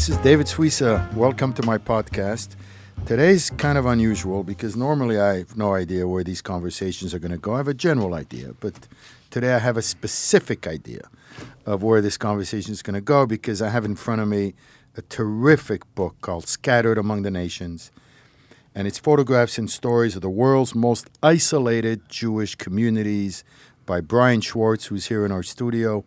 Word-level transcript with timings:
This 0.00 0.08
is 0.08 0.16
David 0.24 0.46
Suissa. 0.46 1.12
Welcome 1.12 1.52
to 1.52 1.62
my 1.66 1.76
podcast. 1.76 2.56
Today's 3.04 3.50
kind 3.50 3.76
of 3.76 3.84
unusual 3.84 4.42
because 4.42 4.74
normally 4.74 5.20
I 5.20 5.36
have 5.40 5.58
no 5.58 5.74
idea 5.74 6.08
where 6.08 6.24
these 6.24 6.40
conversations 6.40 7.12
are 7.12 7.18
going 7.18 7.32
to 7.32 7.36
go. 7.36 7.52
I 7.52 7.58
have 7.58 7.68
a 7.68 7.74
general 7.74 8.14
idea, 8.14 8.54
but 8.60 8.88
today 9.28 9.52
I 9.52 9.58
have 9.58 9.76
a 9.76 9.82
specific 9.82 10.66
idea 10.66 11.02
of 11.66 11.82
where 11.82 12.00
this 12.00 12.16
conversation 12.16 12.72
is 12.72 12.80
going 12.80 12.94
to 12.94 13.02
go 13.02 13.26
because 13.26 13.60
I 13.60 13.68
have 13.68 13.84
in 13.84 13.94
front 13.94 14.22
of 14.22 14.28
me 14.28 14.54
a 14.96 15.02
terrific 15.02 15.82
book 15.94 16.16
called 16.22 16.48
Scattered 16.48 16.96
Among 16.96 17.20
the 17.20 17.30
Nations. 17.30 17.90
And 18.74 18.88
it's 18.88 18.98
photographs 18.98 19.58
and 19.58 19.70
stories 19.70 20.16
of 20.16 20.22
the 20.22 20.30
world's 20.30 20.74
most 20.74 21.10
isolated 21.22 22.08
Jewish 22.08 22.54
communities 22.54 23.44
by 23.84 24.00
Bryan 24.00 24.40
Schwartz, 24.40 24.86
who's 24.86 25.08
here 25.08 25.26
in 25.26 25.30
our 25.30 25.42
studio 25.42 26.06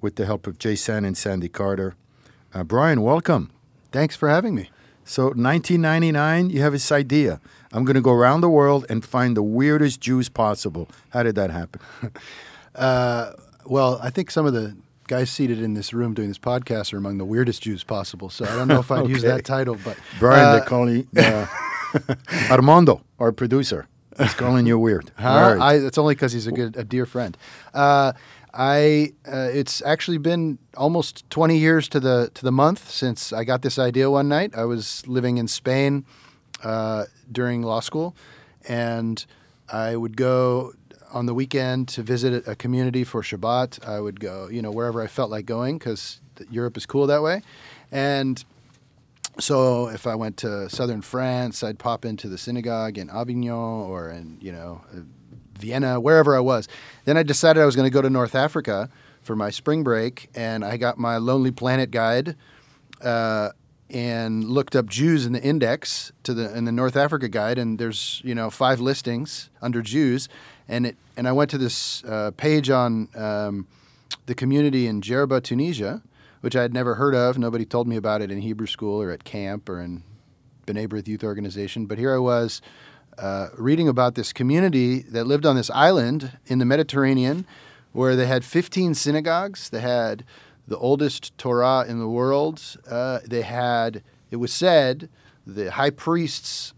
with 0.00 0.16
the 0.16 0.26
help 0.26 0.48
of 0.48 0.58
Jason 0.58 1.04
and 1.04 1.16
Sandy 1.16 1.48
Carter. 1.48 1.94
Uh, 2.54 2.64
Bryan, 2.64 3.02
welcome. 3.02 3.50
Thanks 3.92 4.16
for 4.16 4.28
having 4.28 4.54
me. 4.54 4.70
So, 5.04 5.24
1999, 5.24 6.48
you 6.50 6.62
have 6.62 6.72
this 6.72 6.90
idea. 6.90 7.40
I'm 7.72 7.84
going 7.84 7.94
to 7.94 8.00
go 8.00 8.12
around 8.12 8.40
the 8.40 8.48
world 8.48 8.86
and 8.88 9.04
find 9.04 9.36
the 9.36 9.42
weirdest 9.42 10.00
Jews 10.00 10.30
possible. 10.30 10.88
How 11.10 11.22
did 11.22 11.34
that 11.34 11.50
happen? 11.50 11.80
uh, 12.74 13.32
well, 13.66 14.00
I 14.02 14.08
think 14.08 14.30
some 14.30 14.46
of 14.46 14.54
the 14.54 14.76
guys 15.08 15.30
seated 15.30 15.60
in 15.60 15.74
this 15.74 15.92
room 15.92 16.14
doing 16.14 16.28
this 16.28 16.38
podcast 16.38 16.94
are 16.94 16.96
among 16.96 17.18
the 17.18 17.24
weirdest 17.26 17.62
Jews 17.62 17.84
possible. 17.84 18.30
So 18.30 18.46
I 18.46 18.54
don't 18.56 18.68
know 18.68 18.80
if 18.80 18.90
I'd 18.90 18.98
okay. 19.00 19.12
use 19.12 19.22
that 19.22 19.44
title, 19.44 19.76
but 19.84 19.98
Bryan, 20.18 20.44
uh, 20.44 20.58
they 20.58 20.66
call 20.66 20.90
you 20.90 21.06
uh, 21.18 21.46
Armando, 22.50 23.02
our 23.18 23.32
producer. 23.32 23.88
He's 24.18 24.34
calling 24.34 24.66
you 24.66 24.78
weird. 24.78 25.12
Huh? 25.16 25.58
I, 25.60 25.74
it's 25.74 25.96
only 25.96 26.14
because 26.14 26.32
he's 26.32 26.46
a 26.46 26.52
good, 26.52 26.76
a 26.76 26.82
dear 26.82 27.06
friend. 27.06 27.36
Uh, 27.72 28.14
I 28.54 29.12
uh, 29.26 29.50
it's 29.52 29.82
actually 29.82 30.18
been 30.18 30.58
almost 30.76 31.28
20 31.30 31.58
years 31.58 31.88
to 31.88 32.00
the 32.00 32.30
to 32.34 32.42
the 32.42 32.52
month 32.52 32.90
since 32.90 33.32
I 33.32 33.44
got 33.44 33.62
this 33.62 33.78
idea 33.78 34.10
one 34.10 34.28
night. 34.28 34.56
I 34.56 34.64
was 34.64 35.06
living 35.06 35.38
in 35.38 35.48
Spain 35.48 36.04
uh, 36.62 37.04
during 37.30 37.62
law 37.62 37.80
school, 37.80 38.14
and 38.68 39.24
I 39.70 39.96
would 39.96 40.16
go 40.16 40.72
on 41.12 41.26
the 41.26 41.34
weekend 41.34 41.88
to 41.88 42.02
visit 42.02 42.46
a 42.46 42.54
community 42.54 43.04
for 43.04 43.22
Shabbat. 43.22 43.86
I 43.86 44.00
would 44.00 44.20
go, 44.20 44.48
you 44.48 44.62
know, 44.62 44.70
wherever 44.70 45.02
I 45.02 45.06
felt 45.06 45.30
like 45.30 45.46
going 45.46 45.78
because 45.78 46.20
Europe 46.50 46.76
is 46.76 46.86
cool 46.86 47.06
that 47.06 47.22
way, 47.22 47.42
and 47.92 48.44
so 49.38 49.88
if 49.88 50.06
I 50.06 50.14
went 50.14 50.36
to 50.38 50.68
southern 50.68 51.02
France, 51.02 51.62
I'd 51.62 51.78
pop 51.78 52.04
into 52.04 52.28
the 52.28 52.38
synagogue 52.38 52.98
in 52.98 53.08
Avignon 53.10 53.86
or 53.88 54.10
in 54.10 54.38
you 54.40 54.52
know 54.52 54.82
Vienna, 55.58 56.00
wherever 56.00 56.36
I 56.36 56.40
was. 56.40 56.68
Then 57.04 57.16
I 57.16 57.22
decided 57.22 57.62
I 57.62 57.66
was 57.66 57.76
going 57.76 57.86
to 57.86 57.92
go 57.92 58.02
to 58.02 58.10
North 58.10 58.34
Africa 58.34 58.88
for 59.22 59.36
my 59.36 59.50
spring 59.50 59.82
break, 59.82 60.30
and 60.34 60.64
I 60.64 60.76
got 60.76 60.98
my 60.98 61.18
Lonely 61.18 61.50
Planet 61.50 61.90
guide 61.90 62.36
uh, 63.02 63.50
and 63.90 64.44
looked 64.44 64.76
up 64.76 64.86
Jews 64.86 65.26
in 65.26 65.32
the 65.32 65.42
index 65.42 66.12
to 66.22 66.34
the 66.34 66.56
in 66.56 66.64
the 66.64 66.72
North 66.72 66.96
Africa 66.96 67.28
guide, 67.28 67.58
and 67.58 67.78
there's 67.78 68.20
you 68.24 68.34
know 68.34 68.50
five 68.50 68.80
listings 68.80 69.50
under 69.62 69.82
Jews, 69.82 70.28
and 70.66 70.86
it 70.86 70.96
and 71.16 71.28
I 71.28 71.32
went 71.32 71.50
to 71.50 71.58
this 71.58 72.04
uh, 72.04 72.30
page 72.36 72.70
on 72.70 73.08
um, 73.14 73.66
the 74.26 74.34
community 74.34 74.86
in 74.86 75.00
Jerba, 75.00 75.42
Tunisia, 75.42 76.02
which 76.40 76.56
I 76.56 76.62
had 76.62 76.72
never 76.72 76.94
heard 76.94 77.14
of. 77.14 77.38
Nobody 77.38 77.64
told 77.64 77.88
me 77.88 77.96
about 77.96 78.22
it 78.22 78.30
in 78.30 78.40
Hebrew 78.40 78.66
school 78.66 79.00
or 79.02 79.10
at 79.10 79.24
camp 79.24 79.68
or 79.68 79.80
in 79.80 80.02
B'nai 80.66 80.86
B'rith 80.86 81.08
Youth 81.08 81.24
Organization, 81.24 81.86
but 81.86 81.98
here 81.98 82.14
I 82.14 82.18
was 82.18 82.60
uh, 83.18 83.48
reading 83.56 83.88
about 83.88 84.14
this 84.14 84.32
community 84.32 85.00
that 85.02 85.24
lived 85.24 85.44
on 85.44 85.56
this 85.56 85.70
island 85.70 86.38
in 86.46 86.58
the 86.58 86.64
Mediterranean 86.64 87.46
where 87.92 88.14
they 88.14 88.26
had 88.26 88.44
15 88.44 88.94
synagogues. 88.94 89.70
They 89.70 89.80
had 89.80 90.24
the 90.66 90.78
oldest 90.78 91.36
Torah 91.38 91.84
in 91.88 91.98
the 91.98 92.08
world. 92.08 92.76
Uh, 92.88 93.20
they 93.26 93.42
had, 93.42 94.02
it 94.30 94.36
was 94.36 94.52
said, 94.52 95.08
the 95.46 95.72
high 95.72 95.90
priests 95.90 96.74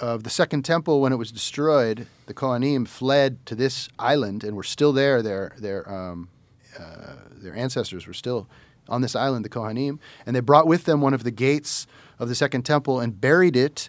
of 0.00 0.22
the 0.22 0.30
Second 0.30 0.64
Temple, 0.64 1.00
when 1.00 1.12
it 1.12 1.16
was 1.16 1.32
destroyed, 1.32 2.06
the 2.26 2.34
Kohanim 2.34 2.86
fled 2.86 3.44
to 3.46 3.54
this 3.54 3.88
island 3.98 4.44
and 4.44 4.56
were 4.56 4.62
still 4.62 4.92
there. 4.92 5.22
Their, 5.22 5.54
their, 5.58 5.90
um, 5.92 6.28
uh, 6.78 7.14
their 7.32 7.54
ancestors 7.54 8.06
were 8.06 8.14
still 8.14 8.46
on 8.88 9.00
this 9.00 9.16
island, 9.16 9.44
the 9.44 9.50
Kohanim. 9.50 9.98
And 10.26 10.36
they 10.36 10.40
brought 10.40 10.66
with 10.66 10.84
them 10.84 11.00
one 11.00 11.14
of 11.14 11.24
the 11.24 11.30
gates 11.30 11.86
of 12.18 12.28
the 12.28 12.34
Second 12.34 12.62
Temple 12.62 13.00
and 13.00 13.20
buried 13.20 13.56
it 13.56 13.88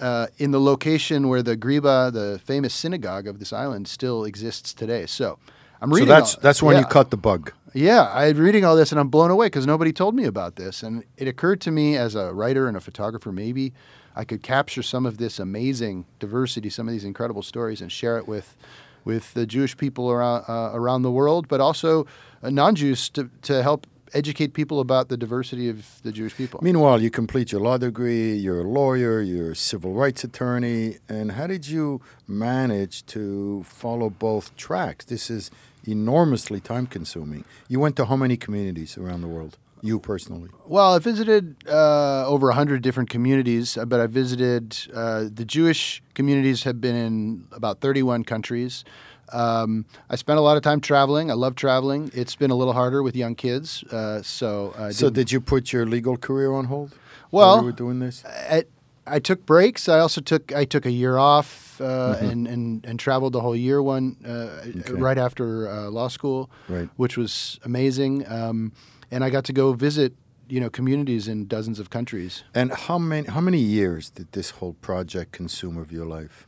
uh, 0.00 0.26
in 0.38 0.50
the 0.50 0.60
location 0.60 1.28
where 1.28 1.42
the 1.42 1.56
Ghriba, 1.56 2.12
the 2.12 2.40
famous 2.44 2.74
synagogue 2.74 3.26
of 3.26 3.38
this 3.38 3.52
island, 3.52 3.88
still 3.88 4.24
exists 4.24 4.72
today. 4.72 5.06
So 5.06 5.38
I'm 5.80 5.92
reading. 5.92 6.08
So 6.08 6.14
that's 6.14 6.34
all, 6.34 6.40
that's 6.42 6.62
when 6.62 6.76
yeah, 6.76 6.80
you 6.80 6.86
cut 6.86 7.10
the 7.10 7.16
bug. 7.16 7.52
Yeah, 7.74 8.10
I'm 8.12 8.38
reading 8.38 8.64
all 8.64 8.76
this 8.76 8.90
and 8.90 8.98
I'm 8.98 9.08
blown 9.08 9.30
away 9.30 9.46
because 9.46 9.66
nobody 9.66 9.92
told 9.92 10.14
me 10.14 10.24
about 10.24 10.56
this, 10.56 10.82
and 10.82 11.04
it 11.16 11.28
occurred 11.28 11.60
to 11.62 11.70
me 11.70 11.96
as 11.96 12.14
a 12.14 12.32
writer 12.32 12.68
and 12.68 12.76
a 12.76 12.80
photographer, 12.80 13.32
maybe 13.32 13.74
I 14.14 14.24
could 14.24 14.42
capture 14.42 14.82
some 14.82 15.04
of 15.04 15.18
this 15.18 15.38
amazing 15.38 16.06
diversity, 16.18 16.70
some 16.70 16.88
of 16.88 16.92
these 16.92 17.04
incredible 17.04 17.42
stories, 17.42 17.82
and 17.82 17.92
share 17.92 18.16
it 18.16 18.26
with 18.26 18.56
with 19.04 19.34
the 19.34 19.46
Jewish 19.46 19.76
people 19.76 20.10
around 20.10 20.44
uh, 20.48 20.70
around 20.72 21.02
the 21.02 21.10
world, 21.12 21.48
but 21.48 21.60
also 21.60 22.06
uh, 22.42 22.48
non-Jews 22.48 23.10
to 23.10 23.30
to 23.42 23.62
help 23.62 23.86
educate 24.14 24.54
people 24.54 24.80
about 24.80 25.08
the 25.08 25.16
diversity 25.16 25.68
of 25.68 26.00
the 26.02 26.12
Jewish 26.12 26.36
people. 26.36 26.60
Meanwhile, 26.62 27.02
you 27.02 27.10
complete 27.10 27.52
your 27.52 27.60
law 27.60 27.78
degree, 27.78 28.34
you're 28.34 28.60
a 28.60 28.68
lawyer, 28.68 29.20
you're 29.20 29.52
a 29.52 29.56
civil 29.56 29.92
rights 29.92 30.24
attorney, 30.24 30.98
and 31.08 31.32
how 31.32 31.46
did 31.46 31.68
you 31.68 32.00
manage 32.26 33.04
to 33.06 33.64
follow 33.64 34.10
both 34.10 34.56
tracks? 34.56 35.04
This 35.04 35.30
is 35.30 35.50
enormously 35.84 36.60
time 36.60 36.86
consuming. 36.86 37.44
You 37.68 37.80
went 37.80 37.96
to 37.96 38.06
how 38.06 38.16
many 38.16 38.36
communities 38.36 38.98
around 38.98 39.20
the 39.20 39.28
world? 39.28 39.58
You 39.82 40.00
personally? 40.00 40.50
Well, 40.66 40.94
I 40.94 40.98
visited 40.98 41.56
uh, 41.68 42.26
over 42.26 42.48
100 42.48 42.82
different 42.82 43.10
communities, 43.10 43.78
but 43.86 44.00
I 44.00 44.06
visited 44.06 44.76
uh, 44.92 45.26
the 45.32 45.44
Jewish 45.44 46.02
communities 46.14 46.64
have 46.64 46.80
been 46.80 46.96
in 46.96 47.46
about 47.52 47.80
31 47.80 48.24
countries. 48.24 48.84
Um, 49.32 49.86
I 50.08 50.16
spent 50.16 50.38
a 50.38 50.42
lot 50.42 50.56
of 50.56 50.62
time 50.62 50.80
traveling. 50.80 51.30
I 51.30 51.34
love 51.34 51.54
traveling. 51.54 52.10
It's 52.14 52.36
been 52.36 52.50
a 52.50 52.54
little 52.54 52.72
harder 52.72 53.02
with 53.02 53.16
young 53.16 53.34
kids. 53.34 53.82
Uh, 53.84 54.22
so, 54.22 54.74
uh, 54.76 54.92
so 54.92 55.10
did 55.10 55.32
you 55.32 55.40
put 55.40 55.72
your 55.72 55.86
legal 55.86 56.16
career 56.16 56.52
on 56.52 56.66
hold? 56.66 56.94
Well, 57.30 57.58
you 57.58 57.64
were 57.64 57.72
doing 57.72 57.98
this. 57.98 58.24
I, 58.24 58.64
I, 59.06 59.18
took 59.18 59.44
breaks. 59.44 59.88
I 59.88 59.98
also 59.98 60.20
took 60.20 60.54
I 60.54 60.64
took 60.64 60.86
a 60.86 60.90
year 60.90 61.18
off 61.18 61.80
uh, 61.80 61.84
mm-hmm. 61.84 62.26
and, 62.26 62.48
and 62.48 62.86
and 62.86 63.00
traveled 63.00 63.32
the 63.32 63.40
whole 63.40 63.56
year 63.56 63.82
one 63.82 64.16
uh, 64.24 64.64
okay. 64.80 64.92
right 64.92 65.18
after 65.18 65.68
uh, 65.68 65.90
law 65.90 66.08
school, 66.08 66.50
right. 66.68 66.88
which 66.96 67.16
was 67.16 67.58
amazing. 67.64 68.26
Um, 68.30 68.72
and 69.10 69.24
I 69.24 69.30
got 69.30 69.44
to 69.46 69.52
go 69.52 69.72
visit 69.72 70.14
you 70.48 70.60
know 70.60 70.70
communities 70.70 71.28
in 71.28 71.46
dozens 71.46 71.78
of 71.78 71.90
countries. 71.90 72.44
And 72.54 72.72
how 72.72 72.98
many 72.98 73.28
how 73.28 73.40
many 73.40 73.58
years 73.58 74.10
did 74.10 74.32
this 74.32 74.50
whole 74.50 74.74
project 74.74 75.32
consume 75.32 75.76
of 75.76 75.92
your 75.92 76.06
life? 76.06 76.46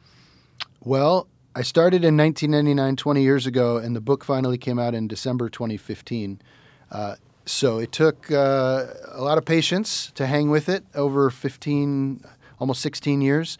Well, 0.80 1.28
I 1.58 1.62
started 1.62 2.04
in 2.04 2.16
1999, 2.16 2.94
20 2.94 3.20
years 3.20 3.44
ago, 3.44 3.78
and 3.78 3.96
the 3.96 4.00
book 4.00 4.22
finally 4.22 4.58
came 4.58 4.78
out 4.78 4.94
in 4.94 5.08
December 5.08 5.48
2015. 5.48 6.40
Uh, 6.88 7.16
so 7.46 7.78
it 7.78 7.90
took 7.90 8.30
uh, 8.30 8.86
a 9.10 9.20
lot 9.20 9.38
of 9.38 9.44
patience 9.44 10.12
to 10.12 10.28
hang 10.28 10.50
with 10.50 10.68
it 10.68 10.84
over 10.94 11.30
15, 11.30 12.22
almost 12.60 12.80
16 12.80 13.20
years. 13.20 13.58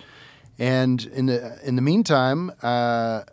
And 0.60 1.06
in 1.06 1.26
the 1.26 1.58
in 1.64 1.74
the 1.74 1.82
meantime, 1.82 2.52
uh, 2.62 3.24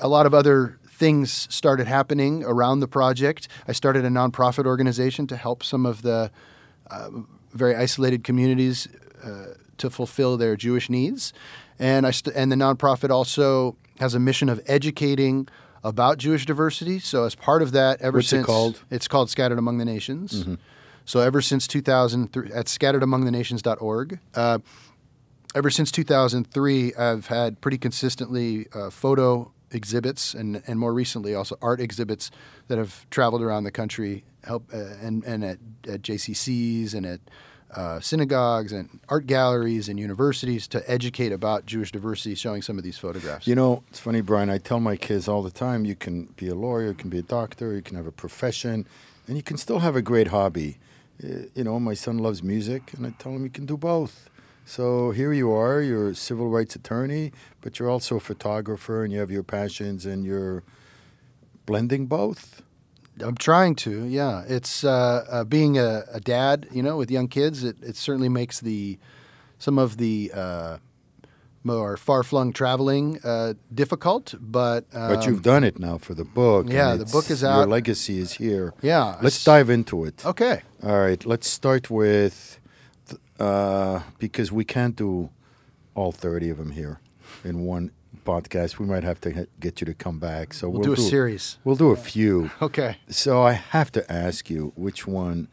a 0.00 0.08
lot 0.08 0.26
of 0.26 0.34
other 0.34 0.80
things 0.88 1.46
started 1.48 1.86
happening 1.86 2.42
around 2.42 2.80
the 2.80 2.88
project. 2.88 3.46
I 3.68 3.72
started 3.74 4.04
a 4.04 4.08
nonprofit 4.08 4.66
organization 4.66 5.28
to 5.28 5.36
help 5.36 5.62
some 5.62 5.86
of 5.86 6.02
the 6.02 6.32
uh, 6.90 7.10
very 7.52 7.76
isolated 7.76 8.24
communities 8.24 8.88
uh, 9.22 9.54
to 9.76 9.88
fulfill 9.88 10.36
their 10.36 10.56
Jewish 10.56 10.90
needs. 10.90 11.32
And 11.78 12.06
I 12.06 12.10
st- 12.10 12.34
and 12.34 12.50
the 12.50 12.56
nonprofit 12.56 13.10
also 13.10 13.76
has 13.98 14.14
a 14.14 14.20
mission 14.20 14.48
of 14.48 14.60
educating 14.66 15.48
about 15.84 16.18
Jewish 16.18 16.46
diversity. 16.46 16.98
So 16.98 17.24
as 17.24 17.34
part 17.34 17.62
of 17.62 17.72
that, 17.72 18.00
ever 18.00 18.18
What's 18.18 18.28
since 18.28 18.44
it 18.44 18.46
called? 18.46 18.82
it's 18.90 19.08
called 19.08 19.30
Scattered 19.30 19.58
Among 19.58 19.78
the 19.78 19.84
Nations. 19.84 20.42
Mm-hmm. 20.42 20.54
So 21.04 21.20
ever 21.20 21.40
since 21.40 21.66
2003 21.66 22.52
at 22.52 22.66
scatteredamongthenations.org. 22.66 24.18
Uh, 24.34 24.58
ever 25.54 25.70
since 25.70 25.90
2003, 25.90 26.94
I've 26.94 27.26
had 27.28 27.60
pretty 27.60 27.78
consistently 27.78 28.66
uh, 28.74 28.90
photo 28.90 29.52
exhibits 29.70 30.34
and, 30.34 30.62
and 30.66 30.78
more 30.78 30.92
recently 30.94 31.34
also 31.34 31.56
art 31.60 31.80
exhibits 31.80 32.30
that 32.68 32.78
have 32.78 33.08
traveled 33.10 33.42
around 33.42 33.64
the 33.64 33.70
country 33.70 34.24
help 34.44 34.64
uh, 34.72 34.76
and, 35.02 35.24
and 35.24 35.44
at, 35.44 35.58
at 35.86 36.02
JCCs 36.02 36.94
and 36.94 37.04
at 37.04 37.20
uh, 37.74 38.00
synagogues 38.00 38.72
and 38.72 39.00
art 39.08 39.26
galleries 39.26 39.88
and 39.88 39.98
universities 39.98 40.66
to 40.68 40.90
educate 40.90 41.32
about 41.32 41.66
Jewish 41.66 41.92
diversity, 41.92 42.34
showing 42.34 42.62
some 42.62 42.78
of 42.78 42.84
these 42.84 42.98
photographs. 42.98 43.46
You 43.46 43.54
know, 43.54 43.82
it's 43.88 43.98
funny, 43.98 44.20
Bryan. 44.20 44.50
I 44.50 44.58
tell 44.58 44.80
my 44.80 44.96
kids 44.96 45.28
all 45.28 45.42
the 45.42 45.50
time 45.50 45.84
you 45.84 45.94
can 45.94 46.24
be 46.36 46.48
a 46.48 46.54
lawyer, 46.54 46.88
you 46.88 46.94
can 46.94 47.10
be 47.10 47.18
a 47.18 47.22
doctor, 47.22 47.74
you 47.74 47.82
can 47.82 47.96
have 47.96 48.06
a 48.06 48.12
profession, 48.12 48.86
and 49.26 49.36
you 49.36 49.42
can 49.42 49.56
still 49.56 49.80
have 49.80 49.96
a 49.96 50.02
great 50.02 50.28
hobby. 50.28 50.78
Uh, 51.22 51.46
you 51.54 51.64
know, 51.64 51.78
my 51.78 51.94
son 51.94 52.18
loves 52.18 52.42
music, 52.42 52.94
and 52.94 53.06
I 53.06 53.10
tell 53.18 53.32
him 53.32 53.44
you 53.44 53.50
can 53.50 53.66
do 53.66 53.76
both. 53.76 54.30
So 54.68 55.12
here 55.12 55.32
you 55.32 55.50
are, 55.50 55.80
you're 55.80 56.10
a 56.10 56.14
civil 56.14 56.50
rights 56.50 56.76
attorney, 56.76 57.32
but 57.62 57.78
you're 57.78 57.88
also 57.88 58.16
a 58.16 58.20
photographer 58.20 59.02
and 59.02 59.10
you 59.10 59.18
have 59.18 59.30
your 59.30 59.42
passions 59.42 60.04
and 60.04 60.26
you're 60.26 60.62
blending 61.64 62.04
both. 62.04 62.62
I'm 63.22 63.36
trying 63.36 63.74
to. 63.76 64.04
Yeah, 64.04 64.44
it's 64.48 64.84
uh, 64.84 65.24
uh, 65.30 65.44
being 65.44 65.78
a, 65.78 66.04
a, 66.12 66.20
dad, 66.20 66.66
you 66.70 66.82
know, 66.82 66.96
with 66.96 67.10
young 67.10 67.28
kids. 67.28 67.64
It, 67.64 67.76
it 67.82 67.96
certainly 67.96 68.28
makes 68.28 68.60
the 68.60 68.98
some 69.58 69.78
of 69.78 69.96
the 69.96 70.30
uh, 70.34 70.78
more 71.64 71.96
far 71.96 72.22
flung 72.22 72.52
traveling 72.52 73.18
uh, 73.24 73.54
difficult, 73.72 74.34
but 74.40 74.84
um, 74.92 75.14
but 75.14 75.26
you've 75.26 75.42
done 75.42 75.64
it 75.64 75.78
now 75.78 75.98
for 75.98 76.14
the 76.14 76.24
book. 76.24 76.66
Yeah, 76.68 76.96
the 76.96 77.04
book 77.04 77.30
is 77.30 77.42
out. 77.44 77.58
Your 77.58 77.66
legacy 77.66 78.18
is 78.18 78.32
here. 78.32 78.74
Yeah, 78.82 79.18
let's 79.22 79.42
dive 79.44 79.70
into 79.70 80.04
it. 80.04 80.24
Okay. 80.24 80.62
All 80.82 80.98
right. 80.98 81.24
Let's 81.24 81.48
start 81.48 81.90
with 81.90 82.58
uh, 83.38 84.00
because 84.18 84.52
we 84.52 84.64
can't 84.64 84.96
do 84.96 85.30
all 85.94 86.12
thirty 86.12 86.50
of 86.50 86.58
them 86.58 86.70
here 86.70 87.00
in 87.44 87.60
one 87.60 87.90
podcast. 88.24 88.78
We 88.78 88.86
might 88.86 89.04
have 89.04 89.20
to 89.22 89.48
get 89.60 89.80
you 89.80 89.84
to 89.86 89.94
come 89.94 90.18
back. 90.18 90.54
So 90.54 90.68
we'll, 90.68 90.80
we'll 90.80 90.94
do 90.94 91.00
a 91.00 91.04
series. 91.04 91.58
We'll 91.64 91.76
do 91.76 91.90
a 91.90 91.96
few. 91.96 92.50
okay. 92.62 92.96
So 93.08 93.42
I 93.42 93.52
have 93.52 93.90
to 93.92 94.12
ask 94.12 94.50
you 94.50 94.72
which 94.76 95.06
one. 95.06 95.48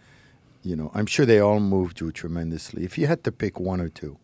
You 0.63 0.75
know, 0.75 0.92
I'm 0.94 1.06
sure 1.06 1.25
they 1.25 1.40
all 1.40 1.60
moved 1.60 2.02
you 2.02 2.12
tremendously. 2.12 2.84
If 2.84 2.98
you 2.98 3.07
had 3.07 3.24
to 3.25 3.31
pick 3.31 3.60
one 3.60 3.80
or 3.80 3.90
two. 3.90 4.18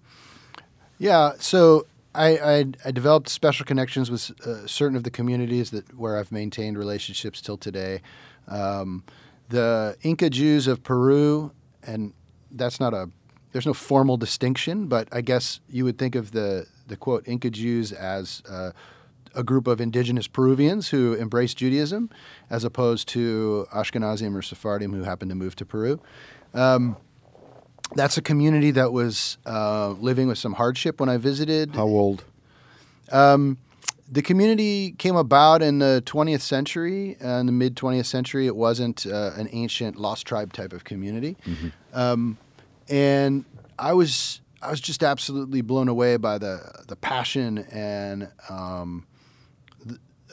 Yeah. 0.97 1.33
So 1.39 1.85
I, 2.13 2.37
I, 2.37 2.65
I 2.85 2.91
developed 2.91 3.29
special 3.29 3.65
connections 3.65 4.11
with 4.11 4.31
uh, 4.45 4.67
certain 4.67 4.97
of 4.97 5.03
the 5.03 5.11
communities 5.11 5.71
that 5.71 5.97
where 5.97 6.17
I've 6.17 6.31
maintained 6.31 6.77
relationships 6.77 7.41
till 7.41 7.57
today. 7.57 8.01
Um, 8.47 9.03
the 9.49 9.97
Inca 10.01 10.29
Jews 10.29 10.67
of 10.67 10.83
Peru, 10.83 11.51
and 11.83 12.13
that's 12.51 12.79
not 12.79 12.93
a 12.93 13.09
there's 13.51 13.65
no 13.65 13.73
formal 13.73 14.17
distinction, 14.17 14.87
but 14.87 15.07
I 15.11 15.21
guess 15.21 15.59
you 15.69 15.85
would 15.85 15.97
think 15.97 16.15
of 16.15 16.31
the 16.31 16.67
the 16.87 16.97
quote 16.97 17.27
Inca 17.27 17.49
Jews 17.49 17.91
as 17.91 18.43
uh, 18.49 18.71
a 19.33 19.43
group 19.43 19.67
of 19.67 19.79
indigenous 19.79 20.27
Peruvians 20.27 20.89
who 20.89 21.15
embraced 21.15 21.57
Judaism, 21.57 22.09
as 22.49 22.63
opposed 22.63 23.07
to 23.09 23.67
Ashkenazim 23.73 24.35
or 24.35 24.41
Sephardim 24.41 24.93
who 24.93 25.03
happened 25.03 25.29
to 25.29 25.35
move 25.35 25.55
to 25.57 25.65
Peru. 25.65 26.01
Um, 26.53 26.97
that's 27.95 28.17
a 28.17 28.21
community 28.21 28.71
that 28.71 28.93
was 28.93 29.37
uh, 29.45 29.89
living 29.91 30.27
with 30.27 30.37
some 30.37 30.53
hardship 30.53 30.99
when 30.99 31.09
I 31.09 31.17
visited. 31.17 31.75
How 31.75 31.87
old? 31.87 32.23
Um, 33.11 33.57
the 34.09 34.21
community 34.21 34.91
came 34.97 35.15
about 35.15 35.61
in 35.61 35.79
the 35.79 36.03
20th 36.05 36.41
century, 36.41 37.17
uh, 37.23 37.39
in 37.39 37.45
the 37.45 37.51
mid 37.51 37.75
20th 37.75 38.05
century. 38.05 38.47
It 38.47 38.55
wasn't 38.55 39.05
uh, 39.05 39.31
an 39.35 39.47
ancient 39.51 39.97
lost 39.97 40.25
tribe 40.25 40.51
type 40.51 40.73
of 40.73 40.83
community. 40.83 41.37
Mm-hmm. 41.45 41.69
Um, 41.93 42.37
and 42.91 43.45
I 43.79 43.93
was 43.93 44.41
I 44.61 44.69
was 44.69 44.79
just 44.79 45.01
absolutely 45.01 45.61
blown 45.61 45.87
away 45.87 46.17
by 46.17 46.37
the 46.37 46.83
the 46.87 46.95
passion 46.95 47.59
and 47.71 48.29
um, 48.49 49.07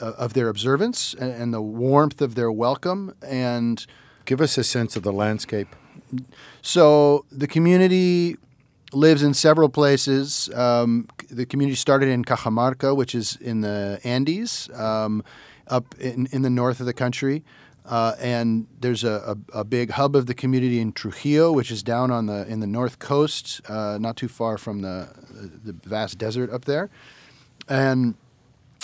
uh, 0.00 0.12
of 0.12 0.34
their 0.34 0.48
observance 0.48 1.14
and, 1.14 1.30
and, 1.32 1.54
the 1.54 1.62
warmth 1.62 2.20
of 2.20 2.34
their 2.34 2.52
welcome. 2.52 3.14
And 3.26 3.84
give 4.26 4.40
us 4.40 4.58
a 4.58 4.64
sense 4.64 4.94
of 4.96 5.02
the 5.02 5.12
landscape. 5.12 5.74
So 6.62 7.24
the 7.32 7.46
community 7.46 8.36
lives 8.92 9.22
in 9.22 9.34
several 9.34 9.68
places. 9.68 10.50
Um, 10.54 11.08
the 11.30 11.46
community 11.46 11.76
started 11.76 12.10
in 12.10 12.24
Cajamarca, 12.24 12.94
which 12.96 13.14
is 13.14 13.36
in 13.36 13.62
the 13.62 14.00
Andes, 14.04 14.68
um, 14.74 15.24
up 15.66 15.94
in, 15.98 16.28
in 16.32 16.42
the 16.42 16.50
north 16.50 16.80
of 16.80 16.86
the 16.86 16.92
country. 16.92 17.42
Uh, 17.88 18.14
and 18.20 18.66
there's 18.80 19.02
a, 19.02 19.34
a, 19.54 19.60
a, 19.60 19.64
big 19.64 19.92
hub 19.92 20.14
of 20.14 20.26
the 20.26 20.34
community 20.34 20.78
in 20.78 20.92
Trujillo, 20.92 21.50
which 21.50 21.70
is 21.70 21.82
down 21.82 22.10
on 22.10 22.26
the 22.26 22.46
in 22.46 22.60
the 22.60 22.66
north 22.66 22.98
coast, 22.98 23.62
uh, 23.66 23.96
not 23.98 24.14
too 24.14 24.28
far 24.28 24.58
from 24.58 24.82
the 24.82 25.08
the 25.64 25.72
vast 25.88 26.18
desert 26.18 26.50
up 26.50 26.66
there, 26.66 26.90
and 27.66 28.14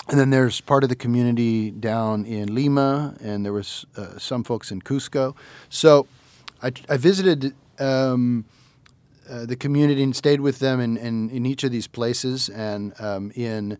and 0.08 0.18
then 0.18 0.30
there's 0.30 0.62
part 0.62 0.84
of 0.84 0.88
the 0.88 0.96
community 0.96 1.70
down 1.70 2.24
in 2.24 2.54
Lima, 2.54 3.14
and 3.20 3.44
there 3.44 3.52
was 3.52 3.84
uh, 3.94 4.18
some 4.18 4.42
folks 4.42 4.70
in 4.70 4.80
Cusco. 4.80 5.36
So 5.68 6.06
I, 6.62 6.72
I 6.88 6.96
visited. 6.96 7.54
Um, 7.78 8.46
uh, 9.28 9.46
the 9.46 9.56
community 9.56 10.02
and 10.02 10.14
stayed 10.14 10.42
with 10.42 10.58
them 10.58 10.80
in, 10.80 10.98
in, 10.98 11.30
in 11.30 11.46
each 11.46 11.64
of 11.64 11.70
these 11.70 11.86
places. 11.86 12.50
And 12.50 12.92
um, 13.00 13.32
in 13.34 13.78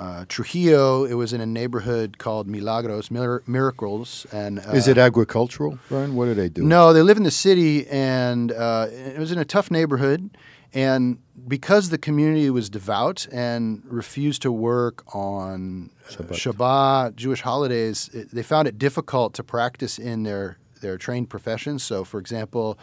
uh, 0.00 0.24
Trujillo, 0.28 1.04
it 1.04 1.12
was 1.12 1.34
in 1.34 1.42
a 1.42 1.46
neighborhood 1.46 2.16
called 2.16 2.48
Milagros, 2.48 3.10
Mir- 3.10 3.42
Miracles. 3.46 4.26
And 4.32 4.58
uh, 4.58 4.72
is 4.72 4.88
it 4.88 4.96
agricultural, 4.96 5.78
Bryan? 5.90 6.16
What 6.16 6.24
do 6.24 6.34
they 6.34 6.48
do? 6.48 6.62
No, 6.62 6.94
they 6.94 7.02
live 7.02 7.18
in 7.18 7.24
the 7.24 7.30
city, 7.30 7.86
and 7.88 8.50
uh, 8.50 8.86
it 8.90 9.18
was 9.18 9.30
in 9.30 9.38
a 9.38 9.44
tough 9.44 9.70
neighborhood. 9.70 10.30
And 10.72 11.18
because 11.46 11.90
the 11.90 11.98
community 11.98 12.48
was 12.48 12.70
devout 12.70 13.26
and 13.30 13.82
refused 13.84 14.40
to 14.42 14.52
work 14.52 15.04
on 15.14 15.90
Shabbat, 16.08 16.54
Shabbat 16.54 17.16
Jewish 17.16 17.42
holidays, 17.42 18.08
it, 18.14 18.30
they 18.30 18.42
found 18.42 18.68
it 18.68 18.78
difficult 18.78 19.34
to 19.34 19.44
practice 19.44 19.98
in 19.98 20.22
their 20.22 20.56
their 20.80 20.96
trained 20.96 21.28
professions. 21.28 21.82
So, 21.82 22.04
for 22.04 22.18
example. 22.18 22.78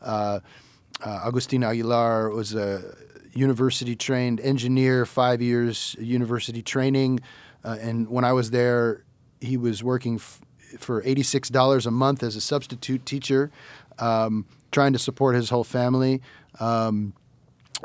Uh, 0.00 0.40
uh, 1.02 1.22
Agustin 1.24 1.64
Aguilar 1.64 2.28
was 2.30 2.54
a 2.54 2.82
university 3.32 3.96
trained 3.96 4.40
engineer, 4.40 5.06
five 5.06 5.40
years 5.40 5.96
university 5.98 6.62
training. 6.62 7.20
Uh, 7.64 7.76
and 7.80 8.08
when 8.08 8.24
I 8.24 8.32
was 8.32 8.50
there, 8.50 9.04
he 9.40 9.56
was 9.56 9.82
working 9.82 10.16
f- 10.16 10.40
for 10.78 11.02
$86 11.02 11.86
a 11.86 11.90
month 11.90 12.22
as 12.22 12.36
a 12.36 12.40
substitute 12.40 13.04
teacher, 13.06 13.50
um, 13.98 14.46
trying 14.72 14.92
to 14.92 14.98
support 14.98 15.34
his 15.34 15.50
whole 15.50 15.64
family. 15.64 16.20
Um, 16.58 17.14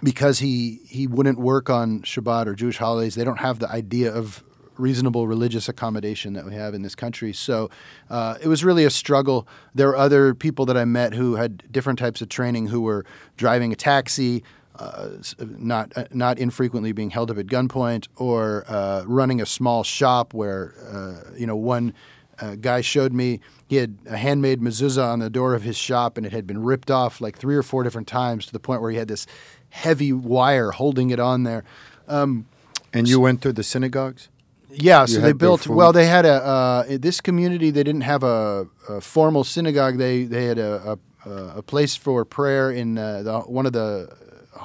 because 0.04 0.40
he, 0.40 0.82
he 0.88 1.08
wouldn't 1.08 1.40
work 1.40 1.70
on 1.70 2.02
Shabbat 2.02 2.48
or 2.48 2.56
Jewish 2.56 2.78
holidays, 2.78 3.16
they 3.16 3.24
don't 3.24 3.40
have 3.40 3.60
the 3.60 3.70
idea 3.70 4.14
of 4.14 4.44
reasonable 4.78 5.28
religious 5.28 5.70
accommodation 5.70 6.34
that 6.34 6.46
we 6.46 6.54
have 6.54 6.74
in 6.74 6.82
this 6.82 6.96
country. 6.96 7.34
So 7.34 7.70
uh, 8.10 8.38
it 8.42 8.48
was 8.48 8.64
really 8.64 8.84
a 8.84 8.90
struggle. 8.90 9.48
There 9.74 9.88
were 9.88 9.96
other 9.96 10.34
people 10.34 10.66
that 10.66 10.78
I 10.78 10.86
met 10.86 11.14
who 11.14 11.36
had 11.36 11.72
different 11.72 12.00
types 12.00 12.22
of 12.22 12.30
training 12.30 12.68
who 12.68 12.82
were 12.82 13.06
driving 13.38 13.72
a 13.72 13.76
taxi. 13.76 14.44
Uh, 14.78 15.10
not 15.40 15.96
uh, 15.96 16.04
not 16.12 16.38
infrequently 16.38 16.92
being 16.92 17.10
held 17.10 17.32
up 17.32 17.38
at 17.38 17.48
gunpoint 17.48 18.08
or 18.18 18.66
uh, 18.68 19.04
running 19.06 19.42
a 19.42 19.46
small 19.46 19.84
shop 19.84 20.34
where 20.34 20.74
uh, 20.92 21.32
you 21.38 21.48
know 21.48 21.56
one 21.56 21.94
uh, 22.40 22.56
guy 22.56 22.82
showed 22.82 23.14
me 23.14 23.40
he 23.68 23.78
had 23.78 23.98
a 24.06 24.18
handmade 24.18 24.60
mezuzah 24.60 25.14
on 25.14 25.20
the 25.20 25.30
door 25.30 25.56
of 25.56 25.64
his 25.64 25.78
shop 25.78 26.18
and 26.18 26.26
it 26.26 26.34
had 26.34 26.46
been 26.46 26.62
ripped 26.62 26.92
off 26.92 27.22
like 27.22 27.38
three 27.38 27.56
or 27.56 27.64
four 27.64 27.84
different 27.84 28.08
times 28.08 28.46
to 28.46 28.52
the 28.52 28.60
point 28.60 28.82
where 28.82 28.92
he 28.92 28.98
had 28.98 29.08
this 29.08 29.26
heavy 29.70 30.12
wire 30.12 30.72
holding 30.72 31.10
it 31.10 31.20
on 31.20 31.44
there. 31.44 31.64
Um, 32.08 32.46
and 32.94 33.08
you 33.08 33.20
went 33.20 33.42
to 33.44 33.54
the 33.54 33.64
synagogues? 33.64 34.30
Yeah, 34.70 35.06
so 35.06 35.22
they 35.22 35.32
built. 35.32 35.68
Well, 35.68 35.94
they 35.94 36.08
had 36.08 36.26
a 36.26 36.34
uh, 36.34 36.98
this 37.00 37.22
community. 37.22 37.72
They 37.72 37.84
didn't 37.84 38.02
have 38.02 38.24
a, 38.24 38.68
a, 38.90 39.00
formal 39.00 39.44
synagogue. 39.44 39.98
They 39.98 40.24
they 40.24 40.46
had 40.46 40.58
a, 40.58 40.98
a, 41.26 41.32
a 41.58 41.62
place 41.62 41.96
for 41.96 42.26
prayer 42.26 42.72
in 42.72 42.98
uh, 42.98 43.24
the, 43.24 43.40
one 43.42 43.66
of 43.66 43.74
the 43.74 44.10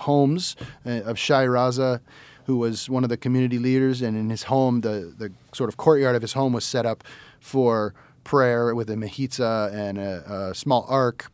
homes 0.00 0.56
uh, 0.86 1.02
of 1.02 1.18
Shai 1.18 1.46
Raza, 1.46 2.00
who 2.46 2.56
was 2.58 2.88
one 2.90 3.04
of 3.04 3.10
the 3.10 3.16
community 3.16 3.58
leaders. 3.58 4.02
And 4.02 4.16
in 4.16 4.30
his 4.30 4.44
home, 4.44 4.80
the 4.80 5.12
the 5.16 5.32
sort 5.52 5.68
of 5.68 5.76
courtyard 5.76 6.16
of 6.16 6.22
his 6.22 6.32
home 6.32 6.52
was 6.52 6.64
set 6.64 6.86
up 6.86 7.04
for 7.40 7.94
prayer 8.24 8.74
with 8.74 8.90
a 8.90 8.94
mechitza 8.94 9.72
and 9.72 9.98
a, 9.98 10.50
a 10.50 10.54
small 10.54 10.86
ark. 10.88 11.30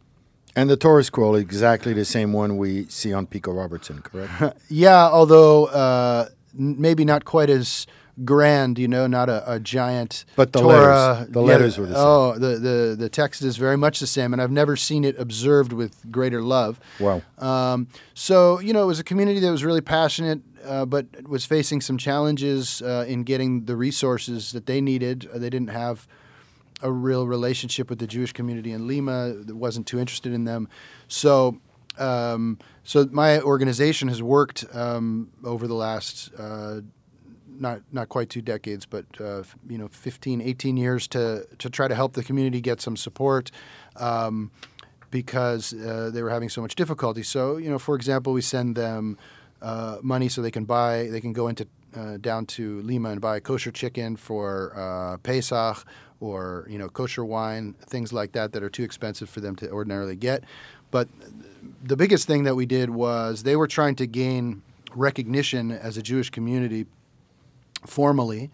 And 0.55 0.71
the 0.71 0.77
Torah 0.77 1.05
scroll, 1.05 1.35
exactly 1.35 1.93
the 1.93 2.07
same 2.07 2.33
one 2.33 2.57
we 2.57 2.87
see 2.87 3.13
on 3.13 3.27
Pico 3.27 3.53
Robertson, 3.53 4.01
correct? 4.01 4.57
yeah, 4.71 5.07
although 5.07 5.67
uh, 5.67 6.29
maybe 6.55 7.05
not 7.05 7.27
quite 7.27 7.51
as 7.51 7.87
grand, 8.25 8.79
you 8.79 8.89
know, 8.89 9.07
not 9.07 9.29
a, 9.29 9.53
a 9.53 9.61
giant. 9.61 10.25
But 10.37 10.53
the 10.53 10.61
Torah. 10.61 10.73
letters, 10.73 11.29
the 11.33 11.43
letters 11.43 11.79
were 11.79 11.87
the 11.87 11.95
same. 11.95 12.03
Oh, 12.05 12.39
the, 12.39 12.59
the 12.59 12.97
the 12.99 13.09
text 13.09 13.43
is 13.43 13.57
very 13.57 13.77
much 13.77 14.01
the 14.01 14.07
same, 14.07 14.33
and 14.33 14.41
I've 14.41 14.51
never 14.51 14.77
seen 14.77 15.05
it 15.05 15.19
observed 15.19 15.73
with 15.73 16.11
greater 16.11 16.43
love. 16.43 16.81
Wow. 16.99 17.23
Um, 17.39 17.89
so 18.15 18.59
you 18.61 18.73
know, 18.73 18.83
it 18.83 18.87
was 18.87 19.01
a 19.01 19.05
community 19.05 19.41
that 19.41 19.51
was 19.51 19.65
really 19.65 19.81
passionate, 19.81 20.41
uh, 20.65 20.87
but 20.87 21.07
was 21.29 21.45
facing 21.45 21.81
some 21.81 21.99
challenges 21.99 22.81
uh, 22.83 23.05
in 23.07 23.25
getting 23.25 23.65
the 23.65 23.77
resources 23.77 24.53
that 24.53 24.67
they 24.67 24.81
needed. 24.81 25.29
Uh, 25.33 25.39
they 25.39 25.51
didn't 25.51 25.71
have 25.71 26.09
a 26.83 26.93
real 26.93 27.27
relationship 27.27 27.91
with 27.91 27.99
the 27.99 28.07
Jewish 28.07 28.33
community 28.33 28.73
in 28.73 28.87
Lima. 28.87 29.33
That 29.33 29.57
wasn't 29.57 29.87
too 29.87 29.99
interested 29.99 30.33
in 30.33 30.45
them. 30.45 30.69
So. 31.09 31.61
Um, 31.99 32.59
so 32.85 33.09
my 33.11 33.41
organization 33.41 34.09
has 34.09 34.23
worked 34.23 34.67
um, 34.75 35.31
over 35.43 35.67
the 35.67 35.75
last 35.75 36.31
uh, 36.39 36.83
not 37.61 37.83
not 37.93 38.09
quite 38.09 38.31
two 38.31 38.43
decades, 38.43 38.87
but 38.87 39.05
uh, 39.21 39.43
you 39.69 39.79
know, 39.79 39.89
15, 39.89 40.41
18 40.41 40.77
years 40.77 41.07
to 41.09 41.47
to 41.59 41.71
try 41.71 41.89
to 41.89 41.95
help 41.95 42.15
the 42.15 42.25
community 42.25 42.61
get 42.61 42.81
some 42.81 42.97
support. 42.97 43.51
Um, 43.97 44.51
because 45.11 45.73
uh, 45.73 46.11
they 46.13 46.23
were 46.23 46.31
having 46.31 46.49
so 46.49 46.61
much 46.61 46.75
difficulty. 46.75 47.23
So, 47.23 47.57
you 47.57 47.71
know, 47.71 47.79
for 47.79 47.95
example, 47.95 48.33
we 48.33 48.43
send 48.43 48.75
them 48.75 49.17
uh, 49.63 49.99
money 50.03 50.29
so 50.29 50.43
they 50.43 50.51
can 50.51 50.65
buy, 50.65 51.09
they 51.11 51.21
can 51.21 51.33
go 51.33 51.49
into 51.49 51.67
uh, 51.97 52.19
down 52.19 52.45
to 52.45 52.81
Lima 52.83 53.11
and 53.11 53.21
buy 53.21 53.41
kosher 53.41 53.71
chicken 53.71 54.17
for 54.17 54.73
uh, 54.77 55.17
Pesach 55.19 55.87
or 56.21 56.67
you 56.69 56.79
know 56.79 56.89
kosher 56.89 57.25
wine, 57.25 57.75
things 57.81 58.13
like 58.13 58.33
that 58.33 58.53
that 58.53 58.63
are 58.63 58.71
too 58.71 58.83
expensive 58.83 59.29
for 59.29 59.41
them 59.41 59.57
to 59.57 59.71
ordinarily 59.71 60.17
get. 60.17 60.45
But 60.91 61.09
the 61.83 61.97
biggest 61.97 62.27
thing 62.27 62.45
that 62.45 62.55
we 62.55 62.67
did 62.67 62.91
was 62.91 63.43
they 63.43 63.57
were 63.57 63.67
trying 63.67 63.97
to 63.97 64.07
gain 64.07 64.63
recognition 64.95 65.71
as 65.71 65.97
a 65.97 66.03
Jewish 66.03 66.31
community 66.31 66.87
formally, 67.85 68.51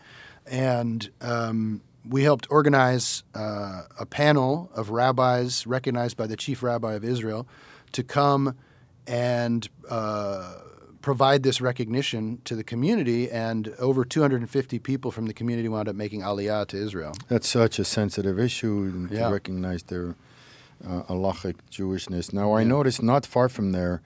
and 0.46 1.10
um, 1.20 1.82
we 2.08 2.22
helped 2.24 2.46
organize 2.50 3.22
uh, 3.34 3.82
a 3.98 4.06
panel 4.06 4.70
of 4.74 4.90
rabbis 4.90 5.66
recognized 5.66 6.16
by 6.16 6.26
the 6.26 6.36
chief 6.36 6.62
rabbi 6.62 6.94
of 6.94 7.04
Israel 7.04 7.46
to 7.92 8.02
come 8.02 8.56
and 9.06 9.68
uh, 9.88 10.54
provide 11.00 11.42
this 11.42 11.60
recognition 11.60 12.40
to 12.44 12.54
the 12.56 12.64
community. 12.64 13.30
And 13.30 13.68
over 13.78 14.04
250 14.04 14.78
people 14.80 15.10
from 15.10 15.26
the 15.26 15.34
community 15.34 15.68
wound 15.68 15.88
up 15.88 15.94
making 15.96 16.20
aliyah 16.22 16.66
to 16.68 16.76
Israel. 16.76 17.14
That's 17.28 17.48
such 17.48 17.78
a 17.78 17.84
sensitive 17.84 18.38
issue 18.38 18.90
and 18.92 19.10
Yeah. 19.10 19.26
to 19.26 19.32
recognize 19.32 19.84
their 19.84 20.14
uh, 20.84 21.02
halachic 21.04 21.54
Jewishness. 21.70 22.32
Now, 22.32 22.52
I 22.52 22.62
Yeah. 22.62 22.68
noticed 22.68 23.02
not 23.02 23.24
far 23.26 23.48
from 23.48 23.70
there, 23.72 24.02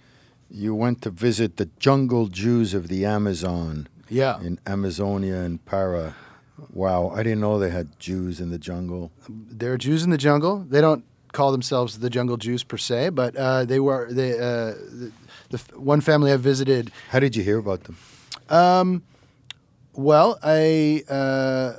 you 0.51 0.75
went 0.75 1.01
to 1.03 1.11
visit 1.11 1.57
the 1.57 1.69
jungle 1.79 2.27
Jews 2.29 2.75
of 2.75 2.89
the 2.89 3.05
Amazon 3.07 3.89
Yeah. 4.09 4.41
in 4.41 4.59
Amazonia 4.67 5.37
and 5.37 5.65
Para. 5.65 6.15
Wow, 6.73 7.11
I 7.15 7.23
didn't 7.23 7.41
know 7.41 7.59
they 7.59 7.71
had 7.71 7.99
Jews 7.99 8.41
in 8.41 8.51
the 8.51 8.59
jungle. 8.59 9.13
There 9.29 9.73
are 9.73 9.79
Jews 9.79 10.03
in 10.05 10.11
the 10.11 10.17
jungle. 10.19 10.65
They 10.69 10.81
don't 10.81 11.05
call 11.33 11.53
themselves 11.53 11.99
the 11.99 12.09
jungle 12.09 12.39
Jews 12.39 12.63
per 12.65 12.79
se, 12.79 13.11
but 13.11 13.37
uh, 13.37 13.65
they 13.67 13.79
were 13.79 14.09
they, 14.11 14.33
uh, 14.33 14.73
the, 14.73 15.13
the 15.51 15.59
one 15.79 16.01
family 16.01 16.33
I 16.33 16.37
visited 16.39 16.91
How 17.11 17.19
did 17.21 17.37
you 17.37 17.43
hear 17.43 17.59
about 17.59 17.85
them? 17.85 17.97
Well, 19.93 20.39
I 20.43 21.03
uh, 21.09 21.73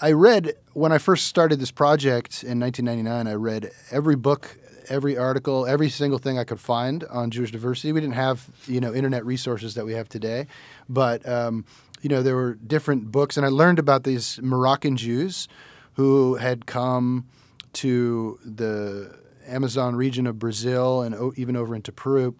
I 0.00 0.12
read 0.12 0.54
when 0.72 0.92
I 0.92 0.98
first 0.98 1.26
started 1.26 1.60
this 1.60 1.70
project 1.70 2.42
in 2.42 2.58
1999. 2.60 3.26
I 3.26 3.34
read 3.34 3.70
every 3.90 4.16
book, 4.16 4.56
every 4.90 5.16
article, 5.16 5.66
every 5.66 5.88
single 5.88 6.18
thing 6.18 6.38
I 6.38 6.44
could 6.44 6.60
find 6.60 7.04
on 7.04 7.30
Jewish 7.30 7.52
diversity. 7.52 7.92
We 7.92 8.00
didn't 8.00 8.16
have 8.16 8.48
you 8.66 8.80
know 8.80 8.92
internet 8.92 9.24
resources 9.24 9.74
that 9.74 9.86
we 9.86 9.94
have 9.94 10.08
today, 10.08 10.46
but 10.88 11.26
um, 11.26 11.64
you 12.02 12.10
know 12.10 12.22
there 12.22 12.36
were 12.36 12.54
different 12.54 13.10
books, 13.10 13.36
and 13.36 13.46
I 13.46 13.48
learned 13.48 13.78
about 13.78 14.04
these 14.04 14.38
Moroccan 14.42 14.96
Jews 14.96 15.48
who 15.94 16.34
had 16.34 16.66
come 16.66 17.26
to 17.74 18.38
the 18.44 19.16
Amazon 19.46 19.96
region 19.96 20.26
of 20.26 20.38
Brazil 20.38 21.02
and 21.02 21.14
o- 21.14 21.32
even 21.36 21.56
over 21.56 21.74
into 21.74 21.92
Peru 21.92 22.34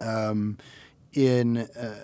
um, 0.00 0.58
in 1.12 1.58
uh, 1.58 1.94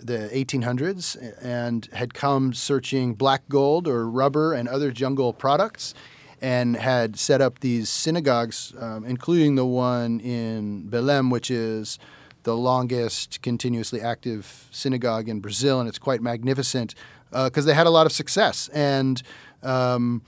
the 0.00 0.30
1800s 0.32 1.16
and 1.42 1.88
had 1.92 2.14
come 2.14 2.52
searching 2.52 3.14
black 3.14 3.48
gold 3.48 3.86
or 3.86 4.08
rubber 4.08 4.52
and 4.52 4.68
other 4.68 4.90
jungle 4.90 5.32
products 5.32 5.94
and 6.42 6.76
had 6.76 7.16
set 7.16 7.40
up 7.40 7.60
these 7.60 7.88
synagogues, 7.88 8.74
um, 8.78 9.04
including 9.04 9.54
the 9.54 9.64
one 9.64 10.18
in 10.20 10.88
Belém, 10.90 11.30
which 11.30 11.50
is 11.50 12.00
the 12.42 12.56
longest 12.56 13.40
continuously 13.42 14.00
active 14.00 14.68
synagogue 14.72 15.28
in 15.28 15.38
Brazil, 15.38 15.78
and 15.78 15.88
it's 15.88 16.00
quite 16.00 16.20
magnificent 16.20 16.96
because 17.30 17.64
they 17.64 17.74
had 17.74 17.86
a 17.86 17.90
lot 17.90 18.06
of 18.06 18.12
success. 18.12 18.68
And 18.74 19.22
um, 19.62 20.22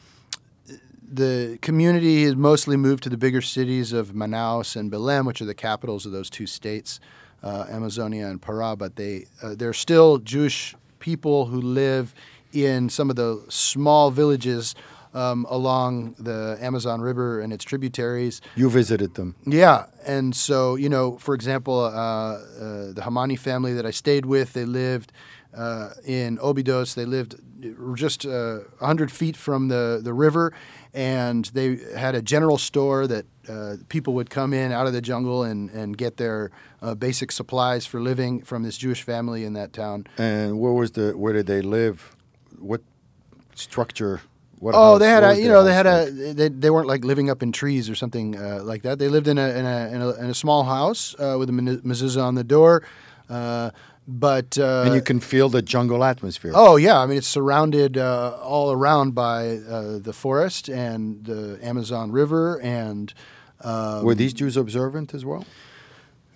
the 1.03 1.59
community 1.61 2.23
has 2.23 2.37
mostly 2.37 2.77
moved 2.77 3.03
to 3.03 3.09
the 3.09 3.17
bigger 3.17 3.43
cities 3.43 3.93
of 3.93 4.13
Manaus 4.13 4.77
and 4.77 4.93
Belém, 4.93 5.27
which 5.27 5.43
are 5.43 5.47
the 5.47 5.55
capitals 5.55 6.07
of 6.07 6.13
those 6.13 6.31
two 6.31 6.47
states, 6.47 7.01
uh, 7.43 7.67
Amazonia 7.69 8.29
and 8.29 8.41
Pará. 8.41 8.79
But 8.79 8.95
they 8.95 9.27
uh, 9.43 9.57
they're 9.57 9.73
still 9.73 10.19
Jewish 10.19 10.77
people 11.01 11.47
who 11.47 11.61
live 11.61 12.15
in 12.53 12.89
some 12.89 13.11
of 13.11 13.17
the 13.17 13.45
small 13.49 14.13
villages 14.13 14.77
um, 15.15 15.47
along 15.49 16.17
the 16.19 16.59
Amazon 16.61 17.01
River 17.01 17.41
and 17.41 17.53
its 17.53 17.65
tributaries. 17.65 18.41
You 18.57 18.69
visited 18.69 19.15
them. 19.15 19.37
Yeah, 19.47 19.87
and 20.07 20.35
so 20.35 20.75
you 20.75 20.89
know, 20.89 21.17
for 21.19 21.35
example, 21.35 21.81
uh, 21.81 21.89
uh, 21.89 22.39
the 22.93 23.03
Hamani 23.05 23.39
family 23.39 23.73
that 23.75 23.87
I 23.87 23.91
stayed 23.93 24.27
with, 24.27 24.53
they 24.53 24.65
lived 24.65 25.13
uh, 25.57 25.91
in 26.05 26.39
Obidos. 26.39 26.95
They 26.95 27.05
lived 27.07 27.37
just 27.95 28.27
uh, 28.27 28.59
100 28.79 29.11
feet 29.11 29.37
from 29.37 29.69
the 29.69 30.01
the 30.03 30.13
river, 30.13 30.53
and 30.93 31.45
they 31.47 31.79
had 31.97 32.15
a 32.15 32.23
general 32.23 32.59
store 32.59 33.07
that 33.07 33.25
uh, 33.49 33.77
people 33.89 34.15
would 34.15 34.31
come 34.31 34.53
in 34.53 34.73
out 34.73 34.87
of 34.87 34.93
the 34.93 35.01
jungle 35.01 35.45
and 35.45 35.71
and 35.71 35.97
get 35.97 36.17
their 36.17 36.51
uh, 36.83 36.95
basic 36.95 37.33
supplies 37.33 37.87
for 37.87 38.01
living 38.01 38.43
from 38.43 38.63
this 38.63 38.77
Jewish 38.77 39.03
family 39.03 39.45
in 39.45 39.53
that 39.55 39.73
town. 39.73 40.07
And 40.19 40.59
where 40.59 40.73
was 40.73 40.93
the 40.93 41.13
where 41.13 41.33
did 41.33 41.47
they 41.47 41.63
live? 41.63 42.17
What 42.59 42.83
structure? 43.55 44.21
What 44.61 44.75
Oh, 44.77 44.99
they 44.99 45.09
had 45.09 45.25
a 45.25 45.39
you 45.41 45.49
know 45.49 45.65
they 45.65 45.75
had 45.75 45.87
a 45.87 46.11
they, 46.11 46.49
they 46.49 46.71
weren't 46.71 46.87
like 46.89 47.05
living 47.05 47.31
up 47.31 47.43
in 47.43 47.53
trees 47.53 47.89
or 47.91 47.95
something 47.95 48.37
uh, 48.37 48.61
like 48.63 48.83
that. 48.83 48.99
They 48.99 49.09
lived 49.09 49.29
in 49.29 49.39
a 49.39 49.49
in 49.51 49.67
a 49.67 49.89
in 49.95 50.03
a, 50.03 50.11
in 50.25 50.31
a 50.31 50.35
small 50.35 50.65
house 50.65 51.15
uh, 51.19 51.37
with 51.39 51.49
a 51.49 51.53
mezuzah 51.53 52.23
on 52.23 52.35
the 52.35 52.45
door, 52.45 52.83
uh, 53.29 53.71
but 54.07 54.57
uh, 54.59 54.83
and 54.87 54.95
you 54.95 55.03
can 55.03 55.21
feel 55.21 55.49
the 55.49 55.63
jungle 55.63 56.03
atmosphere. 56.05 56.53
oh 56.55 56.77
yeah, 56.77 56.99
I 56.99 57.07
mean 57.07 57.19
it's 57.19 57.27
surrounded 57.29 57.97
uh, 57.99 58.39
all 58.43 58.73
around 58.73 59.15
by 59.15 59.59
uh, 59.59 59.99
the 59.99 60.13
forest 60.13 60.69
and 60.69 61.25
the 61.25 61.59
Amazon 61.63 62.13
River 62.13 62.61
and. 62.61 63.13
Um, 63.61 64.05
Were 64.05 64.15
these 64.15 64.35
Jews 64.35 64.59
observant 64.59 65.15
as 65.15 65.25
well? 65.25 65.47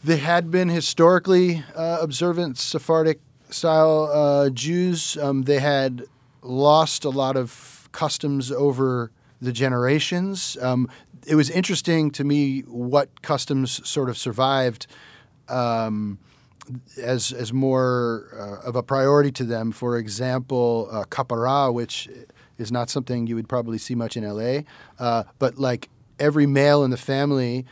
They 0.02 0.16
had 0.16 0.50
been 0.50 0.70
historically 0.70 1.62
uh, 1.74 1.98
observant 2.00 2.56
Sephardic 2.56 3.20
style 3.50 4.08
uh, 4.10 4.48
Jews. 4.50 5.18
Um, 5.18 5.42
they 5.42 5.58
had 5.58 6.04
lost 6.42 7.04
a 7.04 7.10
lot 7.10 7.36
of 7.36 7.50
customs 7.92 8.50
over 8.50 9.10
the 9.40 9.52
generations. 9.52 10.56
Um, 10.60 10.88
it 11.26 11.34
was 11.34 11.50
interesting 11.50 12.10
to 12.12 12.24
me 12.24 12.60
what 12.60 13.22
customs 13.22 13.86
sort 13.88 14.08
of 14.08 14.16
survived 14.16 14.86
um, 15.48 16.18
as 17.02 17.32
as 17.32 17.52
more 17.52 18.28
uh, 18.38 18.68
of 18.68 18.76
a 18.76 18.82
priority 18.82 19.30
to 19.32 19.44
them. 19.44 19.72
For 19.72 19.96
example, 19.96 20.88
uh, 20.90 21.04
kapara, 21.04 21.72
which 21.72 22.08
is 22.58 22.72
not 22.72 22.90
something 22.90 23.26
you 23.26 23.36
would 23.36 23.48
probably 23.48 23.78
see 23.78 23.94
much 23.94 24.16
in 24.16 24.24
LA, 24.28 24.62
uh, 24.98 25.24
but 25.38 25.58
like 25.58 25.88
every 26.18 26.46
male 26.46 26.84
in 26.84 26.90
the 26.90 26.96
family 26.96 27.64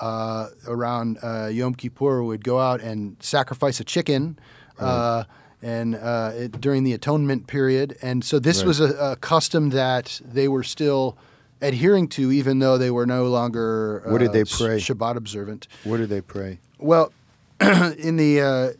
uh, 0.00 0.48
around 0.66 1.18
uh, 1.22 1.46
Yom 1.46 1.74
Kippur 1.74 2.22
would 2.22 2.44
go 2.44 2.58
out 2.58 2.80
and 2.80 3.16
sacrifice 3.20 3.80
a 3.80 3.84
chicken. 3.84 4.38
Uh, 4.78 5.24
and 5.64 5.94
uh, 5.96 6.32
it, 6.42 6.60
during 6.60 6.84
the 6.84 6.92
atonement 6.92 7.46
period, 7.46 7.96
and 8.02 8.22
so 8.24 8.38
this 8.38 8.58
Right. 8.58 8.66
was 8.68 8.80
a, 8.80 8.90
a 9.12 9.16
custom 9.16 9.70
that 9.70 10.20
they 10.24 10.46
were 10.48 10.62
still 10.62 11.16
adhering 11.60 12.08
to, 12.08 12.30
even 12.40 12.58
though 12.58 12.76
they 12.78 12.90
were 12.90 13.06
no 13.06 13.22
longer 13.38 14.02
What 14.06 14.18
did 14.18 14.30
uh, 14.30 14.32
they 14.32 14.44
pray? 14.44 14.76
Shabbat 14.78 15.16
observant. 15.16 15.66
Where 15.84 15.98
did 15.98 16.10
they 16.10 16.20
pray? 16.20 16.58
Well, 16.78 17.12
in 18.08 18.16
the 18.16 18.32
uh, 18.40 18.72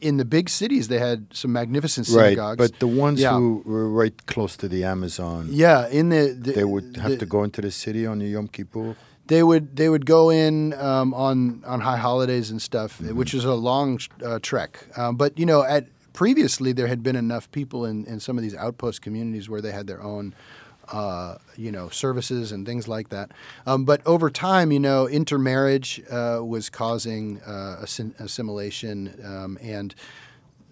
in 0.00 0.18
the 0.18 0.24
big 0.24 0.48
cities, 0.50 0.88
they 0.88 0.98
had 0.98 1.26
some 1.32 1.52
magnificent 1.52 2.06
synagogues. 2.06 2.60
Right, 2.60 2.70
but 2.70 2.78
the 2.78 2.86
ones 2.86 3.20
Yeah. 3.20 3.32
who 3.38 3.62
were 3.64 3.88
right 3.88 4.14
close 4.26 4.56
to 4.58 4.68
the 4.68 4.84
Amazon, 4.84 5.48
yeah, 5.50 5.88
in 5.88 6.10
the, 6.10 6.36
the 6.38 6.52
they 6.52 6.64
would 6.64 6.96
have 6.98 7.10
the- 7.12 7.16
to 7.18 7.26
go 7.26 7.42
into 7.42 7.60
the 7.62 7.70
city 7.70 8.06
on 8.06 8.18
the 8.18 8.26
Yom 8.26 8.48
Kippur. 8.48 8.94
They 9.26 9.42
would 9.42 9.74
they 9.76 9.88
would 9.88 10.04
go 10.04 10.28
in 10.30 10.74
um, 10.74 11.14
on 11.14 11.62
on 11.66 11.80
high 11.80 11.96
holidays 11.96 12.50
and 12.50 12.60
stuff, 12.60 12.98
Mm-hmm. 12.98 13.16
which 13.18 13.32
is 13.34 13.44
a 13.46 13.54
long 13.54 13.98
uh, 14.22 14.38
trek. 14.42 14.86
Um, 14.98 15.16
but 15.16 15.38
you 15.38 15.46
know, 15.46 15.62
at 15.64 15.86
previously 16.14 16.72
there 16.72 16.86
had 16.86 17.02
been 17.02 17.16
enough 17.16 17.50
people 17.50 17.84
in, 17.84 18.06
in 18.06 18.18
some 18.20 18.38
of 18.38 18.42
these 18.42 18.54
outpost 18.54 19.02
communities 19.02 19.50
where 19.50 19.60
they 19.60 19.72
had 19.72 19.86
their 19.86 20.02
own. 20.02 20.34
Uh, 20.92 21.38
you 21.56 21.72
know, 21.72 21.88
services 21.88 22.52
and 22.52 22.66
things 22.66 22.86
like 22.86 23.08
that. 23.08 23.30
Um, 23.66 23.86
but 23.86 24.06
over 24.06 24.28
time, 24.28 24.70
you 24.70 24.78
know, 24.78 25.08
intermarriage 25.08 26.02
uh, 26.10 26.40
was 26.44 26.68
causing 26.68 27.40
uh, 27.40 27.78
assim- 27.80 28.14
assimilation, 28.20 29.18
um, 29.24 29.56
and 29.62 29.94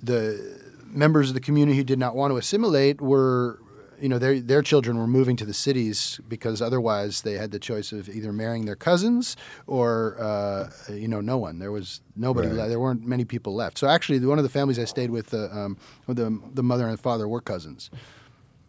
the 0.02 0.60
members 0.84 1.30
of 1.30 1.34
the 1.34 1.40
community 1.40 1.78
who 1.78 1.82
did 1.84 1.98
not 1.98 2.14
want 2.14 2.30
to 2.30 2.36
assimilate 2.36 3.00
were, 3.00 3.58
you 4.02 4.08
know, 4.08 4.18
their 4.18 4.40
their 4.40 4.62
children 4.62 4.98
were 4.98 5.06
moving 5.06 5.36
to 5.36 5.44
the 5.44 5.54
cities 5.54 6.20
because 6.28 6.60
otherwise 6.60 7.22
they 7.22 7.34
had 7.34 7.52
the 7.52 7.58
choice 7.60 7.92
of 7.92 8.08
either 8.08 8.32
marrying 8.32 8.64
their 8.64 8.74
cousins 8.76 9.36
or, 9.68 10.16
uh, 10.20 10.68
you 10.92 11.06
know, 11.06 11.20
no 11.20 11.38
one. 11.38 11.60
There 11.60 11.70
was 11.70 12.00
nobody. 12.16 12.48
Right. 12.48 12.56
le- 12.56 12.68
there 12.68 12.80
weren't 12.80 13.06
many 13.06 13.24
people 13.24 13.54
left. 13.54 13.78
So 13.78 13.86
actually, 13.86 14.18
one 14.26 14.38
of 14.38 14.44
the 14.44 14.50
families 14.50 14.78
I 14.78 14.86
stayed 14.86 15.10
with, 15.10 15.32
uh, 15.32 15.48
um, 15.52 15.76
the 16.08 16.36
the 16.52 16.64
mother 16.64 16.88
and 16.88 16.98
father 16.98 17.28
were 17.28 17.40
cousins. 17.40 17.90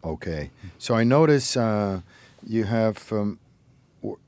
Okay, 0.04 0.50
so 0.78 0.94
I 0.94 1.02
notice 1.02 1.56
uh, 1.56 2.02
you 2.46 2.64
have 2.64 3.10
um, 3.10 3.38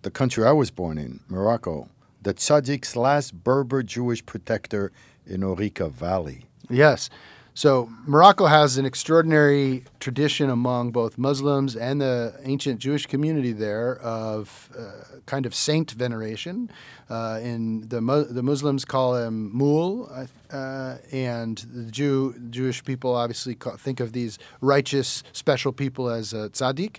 the 0.03 0.11
country 0.11 0.45
I 0.45 0.53
was 0.53 0.71
born 0.71 0.99
in, 0.99 1.21
Morocco, 1.29 1.89
the 2.23 2.35
Tzaddik's 2.35 2.97
last 2.97 3.45
Berber 3.45 3.83
Jewish 3.83 4.25
protector 4.25 4.91
in 5.27 5.43
Ourika 5.43 5.91
Valley. 5.91 6.47
Yes. 6.69 7.11
So 7.57 7.89
Morocco 8.05 8.45
has 8.45 8.77
an 8.77 8.85
extraordinary 8.85 9.85
tradition 9.99 10.51
among 10.51 10.91
both 10.91 11.17
Muslims 11.17 11.75
and 11.75 12.03
the 12.03 12.39
ancient 12.45 12.81
Jewish 12.81 13.07
community 13.07 13.53
there 13.53 13.97
of 14.01 14.69
uh, 14.79 15.17
kind 15.25 15.47
of 15.47 15.55
saint 15.55 15.93
veneration. 15.93 16.71
Uh, 17.09 17.41
in 17.43 17.89
the 17.89 18.27
the 18.29 18.43
Muslims 18.43 18.85
call 18.85 19.17
him 19.17 19.57
Mul, 19.57 20.07
uh, 20.53 20.97
and 21.11 21.57
the 21.73 21.91
Jew 21.91 22.35
Jewish 22.51 22.85
people 22.85 23.15
obviously 23.15 23.55
call, 23.55 23.79
think 23.79 24.01
of 24.01 24.13
these 24.13 24.39
righteous 24.61 25.23
special 25.33 25.73
people 25.73 26.11
as 26.11 26.35
uh, 26.35 26.51
tzaddik, 26.53 26.99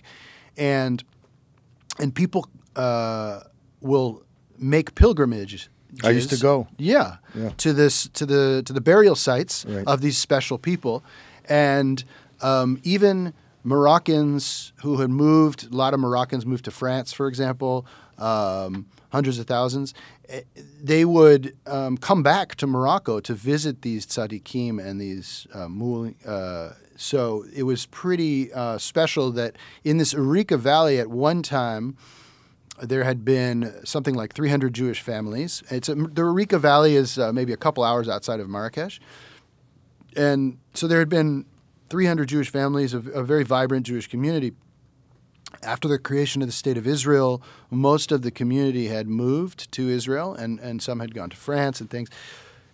and 0.56 1.04
and 2.00 2.12
people 2.12 2.48
uh, 2.74 3.42
will 3.80 4.24
make 4.58 4.96
pilgrimage. 4.96 5.70
I 6.04 6.10
used 6.10 6.30
to 6.30 6.36
go. 6.36 6.66
Yeah, 6.78 7.16
Yeah. 7.34 7.50
to 7.58 7.72
this 7.72 8.08
to 8.14 8.26
the 8.26 8.62
to 8.64 8.72
the 8.72 8.80
burial 8.80 9.14
sites 9.16 9.64
Right. 9.68 9.86
of 9.86 10.00
these 10.00 10.18
special 10.18 10.58
people, 10.58 11.02
and 11.48 12.04
um, 12.40 12.78
even 12.84 13.32
Moroccans 13.64 14.72
who 14.82 14.98
had 15.00 15.10
moved, 15.10 15.70
a 15.72 15.74
lot 15.76 15.94
of 15.94 16.00
Moroccans 16.00 16.44
moved 16.46 16.64
to 16.66 16.70
France, 16.70 17.12
for 17.12 17.26
example, 17.28 17.86
um, 18.18 18.86
hundreds 19.12 19.38
of 19.38 19.46
thousands. 19.46 19.94
eh, 20.28 20.42
They 20.82 21.04
would 21.04 21.54
um, 21.66 21.96
come 21.96 22.22
back 22.22 22.54
to 22.56 22.66
Morocco 22.66 23.20
to 23.20 23.34
visit 23.34 23.82
these 23.82 24.04
tzaddikim 24.06 24.78
and 24.84 25.00
these 25.00 25.46
uh, 25.54 25.68
mul- 25.68 26.12
uh, 26.26 26.70
so 26.96 27.44
it 27.54 27.62
was 27.62 27.86
pretty 27.86 28.52
uh, 28.52 28.76
special 28.78 29.30
that 29.32 29.56
in 29.84 29.98
this 29.98 30.12
Ourika 30.14 30.58
Valley 30.58 30.98
at 30.98 31.08
one 31.08 31.42
time, 31.42 31.96
there 32.80 33.04
had 33.04 33.24
been 33.24 33.74
something 33.84 34.14
like 34.14 34.34
300 34.34 34.72
Jewish 34.72 35.00
families. 35.00 35.62
It's 35.70 35.88
a, 35.88 35.94
the 35.94 36.22
Ourika 36.22 36.58
Valley 36.58 36.96
is 36.96 37.18
uh, 37.18 37.32
maybe 37.32 37.52
a 37.52 37.56
couple 37.56 37.84
hours 37.84 38.08
outside 38.08 38.40
of 38.40 38.48
Marrakesh, 38.48 39.00
and 40.16 40.58
so 40.74 40.86
there 40.86 40.98
had 40.98 41.08
been 41.08 41.46
300 41.90 42.28
Jewish 42.28 42.50
families, 42.50 42.94
a, 42.94 42.98
a 42.98 43.22
very 43.22 43.44
vibrant 43.44 43.86
Jewish 43.86 44.08
community. 44.08 44.52
After 45.62 45.88
the 45.88 45.98
creation 45.98 46.42
of 46.42 46.48
the 46.48 46.52
state 46.52 46.76
of 46.76 46.86
Israel, 46.86 47.42
most 47.70 48.12
of 48.12 48.22
the 48.22 48.30
community 48.30 48.88
had 48.88 49.08
moved 49.08 49.72
to 49.72 49.88
Israel, 49.88 50.34
and, 50.34 50.60
and 50.60 50.82
some 50.82 51.00
had 51.00 51.14
gone 51.14 51.30
to 51.30 51.36
France 51.36 51.80
and 51.80 51.88
things. 51.88 52.10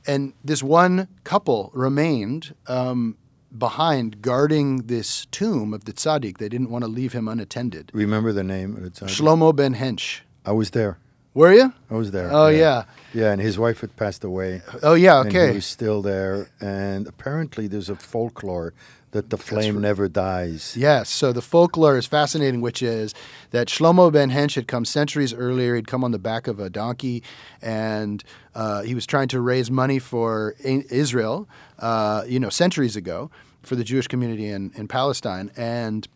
And 0.06 0.34
this 0.44 0.62
one 0.62 1.08
couple 1.23 1.70
remained 1.73 2.54
um, 2.66 3.16
behind, 3.58 4.20
guarding 4.23 4.87
this 4.87 5.26
tomb 5.26 5.73
of 5.75 5.84
the 5.84 5.92
tzaddik. 5.92 6.38
They 6.38 6.49
didn't 6.49 6.70
want 6.70 6.84
to 6.84 6.88
leave 6.90 7.12
him 7.12 7.28
unattended. 7.28 7.90
Remember 7.94 8.32
the 8.32 8.44
name? 8.44 8.80
It's, 8.84 9.02
uh, 9.02 9.06
Shlomo 9.06 9.54
ben 9.54 9.75
Hench. 9.75 10.20
I 10.44 10.52
was 10.52 10.70
there. 10.70 10.99
Were 11.34 11.52
you? 11.52 11.73
I 11.90 11.94
was 11.94 12.12
there. 12.12 12.30
Oh 12.32 12.46
yeah. 12.49 12.84
Yeah, 13.12 13.32
and 13.32 13.40
his 13.40 13.58
wife 13.58 13.80
had 13.80 13.96
passed 13.96 14.23
away. 14.23 14.62
Oh 14.82 14.94
yeah. 14.94 15.20
And 15.23 15.32
he 15.32 15.38
Okay. 15.38 15.54
was 15.54 15.66
still 15.66 16.00
there. 16.02 16.49
And 16.61 17.08
apparently 17.08 17.66
there's 17.66 17.88
a 17.88 17.96
folklore 17.96 18.73
that 19.14 19.30
the 19.30 19.38
flame 19.38 19.76
right. 19.76 19.83
never 19.83 20.09
dies. 20.09 20.76
Yes. 20.76 21.09
So 21.09 21.33
the 21.33 21.40
folklore 21.40 21.97
is 21.97 22.04
fascinating, 22.04 22.61
which 22.61 22.83
is 22.83 23.14
that 23.52 23.68
Shlomo 23.68 24.12
ben 24.12 24.33
Hench 24.33 24.56
had 24.56 24.66
come 24.66 24.85
centuries 24.85 25.33
earlier. 25.33 25.76
He'd 25.76 25.87
come 25.87 26.02
on 26.02 26.11
the 26.11 26.18
back 26.18 26.49
of 26.49 26.59
a 26.59 26.68
donkey, 26.68 27.23
and 27.62 28.25
uh, 28.56 28.83
he 28.83 28.92
was 28.92 29.06
trying 29.06 29.28
to 29.28 29.40
raise 29.40 29.71
money 29.71 30.00
for 30.00 30.56
Israel. 30.59 31.49
Uh, 31.78 32.25
you 32.26 32.40
know, 32.40 32.49
centuries 32.49 32.97
ago, 32.97 33.30
for 33.62 33.76
the 33.76 33.85
Jewish 33.85 34.09
community 34.09 34.49
in, 34.49 34.73
in 34.75 34.88
Palestine, 34.88 35.52
and 35.56 36.09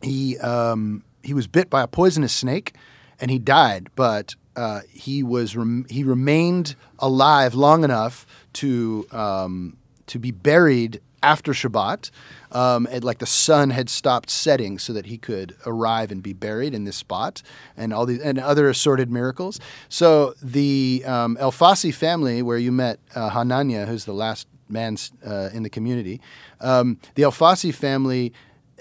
he 0.00 0.38
um, 0.38 1.02
he 1.24 1.34
was 1.34 1.48
bit 1.48 1.68
by 1.68 1.82
a 1.82 1.88
poisonous 1.88 2.32
snake, 2.32 2.76
and 3.20 3.28
he 3.28 3.40
died. 3.40 3.88
But 3.96 4.36
uh, 4.54 4.82
he 4.88 5.24
was 5.24 5.56
rem- 5.56 5.86
he 5.90 6.04
remained 6.04 6.76
alive 7.00 7.56
long 7.56 7.82
enough 7.82 8.24
to 8.52 9.04
um, 9.10 9.78
to 10.06 10.20
be 10.20 10.30
buried 10.30 11.00
after 11.24 11.52
Shabbat, 11.52 12.10
um, 12.52 12.86
and 12.90 13.02
like 13.02 13.18
the 13.18 13.26
sun 13.26 13.70
had 13.70 13.88
stopped 13.88 14.30
setting, 14.30 14.78
so 14.78 14.92
that 14.92 15.06
he 15.06 15.18
could 15.18 15.56
arrive 15.64 16.12
and 16.12 16.22
be 16.22 16.34
buried 16.34 16.74
in 16.74 16.84
this 16.84 16.96
spot, 16.96 17.42
and 17.76 17.92
all 17.92 18.06
these 18.06 18.20
and 18.20 18.38
other 18.38 18.68
assorted 18.68 19.10
miracles. 19.10 19.58
So 19.88 20.34
the 20.42 21.02
um, 21.06 21.36
El 21.40 21.52
Fasi 21.52 21.92
family, 21.92 22.42
where 22.42 22.58
you 22.58 22.72
met 22.72 22.98
uh, 23.14 23.30
Hanania, 23.30 23.86
who's 23.86 24.04
the 24.04 24.12
last 24.12 24.46
man 24.68 24.96
uh, 25.26 25.50
in 25.52 25.62
the 25.62 25.70
community, 25.70 26.20
um, 26.60 26.98
the 27.14 27.22
El 27.22 27.32
Fasi 27.32 27.72
family 27.72 28.32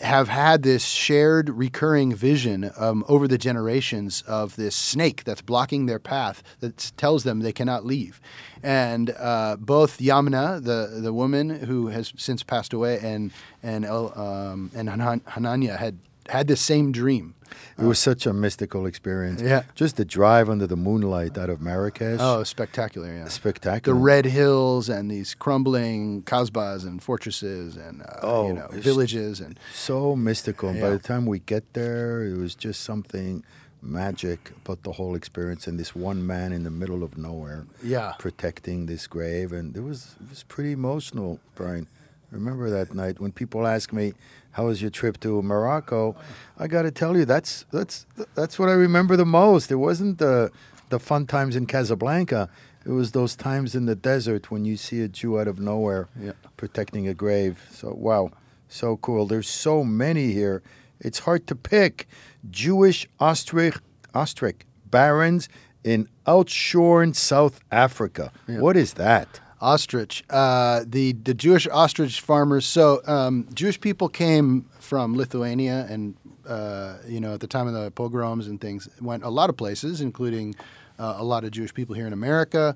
have 0.02 0.28
had 0.28 0.64
this 0.64 0.86
shared 0.86 1.50
recurring 1.50 2.14
vision 2.16 2.72
um, 2.78 3.04
over 3.08 3.28
the 3.28 3.38
generations 3.38 4.24
of 4.28 4.56
this 4.56 4.76
snake 4.76 5.24
that's 5.24 5.42
blocking 5.42 5.86
their 5.86 6.00
path 6.00 6.42
that 6.60 6.92
tells 6.98 7.24
them 7.24 7.40
they 7.40 7.54
cannot 7.54 7.86
leave. 7.86 8.20
And 8.62 9.12
uh, 9.12 9.58
both 9.60 10.00
Yamna, 10.00 10.64
the, 10.64 11.00
the 11.02 11.14
woman 11.14 11.50
who 11.50 11.88
has 11.88 12.14
since 12.18 12.44
passed 12.44 12.74
away, 12.74 13.00
and 13.00 13.32
and 13.62 13.86
um, 13.86 14.72
and 14.74 14.90
had 14.90 16.00
had 16.30 16.48
this 16.48 16.62
same 16.62 16.92
dream. 16.92 17.36
It 17.78 17.84
was 17.84 18.00
such 18.00 18.26
a 18.26 18.34
mystical 18.34 18.86
experience. 18.86 19.42
Yeah. 19.42 19.64
Just 19.76 19.98
the 19.98 20.06
drive 20.06 20.50
under 20.50 20.68
the 20.68 20.76
moonlight 20.76 21.38
out 21.38 21.50
of 21.50 21.62
Marrakesh. 21.62 22.20
Oh, 22.22 22.44
spectacular! 22.44 23.14
Yeah. 23.14 23.28
Spectacular. 23.28 23.98
The 23.98 24.04
red 24.04 24.26
hills 24.26 24.90
and 24.90 25.10
these 25.10 25.34
crumbling 25.36 26.24
kasbahs 26.24 26.84
and 26.84 27.02
fortresses 27.02 27.76
and 27.76 28.02
uh, 28.02 28.20
Oh, 28.22 28.48
you 28.48 28.54
know 28.54 28.68
villages 28.72 29.40
and 29.40 29.60
so 29.74 30.16
mystical. 30.16 30.70
And 30.70 30.82
By 30.82 30.90
the 30.92 31.00
time 31.00 31.26
we 31.26 31.40
get 31.40 31.74
there, 31.74 32.24
it 32.24 32.38
was 32.38 32.56
just 32.56 32.82
something 32.82 33.44
magic 33.82 34.52
about 34.64 34.84
the 34.84 34.94
whole 34.94 35.14
experience 35.14 35.68
and 35.68 35.78
this 35.78 35.94
one 35.94 36.26
man 36.26 36.54
in 36.54 36.64
the 36.64 36.72
middle 36.72 37.04
of 37.04 37.18
nowhere 37.18 37.66
yeah 37.84 38.14
protecting 38.18 38.86
this 38.86 39.08
grave 39.08 39.52
and 39.52 39.76
it 39.76 39.82
was 39.82 40.16
it 40.22 40.30
was 40.30 40.44
pretty 40.44 40.72
emotional, 40.72 41.38
Bryan. 41.56 41.88
Remember 42.32 42.70
that 42.70 42.96
night 42.96 43.20
when 43.20 43.32
people 43.32 43.68
ask 43.68 43.94
me, 43.94 44.14
"How 44.54 44.66
was 44.68 44.82
your 44.82 44.92
trip 44.92 45.20
to 45.22 45.42
Morocco?" 45.42 46.16
I 46.58 46.68
got 46.68 46.84
to 46.84 46.92
tell 46.92 47.16
you 47.18 47.26
that's 47.26 47.66
that's 47.72 48.06
that's 48.36 48.58
what 48.58 48.70
I 48.70 48.74
remember 48.74 49.16
the 49.18 49.26
most. 49.26 49.72
It 49.72 49.76
wasn't 49.90 50.18
the 50.18 50.52
the 50.90 51.00
fun 51.00 51.26
times 51.28 51.56
in 51.56 51.66
Casablanca. 51.66 52.50
It 52.86 52.92
was 52.92 53.12
those 53.12 53.36
times 53.36 53.76
in 53.76 53.86
the 53.86 53.96
desert 53.96 54.52
when 54.52 54.66
you 54.66 54.76
see 54.78 55.02
a 55.02 55.08
Jew 55.08 55.40
out 55.40 55.48
of 55.48 55.58
nowhere 55.60 56.08
Yeah. 56.20 56.34
protecting 56.58 57.08
a 57.08 57.14
grave. 57.14 57.56
So 57.72 57.94
wow, 57.98 58.32
so 58.68 58.98
cool. 58.98 59.26
There's 59.28 59.48
so 59.48 59.84
many 59.84 60.34
here. 60.34 60.62
It's 61.00 61.20
hard 61.20 61.48
to 61.48 61.56
pick. 61.56 62.08
Jewish 62.50 63.08
Ostrich 63.20 63.76
Ostrich 64.14 64.66
barons 64.90 65.50
in 65.84 66.08
Oudtshoorn, 66.28 67.16
South 67.16 67.60
Africa. 67.72 68.32
Yeah. 68.48 68.60
What 68.60 68.76
is 68.78 68.94
that? 68.94 69.40
Ostrich, 69.64 70.24
uh, 70.30 70.84
the 70.86 71.14
the 71.14 71.34
Jewish 71.34 71.68
ostrich 71.70 72.20
farmers. 72.20 72.66
So 72.66 73.02
um, 73.08 73.48
Jewish 73.54 73.80
people 73.80 74.10
came 74.10 74.66
from 74.80 75.16
Lithuania, 75.16 75.88
and 75.90 76.16
uh, 76.46 76.98
you 77.08 77.22
know 77.22 77.36
at 77.36 77.40
the 77.40 77.48
time 77.48 77.68
of 77.68 77.74
the 77.74 77.90
pogroms 77.90 78.48
and 78.48 78.60
things, 78.60 78.90
went 79.00 79.24
a 79.24 79.30
lot 79.30 79.50
of 79.50 79.56
places, 79.56 80.02
including 80.02 80.54
uh, 81.00 81.16
a 81.18 81.24
lot 81.24 81.46
of 81.46 81.52
Jewish 81.52 81.74
people 81.74 81.96
here 81.96 82.06
in 82.06 82.14
America. 82.14 82.76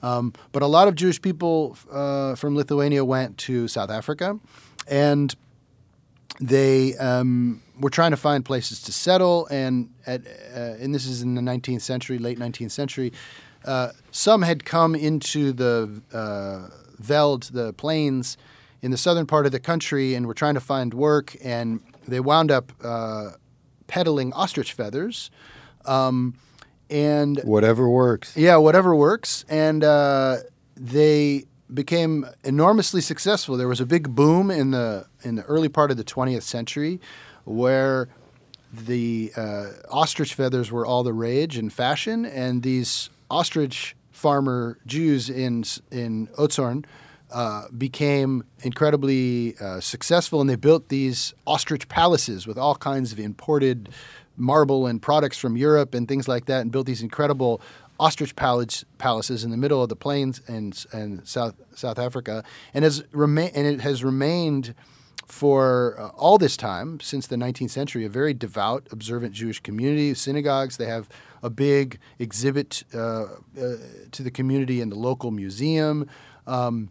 Um, 0.00 0.32
but 0.52 0.62
a 0.62 0.68
lot 0.68 0.86
of 0.86 0.94
Jewish 0.94 1.20
people 1.20 1.76
uh, 1.90 2.36
from 2.36 2.54
Lithuania 2.54 3.04
went 3.04 3.36
to 3.38 3.66
South 3.66 3.90
Africa, 3.90 4.38
and 4.86 5.34
they 6.40 6.96
um, 6.98 7.62
were 7.80 7.90
trying 7.90 8.12
to 8.12 8.16
find 8.16 8.44
places 8.44 8.80
to 8.82 8.92
settle, 8.92 9.48
and 9.50 9.90
at, 10.06 10.24
uh, 10.54 10.78
and 10.78 10.94
this 10.94 11.04
is 11.04 11.22
in 11.22 11.34
the 11.34 11.42
19th 11.42 11.80
century, 11.80 12.18
late 12.18 12.38
19th 12.38 12.70
century. 12.70 13.12
Uh, 13.64 13.90
some 14.10 14.42
had 14.42 14.64
come 14.64 14.94
into 14.94 15.52
the 15.52 16.00
uh, 16.12 16.68
veld, 16.98 17.44
the 17.44 17.72
plains, 17.74 18.36
in 18.82 18.90
the 18.90 18.96
southern 18.96 19.26
part 19.26 19.46
of 19.46 19.52
the 19.52 19.60
country, 19.60 20.14
and 20.14 20.26
were 20.26 20.34
trying 20.34 20.54
to 20.54 20.60
find 20.60 20.94
work, 20.94 21.36
and 21.42 21.80
they 22.06 22.20
wound 22.20 22.50
up 22.50 22.72
uh, 22.82 23.30
peddling 23.86 24.32
ostrich 24.32 24.72
feathers, 24.72 25.30
um, 25.84 26.34
and 26.90 27.40
Whatever 27.44 27.88
works. 27.88 28.36
yeah, 28.36 28.56
whatever 28.56 28.94
works. 28.94 29.44
And 29.48 29.84
uh, 29.84 30.38
they 30.76 31.44
became 31.74 32.26
enormously 32.44 33.00
successful. 33.02 33.56
There 33.58 33.68
was 33.68 33.80
a 33.80 33.86
big 33.86 34.14
boom 34.14 34.50
in 34.50 34.70
the 34.70 35.06
in 35.22 35.34
the 35.34 35.42
early 35.42 35.68
part 35.68 35.90
of 35.90 35.96
the 35.98 36.04
20th 36.04 36.42
century, 36.42 37.00
where 37.44 38.08
the 38.72 39.32
uh, 39.36 39.66
ostrich 39.90 40.34
feathers 40.34 40.70
were 40.70 40.86
all 40.86 41.02
the 41.02 41.12
rage 41.12 41.56
and 41.58 41.70
fashion, 41.72 42.24
and 42.24 42.62
these 42.62 43.10
ostrich 43.30 43.96
farmer 44.10 44.78
Jews 44.86 45.30
in 45.30 45.64
in 45.90 46.26
Oudtshoorn 46.38 46.84
uh, 47.30 47.68
became 47.76 48.44
incredibly 48.62 49.54
uh, 49.60 49.80
successful, 49.80 50.40
and 50.40 50.48
they 50.48 50.56
built 50.56 50.88
these 50.88 51.34
ostrich 51.46 51.88
palaces 51.88 52.46
with 52.46 52.58
all 52.58 52.74
kinds 52.74 53.12
of 53.12 53.18
imported 53.18 53.90
marble 54.36 54.86
and 54.86 55.02
products 55.02 55.36
from 55.36 55.56
Europe 55.56 55.94
and 55.94 56.08
things 56.08 56.26
like 56.28 56.46
that, 56.46 56.62
and 56.62 56.72
built 56.72 56.86
these 56.86 57.02
incredible 57.02 57.60
ostrich 58.00 58.36
palace, 58.36 58.84
palaces 58.98 59.42
in 59.44 59.50
the 59.50 59.56
middle 59.56 59.82
of 59.82 59.88
the 59.88 59.96
plains 59.96 60.40
and 60.46 60.86
and 60.92 61.26
South 61.26 61.54
South 61.74 61.98
Africa, 61.98 62.44
and 62.72 62.84
has 62.84 63.04
remain 63.12 63.50
and 63.54 63.66
it 63.66 63.80
has 63.82 64.02
remained 64.02 64.74
for 65.26 65.96
uh, 65.98 66.08
all 66.16 66.38
this 66.38 66.56
time 66.56 66.98
since 67.00 67.26
the 67.26 67.36
19th 67.36 67.68
century 67.68 68.06
a 68.06 68.08
very 68.08 68.32
devout, 68.32 68.88
observant 68.90 69.34
Jewish 69.34 69.60
community. 69.60 70.14
Synagogues 70.14 70.78
they 70.78 70.86
have 70.86 71.08
a 71.42 71.50
big 71.50 71.98
exhibit 72.18 72.84
uh, 72.94 72.98
uh, 72.98 73.26
to 74.12 74.22
the 74.22 74.30
community 74.30 74.80
in 74.80 74.88
the 74.90 74.96
local 74.96 75.30
museum. 75.30 76.06
Um, 76.46 76.90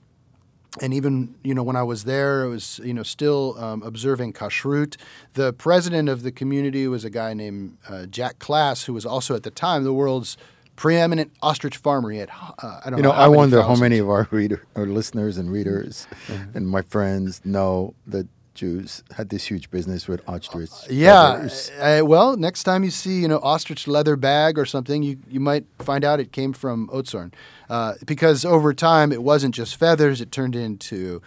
and 0.82 0.94
even 0.94 1.36
you 1.44 1.56
know 1.56 1.64
when 1.64 1.76
I 1.76 1.84
was 1.84 2.04
there, 2.04 2.44
I 2.44 2.48
was 2.48 2.80
you 2.84 2.94
know 2.94 3.04
still 3.04 3.56
um, 3.58 3.82
observing 3.84 4.34
kashrut. 4.34 4.96
The 5.34 5.54
president 5.54 6.08
of 6.10 6.22
the 6.24 6.32
community 6.32 6.88
was 6.88 7.04
a 7.04 7.10
guy 7.10 7.34
named 7.34 7.78
uh, 7.90 8.06
Jack 8.06 8.38
Klass, 8.40 8.86
who 8.86 8.94
was 8.94 9.06
also 9.06 9.34
at 9.36 9.44
the 9.44 9.50
time 9.52 9.84
the 9.84 9.94
world's 9.94 10.38
preeminent 10.76 11.32
ostrich 11.42 11.78
farmer. 11.78 12.12
He 12.12 12.20
had 12.20 12.30
uh, 12.30 12.82
I 12.86 12.90
don't 12.92 12.98
You 12.98 13.04
know, 13.04 13.10
know. 13.12 13.16
I 13.16 13.28
wonder 13.28 13.64
how 13.64 13.76
many 13.76 13.98
of 13.98 14.08
our 14.10 14.28
reader, 14.30 14.68
our 14.76 14.86
listeners 14.86 15.38
and 15.40 15.52
readers 15.52 16.06
Mm-hmm. 16.28 16.58
and 16.58 16.68
my 16.70 16.84
friends 16.84 17.42
know 17.44 17.96
that 18.06 18.28
Jews 18.58 19.04
had 19.16 19.30
this 19.30 19.46
huge 19.46 19.70
business 19.72 20.08
with 20.08 20.28
ostrich. 20.28 20.72
Yeah. 20.90 21.34
feathers. 21.34 21.72
Uh, 21.80 22.02
well, 22.04 22.36
next 22.36 22.64
time 22.64 22.84
you 22.84 22.92
see, 22.92 23.22
you 23.22 23.28
know, 23.28 23.40
ostrich 23.42 23.88
leather 23.88 24.16
bag 24.16 24.58
or 24.58 24.66
something, 24.66 25.04
you, 25.04 25.18
you 25.30 25.40
might 25.40 25.66
find 25.80 26.04
out 26.04 26.20
it 26.20 26.32
came 26.32 26.52
from 26.52 26.88
Oudtshoorn. 26.90 27.34
Uh, 27.70 27.94
because 28.06 28.44
over 28.44 28.74
time, 28.74 29.12
it 29.12 29.24
wasn't 29.24 29.54
just 29.54 29.76
feathers; 29.76 30.22
it 30.22 30.32
turned 30.32 30.56
into 30.56 31.22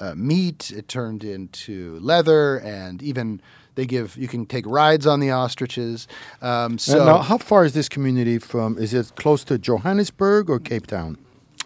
uh, 0.00 0.14
meat. 0.14 0.70
It 0.70 0.88
turned 0.88 1.22
into 1.22 1.98
leather, 2.00 2.58
and 2.58 3.02
even 3.02 3.40
they 3.74 3.86
give 3.86 4.16
you 4.16 4.28
can 4.28 4.46
take 4.46 4.66
rides 4.66 5.06
on 5.06 5.20
the 5.20 5.30
ostriches. 5.30 6.08
Um, 6.40 6.78
so 6.78 7.04
now, 7.04 7.18
how 7.18 7.38
far 7.38 7.64
is 7.64 7.74
this 7.74 7.88
community 7.88 8.38
from? 8.38 8.78
Is 8.78 8.94
it 8.94 9.12
close 9.16 9.44
to 9.44 9.58
Johannesburg 9.58 10.50
or 10.50 10.58
Cape 10.58 10.86
Town? 10.86 11.18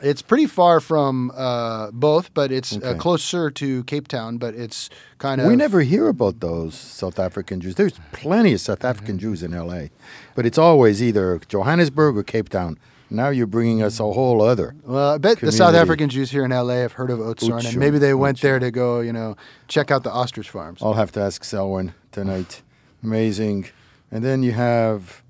It's 0.03 0.23
pretty 0.23 0.47
far 0.47 0.81
from 0.81 1.33
uh, 1.35 1.91
both, 1.93 2.33
but 2.35 2.53
it's 2.53 2.77
uh, 2.77 2.95
closer 2.99 3.51
to 3.51 3.85
Cape 3.85 4.09
Town. 4.09 4.39
But 4.39 4.55
it's 4.55 4.91
kind 5.19 5.41
of 5.41 5.47
We 5.49 5.57
never 5.57 5.81
hear 5.81 6.09
about 6.09 6.41
those 6.41 6.75
South 6.75 7.19
African 7.19 7.61
Jews. 7.61 7.75
There's 7.75 7.99
plenty 8.13 8.53
of 8.53 8.61
South 8.61 8.85
African 8.85 9.19
Jews 9.19 9.43
in 9.43 9.53
LA, 9.53 9.87
but 10.35 10.47
it's 10.47 10.59
always 10.59 11.03
either 11.03 11.41
Johannesburg 11.49 12.17
or 12.17 12.23
Cape 12.23 12.49
Town. 12.49 12.79
Now 13.11 13.31
you're 13.31 13.47
bringing 13.47 13.83
us 13.83 14.01
a 14.01 14.05
whole 14.05 14.43
other. 14.43 14.75
Well, 14.85 15.15
I 15.15 15.19
bet 15.19 15.41
the 15.41 15.51
South. 15.51 15.75
African 15.75 16.11
Jews 16.11 16.31
here 16.31 16.45
in 16.45 16.51
LA 16.51 16.75
have 16.75 16.93
heard 16.93 17.11
of 17.11 17.19
Oudtshoorn, 17.21 17.67
and 17.67 17.79
maybe 17.79 17.99
they 17.99 18.13
went 18.15 18.41
there 18.41 18.59
to 18.59 18.71
go, 18.71 19.01
you 19.01 19.13
know, 19.13 19.37
check 19.67 19.91
out 19.91 20.03
the 20.05 20.11
ostrich 20.11 20.51
farms. 20.51 20.83
I'll 20.83 20.95
have 20.95 21.13
to 21.13 21.21
ask 21.21 21.43
Selwyn 21.45 21.95
tonight. 22.13 22.63
Amazing. 23.03 23.69
And 24.11 24.25
then 24.25 24.43
you 24.43 24.53
have 24.53 25.23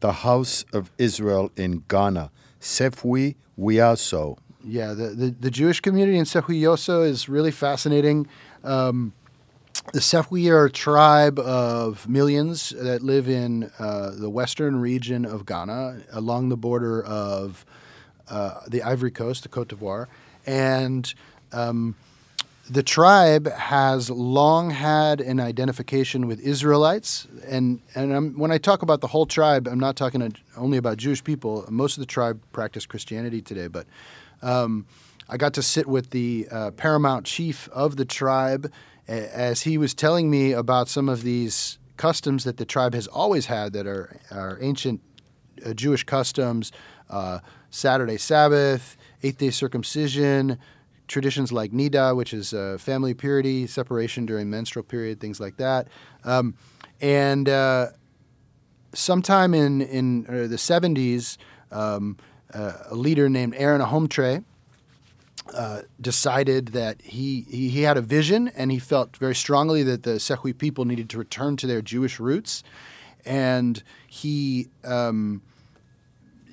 the 0.00 0.12
House 0.12 0.64
of 0.72 0.90
Israel 0.98 1.50
in 1.56 1.84
Ghana, 1.88 2.30
Sefwi 2.62 3.34
Wiaso. 3.58 4.38
Yeah, 4.64 4.94
the, 4.94 5.08
the, 5.08 5.30
the 5.30 5.50
Jewish 5.50 5.80
community 5.80 6.16
in 6.16 6.24
Sefwi 6.24 6.60
Wiaso 6.60 7.04
is 7.04 7.28
really 7.28 7.50
fascinating. 7.50 8.28
Um, 8.62 9.12
the 9.92 9.98
Sefwi 9.98 10.48
are 10.48 10.66
a 10.66 10.70
tribe 10.70 11.40
of 11.40 12.08
millions 12.08 12.70
that 12.70 13.02
live 13.02 13.28
in 13.28 13.70
uh, 13.80 14.12
the 14.16 14.30
western 14.30 14.80
region 14.80 15.24
of 15.24 15.44
Ghana, 15.44 16.02
along 16.12 16.50
the 16.50 16.56
border 16.56 17.02
of 17.04 17.66
uh, 18.28 18.60
the 18.68 18.82
Ivory 18.82 19.10
Coast, 19.10 19.42
the 19.42 19.48
Cote 19.48 19.68
d'Ivoire, 19.68 20.06
and 20.46 21.12
um, 21.52 21.96
the 22.72 22.82
tribe 22.82 23.52
has 23.52 24.08
long 24.08 24.70
had 24.70 25.20
an 25.20 25.38
identification 25.38 26.26
with 26.26 26.40
Israelites, 26.40 27.28
and 27.46 27.80
and 27.94 28.14
I'm, 28.14 28.38
when 28.38 28.50
I 28.50 28.56
talk 28.56 28.80
about 28.80 29.02
the 29.02 29.08
whole 29.08 29.26
tribe, 29.26 29.68
I'm 29.68 29.78
not 29.78 29.94
talking 29.94 30.34
only 30.56 30.78
about 30.78 30.96
Jewish 30.96 31.22
people. 31.22 31.66
Most 31.68 31.98
of 31.98 32.00
the 32.00 32.06
tribe 32.06 32.40
practice 32.52 32.86
Christianity 32.86 33.42
today, 33.42 33.66
but 33.66 33.86
um, 34.40 34.86
I 35.28 35.36
got 35.36 35.52
to 35.54 35.62
sit 35.62 35.86
with 35.86 36.10
the 36.10 36.48
uh, 36.50 36.70
paramount 36.70 37.26
chief 37.26 37.68
of 37.74 37.96
the 37.96 38.06
tribe 38.06 38.72
as 39.06 39.62
he 39.62 39.76
was 39.76 39.92
telling 39.92 40.30
me 40.30 40.52
about 40.52 40.88
some 40.88 41.10
of 41.10 41.24
these 41.24 41.78
customs 41.98 42.44
that 42.44 42.56
the 42.56 42.64
tribe 42.64 42.94
has 42.94 43.06
always 43.06 43.46
had 43.46 43.74
that 43.74 43.86
are 43.86 44.16
are 44.30 44.56
ancient 44.62 45.02
uh, 45.66 45.74
Jewish 45.74 46.04
customs, 46.04 46.72
uh, 47.10 47.40
Saturday 47.68 48.16
Sabbath, 48.16 48.96
eighth 49.22 49.36
day 49.36 49.50
circumcision, 49.50 50.58
traditions 51.12 51.52
like 51.52 51.70
Nida, 51.70 52.16
which 52.16 52.34
is 52.34 52.52
uh, 52.52 52.76
family 52.80 53.14
purity, 53.14 53.66
separation 53.66 54.26
during 54.26 54.50
menstrual 54.50 54.82
period, 54.82 55.20
things 55.20 55.38
like 55.38 55.58
that. 55.58 55.88
Um, 56.24 56.54
and 57.00 57.48
uh, 57.48 57.88
sometime 58.94 59.54
in, 59.54 59.82
in 59.82 60.26
uh, 60.26 60.48
the 60.48 60.56
70s, 60.56 61.36
um, 61.70 62.16
uh, 62.52 62.72
a 62.90 62.94
leader 62.94 63.28
named 63.28 63.54
Aaron 63.56 63.80
Ahomtre 63.80 64.44
uh, 65.54 65.82
decided 66.00 66.68
that 66.68 67.00
he, 67.02 67.46
he, 67.48 67.68
he 67.68 67.82
had 67.82 67.96
a 67.96 68.00
vision 68.02 68.48
and 68.48 68.70
he 68.70 68.78
felt 68.78 69.16
very 69.16 69.34
strongly 69.34 69.82
that 69.82 70.02
the 70.02 70.12
Sefwi 70.12 70.56
people 70.56 70.84
needed 70.84 71.10
to 71.10 71.18
return 71.18 71.56
to 71.58 71.66
their 71.66 71.82
Jewish 71.82 72.20
roots. 72.20 72.62
And 73.24 73.82
he, 74.06 74.68
um, 74.84 75.42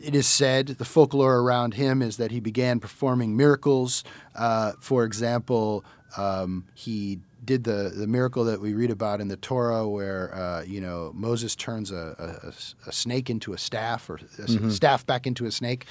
it 0.01 0.15
is 0.15 0.27
said, 0.27 0.67
the 0.67 0.85
folklore 0.85 1.39
around 1.39 1.73
him 1.75 2.01
is 2.01 2.17
that 2.17 2.31
he 2.31 2.39
began 2.39 2.79
performing 2.79 3.35
miracles. 3.35 4.03
Uh, 4.35 4.73
for 4.79 5.03
example, 5.03 5.83
um, 6.17 6.65
he 6.73 7.19
did 7.43 7.63
the, 7.63 7.91
the 7.95 8.07
miracle 8.07 8.43
that 8.45 8.59
we 8.61 8.73
read 8.73 8.91
about 8.91 9.21
in 9.21 9.27
the 9.27 9.37
Torah, 9.37 9.87
where 9.87 10.33
uh, 10.35 10.63
you 10.63 10.81
know 10.81 11.11
Moses 11.15 11.55
turns 11.55 11.91
a, 11.91 12.15
a, 12.43 12.89
a 12.89 12.91
snake 12.91 13.29
into 13.29 13.53
a 13.53 13.57
staff, 13.57 14.09
or 14.09 14.19
a 14.39 14.43
s- 14.43 14.75
staff 14.75 15.05
back 15.05 15.25
into 15.27 15.45
a 15.45 15.51
snake. 15.51 15.85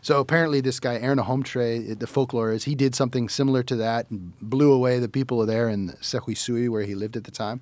So 0.00 0.18
apparently, 0.20 0.60
this 0.60 0.80
guy 0.80 0.94
Aaron 0.98 1.18
Ahomtre, 1.18 1.98
the 1.98 2.06
folklore 2.06 2.52
is 2.52 2.64
he 2.64 2.74
did 2.74 2.94
something 2.94 3.28
similar 3.28 3.62
to 3.64 3.76
that 3.76 4.10
and 4.10 4.32
blew 4.40 4.72
away 4.72 4.98
the 4.98 5.08
people 5.08 5.44
there 5.46 5.68
in 5.68 5.90
Sehuisui, 6.00 6.68
where 6.68 6.82
he 6.84 6.94
lived 6.94 7.16
at 7.16 7.24
the 7.24 7.30
time, 7.30 7.60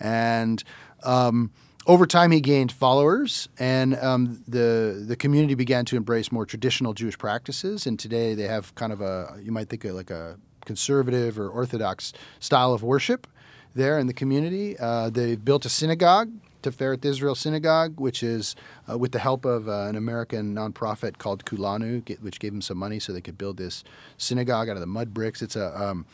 and. 0.00 0.62
Um, 1.02 1.50
over 1.86 2.06
time, 2.06 2.32
he 2.32 2.40
gained 2.40 2.72
followers, 2.72 3.48
and 3.58 3.96
um, 3.96 4.42
the 4.48 5.04
the 5.06 5.16
community 5.16 5.54
began 5.54 5.84
to 5.86 5.96
embrace 5.96 6.32
more 6.32 6.44
traditional 6.44 6.94
Jewish 6.94 7.16
practices. 7.16 7.86
And 7.86 7.98
today, 7.98 8.34
they 8.34 8.48
have 8.48 8.74
kind 8.74 8.92
of 8.92 9.00
a 9.00 9.38
you 9.42 9.52
might 9.52 9.68
think 9.68 9.84
of 9.84 9.94
like 9.94 10.10
a 10.10 10.38
conservative 10.64 11.38
or 11.38 11.48
orthodox 11.48 12.12
style 12.40 12.72
of 12.72 12.82
worship 12.82 13.26
there 13.74 13.98
in 13.98 14.08
the 14.08 14.12
community. 14.12 14.76
Uh, 14.78 15.10
they've 15.10 15.44
built 15.44 15.64
a 15.64 15.68
synagogue, 15.68 16.32
Tiferet 16.62 17.04
Israel 17.04 17.36
Synagogue, 17.36 18.00
which 18.00 18.22
is 18.22 18.56
uh, 18.90 18.98
with 18.98 19.12
the 19.12 19.20
help 19.20 19.44
of 19.44 19.68
uh, 19.68 19.82
an 19.82 19.94
American 19.94 20.54
nonprofit 20.54 21.18
called 21.18 21.44
Kulanu, 21.44 22.04
get, 22.04 22.20
which 22.20 22.40
gave 22.40 22.52
them 22.52 22.62
some 22.62 22.78
money 22.78 22.98
so 22.98 23.12
they 23.12 23.20
could 23.20 23.38
build 23.38 23.58
this 23.58 23.84
synagogue 24.18 24.68
out 24.68 24.76
of 24.76 24.80
the 24.80 24.86
mud 24.86 25.14
bricks. 25.14 25.40
It's 25.40 25.56
a 25.56 25.80
um, 25.80 26.04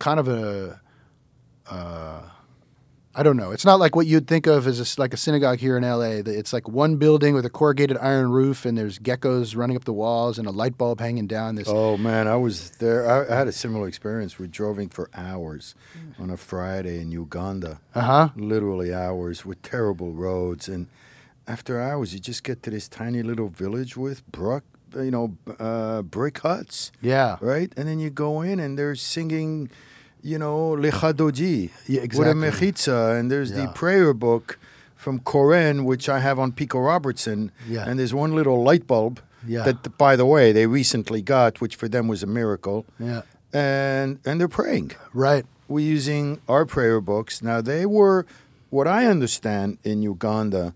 kind 0.00 0.18
of 0.18 0.26
a 0.26 0.80
I 3.18 3.24
don't 3.24 3.36
know. 3.36 3.50
It's 3.50 3.64
not 3.64 3.80
like 3.80 3.96
what 3.96 4.06
you'd 4.06 4.28
think 4.28 4.46
of 4.46 4.68
as 4.68 4.78
a 4.78 5.00
like 5.00 5.12
a 5.12 5.16
synagogue 5.16 5.58
here 5.58 5.76
in 5.76 5.82
LA. 5.82 6.22
It's 6.24 6.52
like 6.52 6.68
one 6.68 6.98
building 6.98 7.34
with 7.34 7.44
a 7.44 7.50
corrugated 7.50 7.96
iron 7.98 8.30
roof, 8.30 8.64
and 8.64 8.78
there's 8.78 9.00
geckos 9.00 9.56
running 9.56 9.76
up 9.76 9.84
the 9.86 9.92
walls 9.92 10.38
and 10.38 10.46
a 10.46 10.52
light 10.52 10.78
bulb 10.78 11.00
hanging 11.00 11.26
down. 11.26 11.56
This 11.56 11.66
Oh 11.68 11.96
man, 11.96 12.28
I 12.28 12.36
was 12.36 12.70
there. 12.78 13.10
I, 13.10 13.34
I 13.34 13.36
had 13.36 13.48
a 13.48 13.52
similar 13.52 13.88
experience. 13.88 14.38
We 14.38 14.46
drove 14.46 14.78
in 14.78 14.88
for 14.88 15.10
hours 15.14 15.74
on 16.16 16.30
a 16.30 16.36
Friday 16.36 17.00
in 17.00 17.10
Uganda, 17.10 17.80
uh 17.92 18.00
huh. 18.02 18.28
literally 18.36 18.94
hours 18.94 19.44
with 19.44 19.60
terrible 19.62 20.12
roads. 20.12 20.68
And 20.68 20.86
after 21.48 21.80
hours, 21.80 22.14
you 22.14 22.20
just 22.20 22.44
get 22.44 22.62
to 22.62 22.70
this 22.70 22.86
tiny 22.88 23.24
little 23.24 23.48
village 23.48 23.96
with 23.96 24.24
bruck, 24.30 24.62
you 24.94 25.10
know, 25.10 25.36
uh, 25.58 26.02
brick 26.02 26.38
huts, 26.38 26.92
Yeah. 27.02 27.38
right? 27.40 27.72
And 27.76 27.88
then 27.88 27.98
you 27.98 28.10
go 28.10 28.42
in 28.42 28.60
and 28.60 28.78
they're 28.78 28.94
singing, 28.94 29.70
you 30.22 30.38
know, 30.38 30.76
Lecha 30.76 31.12
Dodi 31.12 31.70
Yeah, 31.86 32.00
with 32.02 32.26
a 32.26 32.30
exactly. 32.30 32.32
mechitza, 32.50 33.18
and 33.18 33.30
there's 33.30 33.52
the 33.52 33.68
prayer 33.74 34.12
book 34.12 34.58
from 34.96 35.20
Koren, 35.20 35.84
which 35.84 36.08
I 36.08 36.18
have 36.20 36.38
on 36.38 36.52
Pico 36.52 36.80
Robertson, 36.80 37.50
Yeah. 37.68 37.84
and 37.88 37.98
there's 37.98 38.12
one 38.14 38.34
little 38.34 38.62
light 38.62 38.86
bulb 38.86 39.20
Yeah. 39.46 39.62
that, 39.64 39.96
by 39.96 40.16
the 40.16 40.26
way, 40.26 40.52
they 40.52 40.66
recently 40.66 41.22
got, 41.22 41.60
which 41.60 41.76
for 41.76 41.88
them 41.88 42.08
was 42.08 42.22
a 42.22 42.26
miracle, 42.26 42.84
Yeah. 42.98 43.22
and 43.52 44.18
and 44.26 44.40
they're 44.40 44.48
praying. 44.62 44.92
Right. 45.14 45.44
We're 45.68 45.86
using 45.96 46.40
our 46.48 46.64
prayer 46.66 47.00
books 47.00 47.42
now. 47.42 47.60
They 47.60 47.86
were, 47.86 48.26
what 48.70 48.86
I 48.88 49.06
understand 49.06 49.78
in 49.84 50.02
Uganda, 50.02 50.74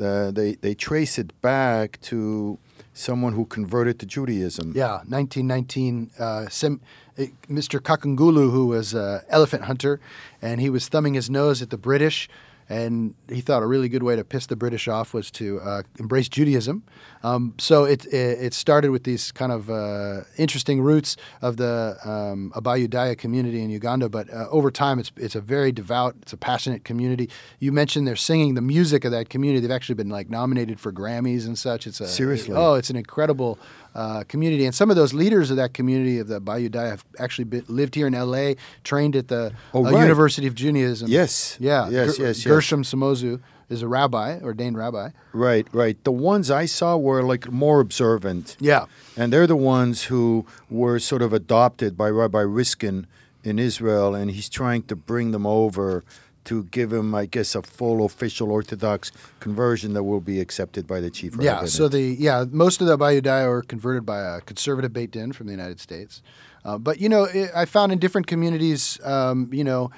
uh, 0.00 0.30
they 0.30 0.54
they 0.64 0.74
trace 0.74 1.18
it 1.18 1.30
back 1.42 2.00
to 2.02 2.58
someone 2.94 3.32
who 3.34 3.44
converted 3.44 3.98
to 4.00 4.06
Judaism. 4.06 4.72
Yeah. 4.74 5.02
1919. 5.06 6.10
Uh, 6.18 6.48
Sem- 6.48 6.80
uh, 6.80 6.86
Mr. 7.18 7.80
Kakungulu, 7.80 8.50
who 8.50 8.66
was 8.66 8.94
an 8.94 9.20
elephant 9.28 9.64
hunter, 9.64 10.00
and 10.40 10.60
he 10.60 10.70
was 10.70 10.88
thumbing 10.88 11.14
his 11.14 11.28
nose 11.28 11.62
at 11.62 11.70
the 11.70 11.78
British. 11.78 12.28
And 12.70 13.14
he 13.30 13.40
thought 13.40 13.62
a 13.62 13.66
really 13.66 13.88
good 13.88 14.02
way 14.02 14.14
to 14.14 14.24
piss 14.24 14.44
the 14.44 14.54
British 14.54 14.88
off 14.88 15.14
was 15.14 15.30
to 15.32 15.58
uh, 15.60 15.84
embrace 15.98 16.28
Judaism. 16.28 16.82
Um, 17.22 17.54
so 17.56 17.84
it, 17.84 18.04
it 18.06 18.38
it 18.42 18.52
started 18.52 18.90
with 18.90 19.04
these 19.04 19.32
kind 19.32 19.50
of 19.50 19.70
uh, 19.70 20.24
interesting 20.36 20.82
roots 20.82 21.16
of 21.40 21.56
the 21.56 21.96
um, 22.04 22.52
Abayudaya 22.54 23.16
community 23.16 23.62
in 23.62 23.70
Uganda. 23.70 24.10
But 24.10 24.30
uh, 24.30 24.48
over 24.50 24.70
time, 24.70 24.98
it's 24.98 25.10
it's 25.16 25.34
a 25.34 25.40
very 25.40 25.72
devout, 25.72 26.16
it's 26.20 26.34
a 26.34 26.36
passionate 26.36 26.84
community. 26.84 27.30
You 27.58 27.72
mentioned 27.72 28.06
they're 28.06 28.16
singing 28.16 28.52
the 28.52 28.60
music 28.60 29.06
of 29.06 29.12
that 29.12 29.30
community. 29.30 29.60
They've 29.60 29.74
actually 29.74 29.94
been 29.94 30.10
like 30.10 30.28
nominated 30.28 30.78
for 30.78 30.92
Grammys 30.92 31.46
and 31.46 31.56
such. 31.56 31.86
It's 31.86 32.02
a 32.02 32.06
Seriously? 32.06 32.54
Oh, 32.54 32.74
it's 32.74 32.90
an 32.90 32.96
incredible 32.96 33.58
uh, 33.98 34.22
community, 34.32 34.64
and 34.64 34.74
some 34.74 34.90
of 34.90 34.96
those 34.96 35.12
leaders 35.22 35.50
of 35.50 35.56
that 35.56 35.74
community 35.74 36.18
of 36.22 36.28
the 36.28 36.40
Abayudaya 36.40 36.90
have 36.94 37.04
actually 37.18 37.44
been, 37.52 37.64
lived 37.68 37.94
here 37.94 38.06
in 38.06 38.14
L.A., 38.14 38.56
trained 38.84 39.16
at 39.16 39.26
the 39.28 39.52
Oh, 39.74 39.84
uh, 39.84 39.90
right. 39.90 40.02
University 40.02 40.46
of 40.46 40.54
Judaism. 40.54 41.08
Yes. 41.08 41.56
yeah, 41.58 41.88
Yes, 41.88 42.16
Ger- 42.16 42.22
yes, 42.26 42.38
yes. 42.38 42.44
Gershom 42.46 42.82
Sizomu 42.84 43.40
is 43.68 43.82
a 43.82 43.88
rabbi, 43.88 44.38
ordained 44.40 44.78
rabbi. 44.78 45.10
Right, 45.32 45.66
right. 45.72 45.96
The 46.04 46.12
ones 46.12 46.50
I 46.50 46.66
saw 46.66 46.96
were 46.96 47.22
like 47.32 47.50
more 47.50 47.80
observant. 47.80 48.56
Yeah, 48.60 48.84
And 49.16 49.32
they're 49.32 49.46
the 49.48 49.56
ones 49.56 50.04
who 50.04 50.46
were 50.70 50.98
sort 51.00 51.22
of 51.22 51.32
adopted 51.32 51.96
by 51.96 52.08
Rabbi 52.10 52.40
Riskin 52.60 53.06
in 53.44 53.58
Israel, 53.58 54.14
and 54.14 54.30
he's 54.30 54.48
trying 54.48 54.82
to 54.84 54.96
bring 54.96 55.32
them 55.32 55.46
over 55.46 56.04
to 56.48 56.64
give 56.64 56.90
him, 56.94 57.14
I 57.14 57.26
guess, 57.26 57.54
a 57.54 57.60
full 57.60 58.06
official 58.06 58.50
Orthodox 58.50 59.12
conversion 59.38 59.92
that 59.92 60.04
will 60.04 60.22
be 60.22 60.40
accepted 60.40 60.86
by 60.86 60.98
the 60.98 61.10
chief 61.10 61.32
rabbi. 61.32 61.44
yeah. 61.44 61.64
So 61.66 61.88
the 61.88 62.00
yeah, 62.00 62.46
most 62.50 62.80
of 62.80 62.86
the 62.86 62.96
Abayudaya 62.96 63.46
are 63.46 63.60
converted 63.60 64.06
by 64.06 64.20
a 64.20 64.40
conservative 64.40 64.94
Beit 64.94 65.10
Din 65.10 65.32
from 65.32 65.46
the 65.46 65.52
United 65.52 65.78
States. 65.78 66.22
Uh, 66.64 66.78
but 66.78 67.00
you 67.00 67.08
know, 67.10 67.24
it, 67.24 67.50
I 67.54 67.66
found 67.66 67.92
in 67.92 67.98
different 67.98 68.26
communities, 68.26 68.98
um, 69.04 69.50
you 69.52 69.62
know, 69.62 69.90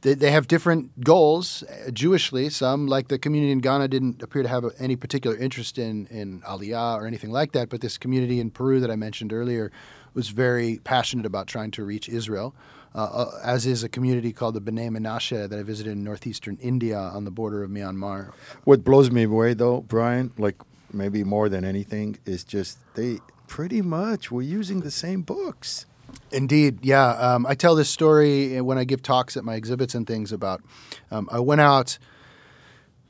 they, 0.00 0.14
they 0.14 0.32
have 0.32 0.48
different 0.48 1.04
goals 1.04 1.62
uh, 1.62 1.90
Jewishly. 1.92 2.50
Some, 2.50 2.88
like 2.88 3.06
the 3.06 3.18
community 3.18 3.52
in 3.52 3.60
Ghana, 3.60 3.86
didn't 3.86 4.20
appear 4.20 4.42
to 4.42 4.48
have 4.48 4.64
any 4.80 4.96
particular 4.96 5.36
interest 5.36 5.78
in 5.78 6.06
in 6.08 6.40
Aliyah 6.40 6.96
or 6.96 7.06
anything 7.06 7.30
like 7.30 7.52
that. 7.52 7.68
But 7.68 7.82
this 7.82 7.98
community 7.98 8.40
in 8.40 8.50
Peru 8.50 8.80
that 8.80 8.90
I 8.90 8.96
mentioned 8.96 9.32
earlier 9.32 9.70
was 10.12 10.30
very 10.30 10.80
passionate 10.82 11.24
about 11.24 11.46
trying 11.46 11.70
to 11.72 11.84
reach 11.84 12.08
Israel. 12.08 12.52
Uh, 12.94 12.98
uh, 13.02 13.40
as 13.42 13.66
is 13.66 13.82
a 13.82 13.88
community 13.88 14.32
called 14.32 14.54
the 14.54 14.60
B'nai 14.60 14.88
Menashe 14.88 15.48
that 15.48 15.58
I 15.58 15.62
visited 15.64 15.92
in 15.92 16.04
northeastern 16.04 16.56
India 16.60 16.96
on 16.96 17.24
the 17.24 17.30
border 17.32 17.64
of 17.64 17.70
Myanmar. 17.70 18.32
What 18.62 18.84
blows 18.84 19.10
me 19.10 19.24
away, 19.24 19.54
though, 19.54 19.80
Bryan, 19.80 20.32
like 20.38 20.54
maybe 20.92 21.24
more 21.24 21.48
than 21.48 21.64
anything, 21.64 22.18
is 22.24 22.44
just 22.44 22.78
they 22.94 23.18
pretty 23.48 23.82
much 23.82 24.30
were 24.30 24.42
using 24.42 24.80
the 24.80 24.92
same 24.92 25.22
books. 25.22 25.86
Indeed, 26.30 26.78
yeah. 26.82 27.10
Um, 27.10 27.46
I 27.46 27.56
tell 27.56 27.74
this 27.74 27.90
story 27.90 28.60
when 28.60 28.78
I 28.78 28.84
give 28.84 29.02
talks 29.02 29.36
at 29.36 29.44
my 29.44 29.56
exhibits 29.56 29.94
and 29.96 30.06
things 30.06 30.30
about. 30.30 30.62
Um, 31.10 31.28
I 31.32 31.40
went 31.40 31.60
out 31.60 31.98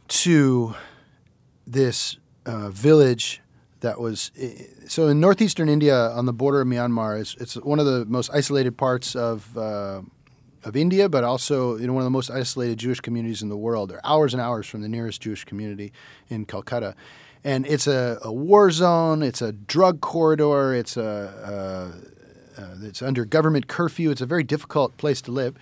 to 0.08 0.74
this 1.66 2.16
uh, 2.46 2.70
village 2.70 3.42
that 3.84 4.00
was 4.00 4.32
so 4.88 5.08
in 5.08 5.20
northeastern 5.20 5.68
India 5.68 5.94
on 6.10 6.24
the 6.24 6.32
border 6.32 6.62
of 6.62 6.66
Myanmar. 6.66 7.20
It's, 7.20 7.34
it's 7.36 7.54
one 7.54 7.78
of 7.78 7.86
the 7.86 8.06
most 8.06 8.30
isolated 8.32 8.76
parts 8.76 9.14
of 9.14 9.56
uh, 9.56 10.00
of 10.64 10.74
India, 10.74 11.08
but 11.08 11.22
also 11.22 11.76
you 11.76 11.86
know 11.86 11.92
one 11.92 12.00
of 12.00 12.06
the 12.06 12.10
most 12.10 12.30
isolated 12.30 12.78
Jewish 12.78 13.00
communities 13.00 13.42
in 13.42 13.50
the 13.50 13.56
world. 13.56 13.90
They're 13.90 14.04
hours 14.04 14.32
and 14.32 14.40
hours 14.40 14.66
from 14.66 14.80
the 14.80 14.88
nearest 14.88 15.20
Jewish 15.20 15.44
community 15.44 15.92
in 16.28 16.46
Calcutta, 16.46 16.94
and 17.44 17.66
it's 17.66 17.86
a, 17.86 18.18
a 18.22 18.32
war 18.32 18.70
zone. 18.70 19.22
It's 19.22 19.42
a 19.42 19.52
drug 19.52 20.00
corridor. 20.00 20.74
It's 20.74 20.96
a 20.96 21.92
uh, 22.58 22.60
uh, 22.60 22.74
it's 22.82 23.02
under 23.02 23.26
government 23.26 23.68
curfew. 23.68 24.10
It's 24.10 24.22
a 24.22 24.26
very 24.26 24.44
difficult 24.44 24.96
place 24.96 25.20
to 25.22 25.30
live. 25.30 25.56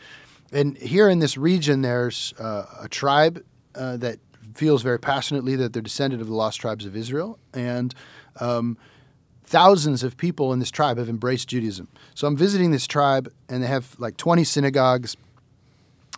And 0.52 0.76
here 0.78 1.08
in 1.08 1.18
this 1.18 1.36
region, 1.36 1.82
there's 1.82 2.34
uh, 2.38 2.66
a 2.82 2.88
tribe 2.88 3.42
that 3.74 4.18
feels 4.54 4.82
very 4.82 4.98
passionately 4.98 5.56
that 5.56 5.72
they're 5.72 5.82
descended 5.82 6.20
of 6.20 6.26
the 6.26 6.34
lost 6.34 6.60
tribes 6.60 6.86
of 6.86 6.96
Israel, 6.96 7.38
and 7.52 7.94
um, 8.40 8.76
thousands 9.44 10.02
of 10.02 10.16
people 10.16 10.52
in 10.52 10.58
this 10.58 10.70
tribe 10.70 10.98
have 10.98 11.08
embraced 11.08 11.48
Judaism. 11.48 11.88
So 12.14 12.26
I'm 12.26 12.36
visiting 12.36 12.70
this 12.70 12.86
tribe, 12.86 13.32
and 13.48 13.62
they 13.62 13.66
have 13.66 13.94
like 13.98 14.16
20 14.16 14.44
synagogues, 14.44 15.16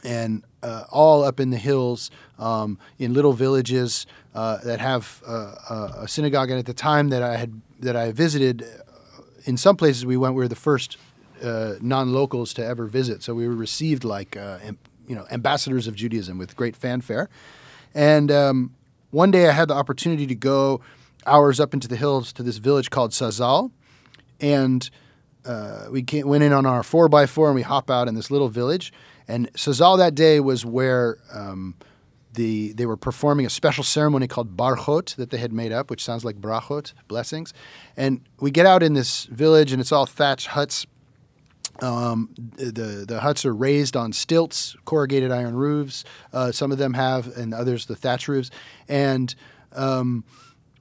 and 0.05 0.45
uh, 0.63 0.85
all 0.91 1.25
up 1.25 1.41
in 1.41 1.51
the 1.51 1.57
hills, 1.57 2.11
um, 2.39 2.79
in 2.99 3.15
little 3.15 3.33
villages 3.33 4.07
uh, 4.35 4.59
that 4.59 4.81
have 4.81 5.23
uh, 5.27 5.89
a 5.97 6.09
synagogue. 6.09 6.51
And 6.51 6.59
at 6.59 6.67
the 6.67 6.75
time 6.75 7.09
that 7.09 7.23
I 7.23 7.37
had 7.37 7.61
that 7.81 7.97
I 7.97 8.13
visited, 8.13 8.63
uh, 8.63 9.23
in 9.45 9.57
some 9.57 9.77
places 9.77 10.07
we 10.07 10.17
went, 10.17 10.35
we 10.35 10.43
were 10.43 10.49
the 10.49 10.55
first 10.55 10.97
uh, 11.43 11.75
non-locals 11.81 12.55
to 12.55 12.65
ever 12.65 12.87
visit. 12.87 13.23
So 13.23 13.35
we 13.35 13.47
were 13.49 13.55
received 13.55 14.05
like 14.05 14.37
uh, 14.37 14.59
you 15.07 15.15
know 15.15 15.27
ambassadors 15.31 15.87
of 15.87 15.95
Judaism 15.95 16.39
with 16.39 16.57
great 16.57 16.77
fanfare. 16.77 17.29
And 17.95 18.31
um, 18.31 18.75
one 19.11 19.31
day 19.31 19.49
I 19.49 19.53
had 19.53 19.69
the 19.69 19.75
opportunity 19.75 20.27
to 20.27 20.35
go 20.35 20.81
hours 21.27 21.61
up 21.61 21.73
into 21.73 21.89
the 21.89 21.97
hills 21.97 22.33
to 22.35 22.43
this 22.43 22.59
village 22.59 22.91
called 22.91 23.13
Sazal. 23.13 23.71
And 24.41 24.89
uh, 25.45 25.87
we 25.91 26.03
came, 26.03 26.27
went 26.27 26.43
in 26.43 26.53
on 26.53 26.67
our 26.67 26.83
4x4 26.83 27.47
and 27.47 27.55
we 27.55 27.63
hop 27.63 27.91
out 27.91 28.09
in 28.09 28.15
this 28.15 28.31
little 28.31 28.49
village. 28.49 28.93
And 29.29 29.53
Sazal 29.55 29.97
that 29.99 30.15
day 30.15 30.41
was 30.41 30.67
where 30.67 31.19
um, 31.33 31.77
the, 32.35 32.73
they 32.73 32.87
were 32.87 32.97
performing 32.97 33.47
a 33.47 33.51
special 33.51 33.85
ceremony 33.85 34.27
called 34.27 34.57
Barchot 34.57 35.15
that 35.17 35.31
they 35.31 35.39
had 35.39 35.53
made 35.53 35.73
up, 35.73 35.91
which 35.91 36.03
sounds 36.03 36.25
like 36.25 36.41
brachot, 36.41 36.93
blessings. 37.09 37.55
And 37.97 38.21
we 38.41 38.51
get 38.51 38.67
out 38.67 38.83
in 38.83 38.95
this 38.95 39.25
village 39.27 39.73
and 39.73 39.81
it's 39.81 39.93
all 39.93 40.07
thatched 40.07 40.49
huts 40.49 40.87
um, 41.81 42.31
the 42.37 43.05
the 43.07 43.21
huts 43.21 43.45
are 43.45 43.55
raised 43.55 43.97
on 43.97 44.13
stilts, 44.13 44.77
corrugated 44.85 45.33
iron 45.33 45.55
roofs. 45.55 46.05
Uh, 46.33 46.53
some 46.53 46.73
of 46.73 46.79
them 46.79 46.95
have, 46.95 47.37
and 47.37 47.53
others 47.53 47.87
the 47.87 47.97
thatch 47.97 48.29
roofs. 48.29 48.51
And 48.89 49.35
um, 49.73 50.25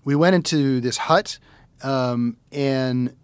we 0.03 0.15
went 0.15 0.35
into 0.35 0.79
this 0.79 0.97
hut, 0.97 1.39
um, 1.81 2.37
and 2.51 3.15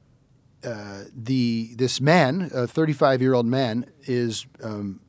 uh, 0.63 1.03
the 1.15 1.71
this 1.75 2.01
man, 2.01 2.49
a 2.53 2.67
35 2.67 3.21
year 3.21 3.33
old 3.33 3.45
man, 3.45 3.85
is 4.03 4.45
um, 4.63 5.01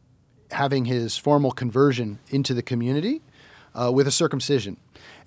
having 0.50 0.84
his 0.84 1.16
formal 1.16 1.52
conversion 1.52 2.18
into 2.28 2.54
the 2.54 2.62
community 2.62 3.22
uh, 3.74 3.90
with 3.92 4.06
a 4.06 4.12
circumcision 4.12 4.76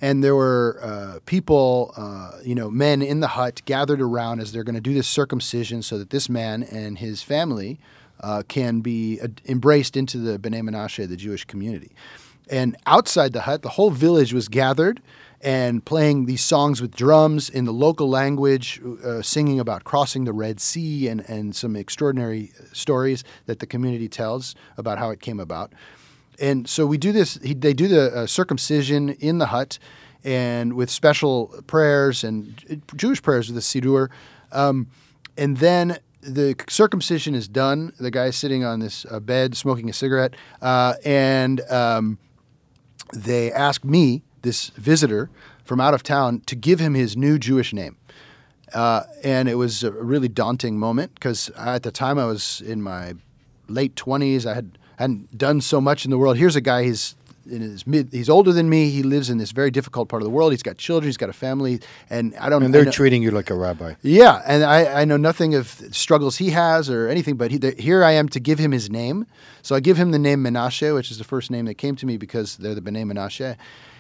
and 0.02 0.24
there 0.24 0.36
were 0.36 0.80
uh, 0.82 1.20
people, 1.26 1.94
uh, 1.96 2.40
you 2.44 2.56
know, 2.56 2.70
men 2.70 3.02
in 3.02 3.20
the 3.20 3.30
hut 3.30 3.62
gathered 3.66 4.02
around 4.02 4.40
as 4.40 4.52
they're 4.52 4.64
going 4.64 4.76
to 4.76 4.82
do 4.82 4.94
this 4.94 5.08
circumcision 5.08 5.82
so 5.82 5.98
that 5.98 6.10
this 6.10 6.28
man 6.28 6.64
and 6.64 6.98
his 6.98 7.22
family 7.22 7.80
uh, 8.20 8.44
can 8.48 8.82
be 8.82 9.20
embraced 9.48 9.96
into 9.96 10.18
the 10.18 10.38
B'nai 10.38 10.62
Menashe, 10.62 11.08
the 11.08 11.16
Jewish 11.16 11.46
community. 11.46 11.96
And 12.50 12.76
outside 12.86 13.34
the 13.34 13.42
hut, 13.42 13.62
the 13.62 13.70
whole 13.70 13.92
village 13.92 14.34
was 14.34 14.48
gathered 14.48 15.02
and 15.42 15.84
playing 15.84 16.26
these 16.26 16.44
songs 16.44 16.82
with 16.82 16.96
drums 16.96 17.50
in 17.50 17.66
the 17.66 17.74
local 17.74 18.10
language, 18.10 18.82
uh, 19.04 19.22
singing 19.22 19.60
about 19.60 19.84
crossing 19.84 20.24
the 20.24 20.32
Red 20.32 20.62
Sea 20.62 21.10
and, 21.10 21.22
and 21.30 21.56
some 21.56 21.76
extraordinary 21.76 22.52
stories 22.72 23.26
that 23.46 23.60
the 23.60 23.66
community 23.66 24.08
tells 24.08 24.56
about 24.78 24.98
how 24.98 25.10
it 25.10 25.20
came 25.20 25.40
about 25.40 25.74
and 26.40 26.68
so 26.68 26.86
we 26.86 26.98
do 26.98 27.12
this. 27.12 27.40
He, 27.44 27.54
they 27.54 27.74
do 27.74 27.88
the 27.88 28.16
uh, 28.16 28.28
circumcision 28.28 29.10
in 29.10 29.38
the 29.38 29.48
hut, 29.48 29.80
and 30.24 30.74
with 30.74 30.90
special 30.90 31.54
prayers 31.68 32.24
and 32.24 32.64
uh, 32.70 32.76
Jewish 32.96 33.22
prayers 33.22 33.52
with 33.52 33.56
the 33.56 33.62
siddur, 33.62 34.10
um, 34.52 34.88
and 35.38 35.58
then 35.58 36.00
the 36.22 36.56
circumcision 36.70 37.36
is 37.36 37.48
done. 37.48 37.94
The 38.00 38.12
guy's 38.12 38.36
sitting 38.36 38.64
on 38.64 38.80
this 38.80 39.06
uh, 39.10 39.20
bed 39.20 39.56
smoking 39.56 39.90
a 39.90 39.94
cigarette, 39.94 40.36
uh, 40.62 40.96
and 41.04 41.62
um, 41.70 42.18
they 43.14 43.52
ask 43.52 43.84
me, 43.84 44.24
this 44.42 44.70
visitor 44.72 45.30
from 45.64 45.80
out 45.80 45.94
of 45.94 46.04
town, 46.04 46.42
to 46.46 46.56
give 46.56 46.80
him 46.80 46.94
his 46.94 47.16
new 47.16 47.40
Jewish 47.40 47.74
name. 47.74 47.98
Uh, 48.74 49.04
and 49.24 49.48
it 49.48 49.56
was 49.56 49.84
a 49.84 49.92
really 49.92 50.28
daunting 50.28 50.78
moment 50.78 51.14
because 51.16 51.50
at 51.52 51.84
the 51.84 51.92
time 51.92 52.18
I 52.18 52.26
was 52.26 52.62
in 52.62 52.82
my 52.82 53.14
late 53.68 53.96
20s. 53.96 54.46
I 54.46 54.56
had 54.56 54.78
hadn't 54.98 55.38
done 55.38 55.62
so 55.62 55.82
much 55.82 56.06
in 56.06 56.12
the 56.12 56.18
world. 56.18 56.38
Here's 56.38 56.56
a 56.56 56.62
guy. 56.62 56.84
He's 56.84 57.16
in 57.50 57.62
his 57.62 57.86
mid. 57.86 58.10
He's 58.12 58.30
older 58.30 58.54
than 58.54 58.70
me. 58.70 58.90
He 58.90 59.04
lives 59.04 59.30
in 59.30 59.38
this 59.38 59.52
very 59.52 59.72
difficult 59.72 60.10
part 60.10 60.22
of 60.22 60.26
the 60.26 60.32
world. 60.32 60.52
He's 60.52 60.64
got 60.64 60.78
children. 60.78 61.08
He's 61.08 61.18
got 61.18 61.30
a 61.30 61.34
family, 61.34 61.82
and 62.10 62.36
I 62.36 62.50
don't. 62.50 62.62
Know. 62.62 62.66
And 62.66 62.74
they're 62.74 62.86
know, 62.86 62.92
treating 62.92 63.22
you 63.24 63.32
like 63.32 63.50
a 63.50 63.56
rabbi. 63.56 63.96
Yeah, 64.02 64.42
and 64.46 64.64
I, 64.64 65.02
I 65.02 65.06
know 65.06 65.18
nothing 65.18 65.56
of 65.56 65.68
struggles 65.92 66.38
he 66.38 66.52
has 66.52 66.90
or 66.90 67.08
anything. 67.08 67.36
But 67.36 67.52
he, 67.52 67.58
the, 67.58 67.72
here 67.72 68.04
I 68.04 68.12
am 68.12 68.30
to 68.30 68.40
give 68.40 68.60
him 68.60 68.72
his 68.72 68.90
name. 68.90 69.26
So 69.62 69.76
I 69.76 69.80
give 69.80 69.98
him 69.98 70.12
the 70.12 70.20
name 70.20 70.44
Menashe, 70.44 70.94
which 70.94 71.12
is 71.12 71.18
the 71.18 71.24
first 71.24 71.52
name 71.52 71.66
that 71.66 71.76
came 71.76 71.96
to 71.98 72.06
me 72.06 72.18
because 72.18 72.58
they're 72.58 72.76
the 72.76 72.82
B'nai 72.82 73.04
Menashe. 73.12 73.58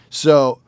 So 0.09 0.61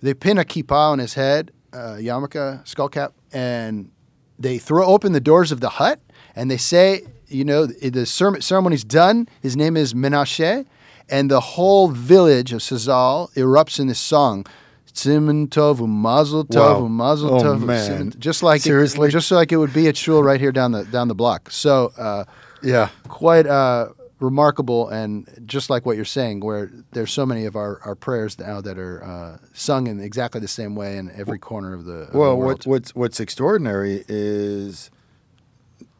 they 0.00 0.14
pin 0.14 0.38
a 0.38 0.44
kippah 0.44 0.92
on 0.92 0.98
his 0.98 1.14
head, 1.14 1.52
uh, 1.72 1.96
yarmulke, 1.98 2.66
skull 2.66 2.88
cap, 2.88 3.14
and 3.32 3.90
they 4.38 4.58
throw 4.58 4.84
open 4.86 5.12
the 5.12 5.20
doors 5.20 5.52
of 5.52 5.60
the 5.60 5.70
hut 5.70 6.00
and 6.34 6.50
they 6.50 6.56
say 6.56 7.02
you 7.32 7.44
know, 7.44 7.66
the 7.66 8.06
ceremony's 8.06 8.84
done. 8.84 9.28
His 9.40 9.56
name 9.56 9.76
is 9.76 9.94
Menashe, 9.94 10.66
and 11.08 11.30
the 11.30 11.40
whole 11.40 11.88
village 11.88 12.52
of 12.52 12.60
Sazal 12.60 13.32
erupts 13.34 13.80
in 13.80 13.86
this 13.86 14.00
song. 14.00 14.46
Siman 14.92 15.48
Tov, 15.48 15.86
Mazel 15.88 16.44
Tov, 16.44 16.82
wow. 16.82 16.86
Mazel 16.88 17.34
oh, 17.34 17.42
Tov. 17.42 17.64
Man. 17.64 18.12
Just 18.18 18.42
like 18.42 18.60
seriously, 18.60 19.08
it, 19.08 19.12
just 19.12 19.30
like 19.30 19.50
it 19.50 19.56
would 19.56 19.72
be 19.72 19.88
at 19.88 19.96
shul 19.96 20.22
right 20.22 20.40
here 20.40 20.52
down 20.52 20.72
the 20.72 20.84
down 20.84 21.08
the 21.08 21.14
block. 21.14 21.50
So 21.50 21.92
uh, 21.96 22.24
yeah, 22.62 22.90
quite 23.08 23.46
uh, 23.46 23.88
remarkable, 24.20 24.88
and 24.88 25.28
just 25.46 25.70
like 25.70 25.86
what 25.86 25.96
you're 25.96 26.04
saying, 26.04 26.40
where 26.40 26.70
there's 26.92 27.12
so 27.12 27.26
many 27.26 27.44
of 27.44 27.56
our, 27.56 27.80
our 27.84 27.94
prayers 27.94 28.38
now 28.38 28.60
that 28.60 28.78
are 28.78 29.02
uh, 29.02 29.38
sung 29.52 29.86
in 29.86 30.00
exactly 30.00 30.40
the 30.40 30.48
same 30.48 30.74
way 30.74 30.96
in 30.96 31.10
every 31.10 31.38
corner 31.38 31.74
of 31.74 31.84
the. 31.84 31.92
Of 31.92 32.14
well, 32.14 32.38
the 32.38 32.44
what, 32.44 32.66
what's 32.66 32.94
what's 32.94 33.18
extraordinary 33.18 34.04
is 34.08 34.90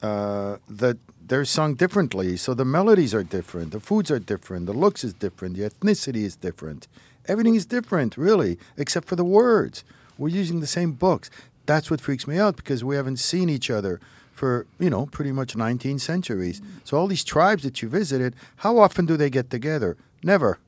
uh, 0.02 0.58
that 0.68 0.98
they're 1.32 1.46
sung 1.46 1.72
differently. 1.72 2.36
So 2.36 2.52
the 2.52 2.66
melodies 2.66 3.14
are 3.14 3.22
different, 3.22 3.72
the 3.72 3.80
foods 3.80 4.10
are 4.10 4.18
different, 4.18 4.66
the 4.66 4.74
looks 4.74 5.02
is 5.02 5.14
different, 5.14 5.56
the 5.56 5.62
ethnicity 5.62 6.24
is 6.24 6.36
different. 6.36 6.88
Everything 7.26 7.54
is 7.54 7.64
different, 7.64 8.18
really, 8.18 8.58
except 8.76 9.08
for 9.08 9.16
the 9.16 9.24
words. 9.24 9.82
We're 10.18 10.28
using 10.28 10.60
the 10.60 10.66
same 10.66 10.92
books. 10.92 11.30
That's 11.64 11.90
what 11.90 12.02
freaks 12.02 12.26
me 12.26 12.36
out 12.38 12.56
because 12.56 12.84
we 12.84 12.96
haven't 12.96 13.16
seen 13.16 13.48
each 13.48 13.70
other 13.70 13.98
for, 14.30 14.66
you 14.78 14.90
know, 14.90 15.06
pretty 15.06 15.32
much 15.32 15.56
19 15.56 15.98
centuries. 16.00 16.60
So 16.84 16.98
all 16.98 17.06
these 17.06 17.24
tribes 17.24 17.62
that 17.62 17.80
you 17.80 17.88
visited, 17.88 18.34
how 18.56 18.76
often 18.78 19.06
do 19.06 19.16
they 19.16 19.30
get 19.30 19.48
together? 19.48 19.96
Never. 20.22 20.58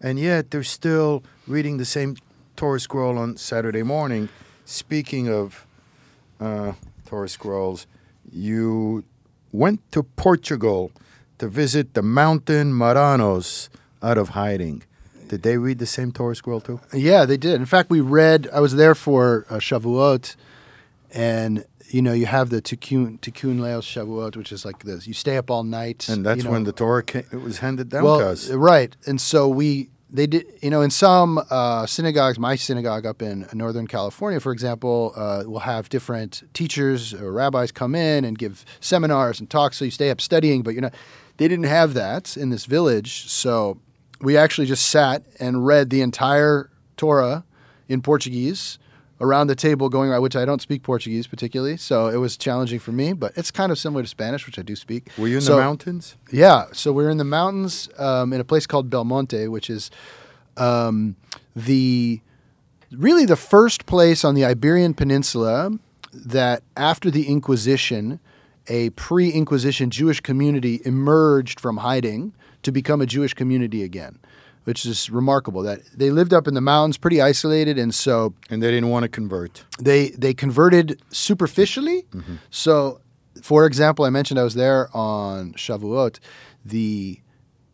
And 0.00 0.18
yet 0.18 0.50
they're 0.50 0.64
still 0.64 1.22
reading 1.46 1.76
the 1.76 1.84
same 1.84 2.16
Torah 2.56 2.80
scroll 2.80 3.16
on 3.16 3.36
Saturday 3.36 3.84
morning. 3.84 4.28
Speaking 4.64 5.28
of 5.28 5.64
uh, 6.40 6.72
Torah 7.06 7.28
scrolls, 7.28 7.86
you 8.32 9.04
went 9.52 9.80
to 9.92 10.02
Portugal 10.02 10.92
to 11.38 11.48
visit 11.48 11.94
the 11.94 12.02
mountain 12.02 12.72
Marranos 12.72 13.68
out 14.02 14.18
of 14.18 14.30
hiding. 14.30 14.82
Did 15.28 15.42
they 15.42 15.58
read 15.58 15.78
the 15.78 15.86
same 15.86 16.12
Torah 16.12 16.34
scroll 16.34 16.60
too? 16.60 16.80
Yeah, 16.92 17.24
they 17.24 17.36
did. 17.36 17.54
In 17.54 17.66
fact, 17.66 17.88
we 17.88 18.00
read. 18.00 18.48
I 18.52 18.60
was 18.60 18.74
there 18.74 18.94
for 18.94 19.46
uh, 19.48 19.54
Shavuot, 19.54 20.34
and 21.12 21.64
you 21.88 22.02
know, 22.02 22.12
you 22.12 22.26
have 22.26 22.50
the 22.50 22.60
Tikkun 22.60 23.20
Tikkun 23.20 23.60
Leil 23.60 23.80
Shavuot, 23.80 24.36
which 24.36 24.50
is 24.50 24.64
like 24.64 24.82
this. 24.82 25.06
You 25.06 25.14
stay 25.14 25.36
up 25.36 25.50
all 25.50 25.62
night, 25.62 26.08
and 26.08 26.26
that's 26.26 26.38
you 26.38 26.44
know. 26.44 26.50
when 26.50 26.64
the 26.64 26.72
Torah 26.72 27.04
came, 27.04 27.24
it 27.30 27.42
was 27.42 27.58
handed 27.58 27.90
down 27.90 28.02
well, 28.02 28.18
to 28.18 28.28
us. 28.28 28.50
Right, 28.50 28.96
and 29.06 29.20
so 29.20 29.48
we 29.48 29.90
they 30.12 30.26
did, 30.26 30.46
you 30.60 30.70
know, 30.70 30.82
in 30.82 30.90
some 30.90 31.40
uh, 31.50 31.86
synagogues, 31.86 32.38
my 32.38 32.56
synagogue 32.56 33.06
up 33.06 33.22
in 33.22 33.46
Northern 33.52 33.86
California, 33.86 34.40
for 34.40 34.52
example, 34.52 35.12
uh, 35.16 35.44
will 35.46 35.60
have 35.60 35.88
different 35.88 36.42
teachers 36.52 37.14
or 37.14 37.32
rabbis 37.32 37.70
come 37.70 37.94
in 37.94 38.24
and 38.24 38.38
give 38.38 38.64
seminars 38.80 39.40
and 39.40 39.48
talks. 39.48 39.76
So 39.76 39.84
you 39.84 39.90
stay 39.90 40.10
up 40.10 40.20
studying, 40.20 40.62
but 40.62 40.74
you're 40.74 40.82
not. 40.82 40.94
They 41.36 41.48
didn't 41.48 41.66
have 41.66 41.94
that 41.94 42.36
in 42.36 42.50
this 42.50 42.66
village, 42.66 43.30
so 43.30 43.78
we 44.20 44.36
actually 44.36 44.66
just 44.66 44.86
sat 44.86 45.24
and 45.38 45.64
read 45.64 45.90
the 45.90 46.02
entire 46.02 46.70
Torah 46.96 47.44
in 47.88 48.02
Portuguese 48.02 48.78
around 49.20 49.48
the 49.48 49.54
table 49.54 49.88
going 49.88 50.10
around, 50.10 50.22
which 50.22 50.36
I 50.36 50.44
don't 50.44 50.62
speak 50.62 50.82
Portuguese 50.82 51.26
particularly, 51.26 51.76
so 51.76 52.08
it 52.08 52.16
was 52.16 52.36
challenging 52.36 52.78
for 52.78 52.92
me, 52.92 53.12
but 53.12 53.32
it's 53.36 53.50
kind 53.50 53.70
of 53.70 53.78
similar 53.78 54.02
to 54.02 54.08
Spanish, 54.08 54.46
which 54.46 54.58
I 54.58 54.62
do 54.62 54.74
speak. 54.74 55.08
Were 55.18 55.28
you 55.28 55.36
in 55.36 55.40
So- 55.42 55.56
the 55.56 55.60
mountains? 55.62 56.16
Yeah, 56.32 56.64
so 56.72 56.92
we're 56.92 57.10
in 57.10 57.18
the 57.18 57.24
mountains 57.24 57.88
um, 57.98 58.32
in 58.32 58.40
a 58.40 58.44
place 58.44 58.66
called 58.66 58.88
Belmonte, 58.88 59.46
which 59.48 59.68
is 59.68 59.90
um, 60.56 61.16
the 61.54 62.20
really 62.92 63.24
the 63.24 63.36
first 63.36 63.86
place 63.86 64.24
on 64.24 64.34
the 64.34 64.44
Iberian 64.44 64.94
Peninsula 64.94 65.70
that 66.12 66.62
after 66.76 67.10
the 67.10 67.28
Inquisition, 67.28 68.18
a 68.68 68.90
pre-Inquisition 68.90 69.90
Jewish 69.90 70.20
community 70.20 70.80
emerged 70.84 71.60
from 71.60 71.78
hiding 71.78 72.32
to 72.62 72.72
become 72.72 73.00
a 73.00 73.06
Jewish 73.06 73.32
community 73.34 73.82
again, 73.82 74.18
which 74.64 74.84
is 74.86 75.10
remarkable. 75.10 75.62
That 75.62 75.80
they 75.96 76.10
lived 76.10 76.32
up 76.32 76.46
in 76.48 76.54
the 76.54 76.60
mountains, 76.60 76.96
pretty 76.98 77.20
isolated, 77.20 77.78
and 77.78 77.94
so 77.94 78.34
And 78.50 78.62
they 78.62 78.70
didn't 78.70 78.88
want 78.90 79.04
to 79.04 79.08
convert. 79.08 79.64
they 79.78 80.10
they 80.10 80.34
converted 80.34 81.00
superficially. 81.10 82.04
So, 82.50 83.00
for 83.42 83.66
example, 83.66 84.04
I 84.04 84.10
mentioned 84.10 84.38
I 84.40 84.44
was 84.44 84.54
there 84.54 84.88
on 84.94 85.52
Shavuot. 85.54 86.18
The 86.64 87.20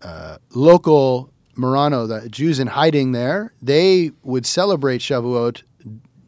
uh, 0.02 0.38
local 0.54 1.32
Marrano, 1.56 2.06
the 2.06 2.28
Jews 2.28 2.60
in 2.60 2.68
hiding 2.68 3.12
there, 3.12 3.52
they 3.62 4.12
would 4.22 4.46
celebrate 4.46 5.00
Shavuot 5.00 5.62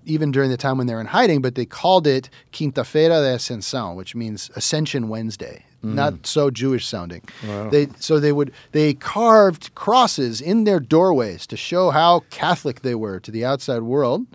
even 0.05 0.33
during 0.33 0.49
the 0.51 0.57
time 0.57 0.79
when 0.79 0.87
they're 0.87 1.01
in 1.03 1.07
hiding, 1.09 1.43
but 1.43 1.55
they 1.55 1.67
called 1.67 2.07
it 2.07 2.31
Quinta-feira 2.51 3.21
de 3.21 3.37
Ascensión, 3.37 3.95
which 3.95 4.15
means 4.15 4.51
Ascension 4.57 5.09
Wednesday. 5.11 5.67
Not 5.81 6.27
so 6.27 6.51
Jewish 6.51 6.87
sounding. 6.87 7.23
Wow. 7.47 7.71
They 7.71 7.87
so 8.01 8.19
they 8.19 8.33
would 8.33 8.51
they 8.73 8.95
carved 8.95 9.75
crosses 9.77 10.41
in 10.41 10.65
their 10.65 10.81
doorways 10.81 11.47
to 11.47 11.57
show 11.57 11.91
how 11.91 12.25
Catholic 12.31 12.83
they 12.83 12.97
were 12.97 13.21
to 13.21 13.31
the 13.31 13.45
outside 13.45 13.83
world. 13.83 14.27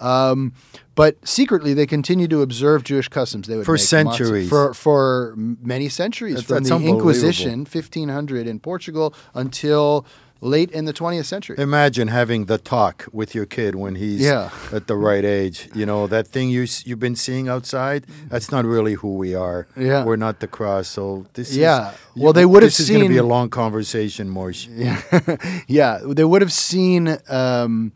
Um, 0.00 0.52
but 0.94 1.16
secretly, 1.26 1.74
they 1.74 1.86
continued 1.86 2.30
to 2.30 2.42
observe 2.42 2.84
Jewish 2.84 3.08
customs. 3.08 3.48
They 3.48 3.56
would 3.56 3.66
For 3.66 3.76
centuries. 3.76 4.48
for 4.48 4.72
for 4.74 5.34
many 5.36 5.88
centuries, 5.88 6.34
That's- 6.36 6.46
from 6.48 6.62
that's 6.64 6.82
the. 6.82 6.88
Inquisition, 6.88 7.64
fifteen 7.64 8.08
hundred 8.10 8.46
in 8.46 8.60
Portugal, 8.60 9.14
until 9.34 10.06
late 10.44 10.70
in 10.72 10.84
the 10.84 10.92
twentieth 10.92 11.26
century. 11.26 11.56
Imagine 11.58 12.08
having 12.08 12.44
the 12.44 12.58
talk 12.58 13.06
with 13.12 13.34
your 13.34 13.46
kid 13.46 13.74
when 13.74 13.94
he's 13.96 14.20
Yeah. 14.20 14.50
at 14.72 14.86
the 14.86 14.94
right 14.96 15.24
age. 15.24 15.68
You 15.74 15.86
know 15.86 16.06
that 16.06 16.26
thing 16.28 16.50
you, 16.50 16.66
you've 16.84 17.00
been 17.00 17.16
seeing 17.16 17.48
outside. 17.48 18.04
That's 18.28 18.50
not 18.52 18.64
really 18.64 18.94
who 18.94 19.16
we 19.16 19.34
are. 19.34 19.66
Yeah. 19.76 20.04
we're 20.04 20.16
not 20.16 20.40
the 20.40 20.46
cross. 20.46 20.86
So 20.88 21.26
this 21.32 21.50
is 21.50 21.56
Yeah. 21.56 21.92
Well, 22.14 22.32
they 22.34 22.44
would 22.46 22.62
have 22.62 22.72
seen. 22.74 22.84
This 22.84 22.90
is 22.90 22.96
going 22.96 23.08
to 23.08 23.14
be 23.14 23.16
a 23.18 23.24
long 23.36 23.48
conversation, 23.48 24.28
Morsh. 24.28 24.68
yeah, 25.66 25.98
they 26.04 26.24
would 26.24 26.42
have 26.42 26.52
seen 26.52 27.16
um, 27.28 27.92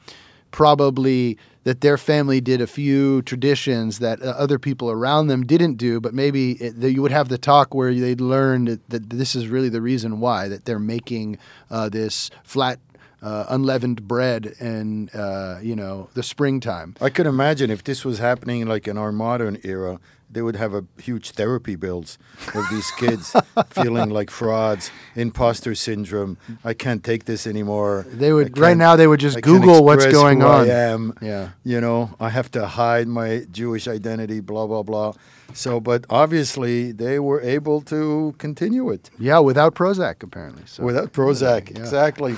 probably 0.51 1.39
that 1.69 1.83
their 1.83 1.99
family 1.99 2.41
did 2.41 2.63
a 2.63 2.67
few 2.67 3.21
traditions 3.21 3.99
that 3.99 4.23
uh, 4.23 4.29
other 4.39 4.59
people 4.59 4.91
around 4.91 5.27
them 5.27 5.45
didn't 5.45 5.75
do, 5.75 6.01
but 6.01 6.15
maybe 6.15 6.53
it, 6.53 6.75
you 6.77 7.03
would 7.03 7.13
have 7.13 7.29
the 7.29 7.37
talk 7.37 7.75
where 7.75 7.93
they'd 7.93 8.23
learn 8.23 8.65
that, 8.65 8.89
that 8.89 9.11
this 9.11 9.37
is 9.37 9.49
really 9.49 9.69
the 9.69 9.83
reason 9.83 10.19
why 10.19 10.49
that 10.49 10.65
they're 10.65 10.79
making 10.79 11.37
uh, 11.71 11.91
this 11.91 12.31
flat. 12.43 12.81
Uh, 13.21 13.45
unleavened 13.49 14.07
bread 14.07 14.55
in 14.61 15.09
uh, 15.09 15.59
you 15.61 15.75
know 15.75 16.09
the 16.15 16.23
springtime. 16.23 16.95
I 17.01 17.11
could 17.11 17.27
imagine 17.27 17.69
if 17.69 17.83
this 17.83 18.05
was 18.05 18.21
happening 18.21 18.65
like 18.69 18.87
in 18.87 18.97
our 18.97 19.11
modern 19.11 19.59
era, 19.65 19.99
they 20.31 20.43
would 20.43 20.57
have 20.57 20.75
a 20.75 20.85
huge 21.01 21.31
therapy 21.33 21.77
bills 21.77 22.19
of 22.55 22.65
these 22.71 22.91
kids 22.93 23.35
feeling 23.71 24.11
like 24.11 24.31
frauds, 24.31 24.91
imposter 25.15 25.75
syndrome. 25.75 26.37
I 26.65 26.75
can't 26.75 27.03
take 27.03 27.25
this 27.25 27.47
anymore. 27.47 28.07
They 28.09 28.33
would 28.33 28.59
right 28.59 28.77
now. 28.77 28.97
They 28.97 29.07
would 29.07 29.21
just 29.21 29.39
I 29.39 29.41
Google 29.41 29.85
what's 29.85 30.07
going 30.07 30.43
on. 30.43 30.69
I 30.69 30.73
am. 30.73 31.15
Yeah. 31.23 31.51
You 31.65 31.81
know, 31.81 32.11
I 32.21 32.29
have 32.31 32.51
to 32.53 32.67
hide 32.67 33.09
my 33.09 33.47
Jewish 33.51 33.89
identity. 33.89 34.41
Blah 34.41 34.67
blah 34.67 34.83
blah. 34.83 35.13
So, 35.55 35.81
but 35.81 36.05
obviously 36.11 36.93
they 36.93 37.19
were 37.19 37.41
able 37.41 37.81
to 37.83 38.35
continue 38.39 38.91
it 38.91 39.11
Yeah, 39.19 39.39
without 39.39 39.75
Prozac 39.75 40.23
apparently. 40.23 40.65
So 40.67 40.85
without 40.85 41.13
Prozac. 41.13 41.71
Yeah. 41.71 41.81
Exactly. 41.81 42.37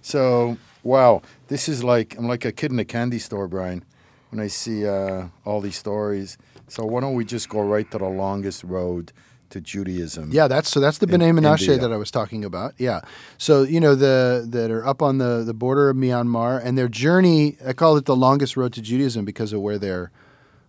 So, 0.00 0.56
wow, 0.82 1.22
this 1.48 1.68
is 1.68 1.82
like 1.82 2.16
I'm 2.16 2.28
like 2.28 2.44
a 2.44 2.52
kid 2.52 2.72
in 2.72 2.78
a 2.78 2.84
candy 2.84 3.18
store, 3.18 3.48
Bryan, 3.48 3.84
when 4.30 4.40
I 4.40 4.46
see 4.48 4.86
uh, 4.86 5.26
all 5.44 5.60
these 5.60 5.76
stories. 5.76 6.38
So 6.72 6.86
why 6.86 7.02
don't 7.02 7.14
we 7.14 7.26
just 7.26 7.50
go 7.50 7.60
right 7.60 7.88
to 7.90 7.98
the 7.98 8.08
longest 8.08 8.64
road 8.64 9.12
to 9.50 9.60
Judaism? 9.60 10.30
Yeah, 10.32 10.48
that's 10.48 10.70
so 10.70 10.80
that's 10.80 10.96
the 10.96 11.06
B'nai 11.06 11.38
Menashe 11.38 11.78
that 11.78 11.92
I 11.92 11.98
was 11.98 12.10
talking 12.10 12.46
about. 12.46 12.72
Yeah, 12.78 13.02
so 13.36 13.62
you 13.62 13.78
know 13.78 13.94
the 13.94 14.46
that 14.48 14.70
are 14.70 14.86
up 14.86 15.02
on 15.02 15.18
the 15.18 15.42
the 15.44 15.52
border 15.52 15.90
of 15.90 15.96
Myanmar 15.98 16.64
and 16.64 16.78
their 16.78 16.88
journey. 16.88 17.58
I 17.66 17.74
call 17.74 17.98
it 17.98 18.06
the 18.06 18.16
longest 18.16 18.56
road 18.56 18.72
to 18.72 18.80
Judaism 18.80 19.26
because 19.26 19.52
of 19.52 19.60
where 19.60 19.78
they're 19.78 20.10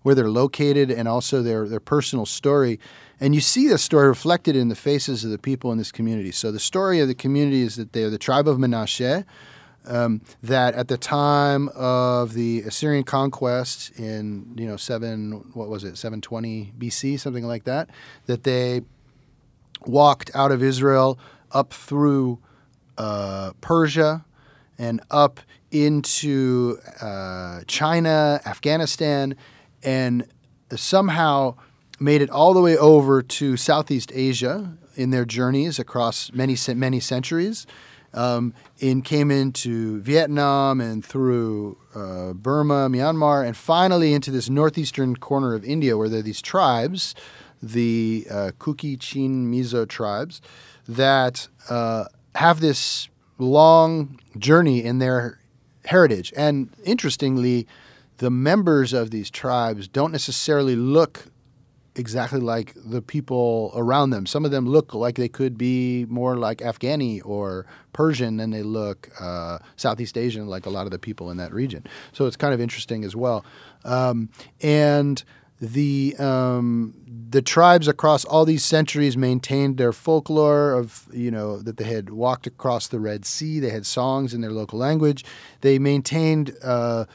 where 0.02 0.14
they're 0.14 0.30
located 0.30 0.92
and 0.92 1.08
also 1.08 1.42
their 1.42 1.70
their 1.70 1.80
personal 1.80 2.26
story. 2.26 2.82
And 3.22 3.34
you 3.34 3.40
see 3.40 3.70
this 3.70 3.82
story 3.82 4.10
reflected 4.10 4.58
in 4.58 4.68
the 4.68 4.76
faces 4.76 5.24
of 5.24 5.32
the 5.32 5.38
people 5.38 5.72
in 5.72 5.78
this 5.78 5.94
community. 5.94 6.32
So 6.32 6.52
the 6.52 6.60
story 6.60 7.00
of 7.00 7.08
the 7.08 7.16
community 7.16 7.62
is 7.62 7.78
that 7.78 7.94
they're 7.94 8.10
the 8.10 8.18
tribe 8.18 8.50
of 8.50 8.58
Menashe. 8.58 9.24
Um, 9.86 10.22
that 10.42 10.76
at 10.76 10.88
the 10.88 10.98
time 10.98 11.68
of 11.76 12.34
the 12.34 12.62
Assyrian 12.62 13.04
conquest 13.04 13.92
in 14.00 14.54
you 14.56 14.66
know 14.66 14.78
seven 14.78 15.44
what 15.54 15.68
was 15.68 15.84
it 15.84 15.98
seven 15.98 16.22
twenty 16.22 16.72
BC 16.78 17.20
something 17.20 17.46
like 17.46 17.66
that 17.66 17.90
that 18.26 18.44
they 18.44 18.84
walked 19.86 20.32
out 20.34 20.54
of 20.54 20.64
Israel 20.64 21.20
up 21.52 21.74
through 21.74 22.40
uh, 22.98 23.52
Persia 23.62 24.26
and 24.78 25.02
up 25.12 25.40
into 25.72 26.78
uh, 27.02 27.62
China, 27.68 28.42
Afghanistan, 28.46 29.36
and 29.84 30.28
somehow 30.76 31.56
made 32.00 32.22
it 32.22 32.30
all 32.30 32.54
the 32.54 32.62
way 32.62 32.78
over 32.78 33.22
to 33.22 33.58
Southeast 33.58 34.12
Asia 34.14 34.78
in 34.96 35.10
their 35.10 35.26
journeys 35.26 35.80
across 35.80 36.32
many 36.34 36.56
many 36.76 37.00
centuries. 37.00 37.66
Um, 38.16 38.54
and 38.80 39.04
came 39.04 39.32
into 39.32 40.00
Vietnam 40.02 40.80
and 40.80 41.04
through 41.04 41.78
uh, 41.96 42.34
Burma, 42.34 42.88
Myanmar, 42.88 43.44
and 43.44 43.58
finally 43.58 44.14
into 44.14 44.30
this 44.30 44.52
northeastern 44.52 45.16
corner 45.16 45.56
of 45.56 45.66
India 45.66 45.98
where 45.98 46.08
there 46.10 46.20
are 46.20 46.24
these 46.24 46.42
tribes, 46.42 47.16
the 47.64 48.28
uh, 48.30 48.52
Kuki, 48.60 48.98
Chin, 48.98 49.52
Mizo 49.52 49.88
tribes, 49.88 50.42
that 50.88 51.48
uh, 51.70 52.06
have 52.36 52.60
this 52.60 53.10
long 53.40 54.20
journey 54.38 54.84
in 54.84 55.00
their 55.00 55.40
heritage. 55.86 56.34
And 56.36 56.70
interestingly, 56.84 57.68
the 58.18 58.30
members 58.30 58.94
of 58.94 59.12
these 59.12 59.30
tribes 59.30 59.88
don't 59.88 60.12
necessarily 60.12 60.76
look 60.76 61.26
exactly 61.96 62.40
like 62.40 62.74
the 62.76 63.02
people 63.02 63.72
around 63.76 64.10
them. 64.10 64.26
Some 64.26 64.46
of 64.46 64.52
them 64.52 64.68
look 64.68 64.94
like 64.94 65.16
they 65.16 65.30
could 65.30 65.58
be 65.58 66.06
more 66.10 66.36
like 66.38 66.60
Afghani 66.60 67.22
or 67.24 67.66
Persian 67.94 68.38
than 68.38 68.52
they 68.52 68.64
look 68.64 69.10
uh, 69.20 69.60
Southeast 69.76 70.18
Asian, 70.18 70.48
like 70.48 70.66
a 70.66 70.70
lot 70.70 70.86
of 70.86 70.92
the 70.92 71.00
people 71.00 71.30
in 71.30 71.38
that 71.38 71.54
region. 71.54 71.86
So 72.12 72.26
it's 72.26 72.38
kind 72.38 72.54
of 72.54 72.62
interesting 72.62 73.04
as 73.04 73.16
well. 73.16 73.46
Um, 73.86 74.30
and 74.62 75.24
the 75.62 76.16
um, 76.20 76.94
the 77.30 77.42
tribes 77.42 77.88
across 77.88 78.26
all 78.26 78.44
these 78.44 78.66
centuries 78.66 79.16
maintained 79.16 79.78
their 79.78 79.94
folklore 79.94 80.74
of 80.74 81.08
you 81.14 81.32
know 81.32 81.60
that 81.60 81.78
they 81.78 81.86
had 81.86 82.10
walked 82.10 82.48
across 82.48 82.88
the 82.88 83.00
Red 83.00 83.24
Sea. 83.26 83.60
They 83.60 83.70
had 83.70 83.86
songs 83.86 84.34
in 84.34 84.42
their 84.42 84.52
local 84.52 84.80
language. 84.80 85.24
They 85.62 85.80
maintained. 85.80 86.56
Uh, 86.64 87.06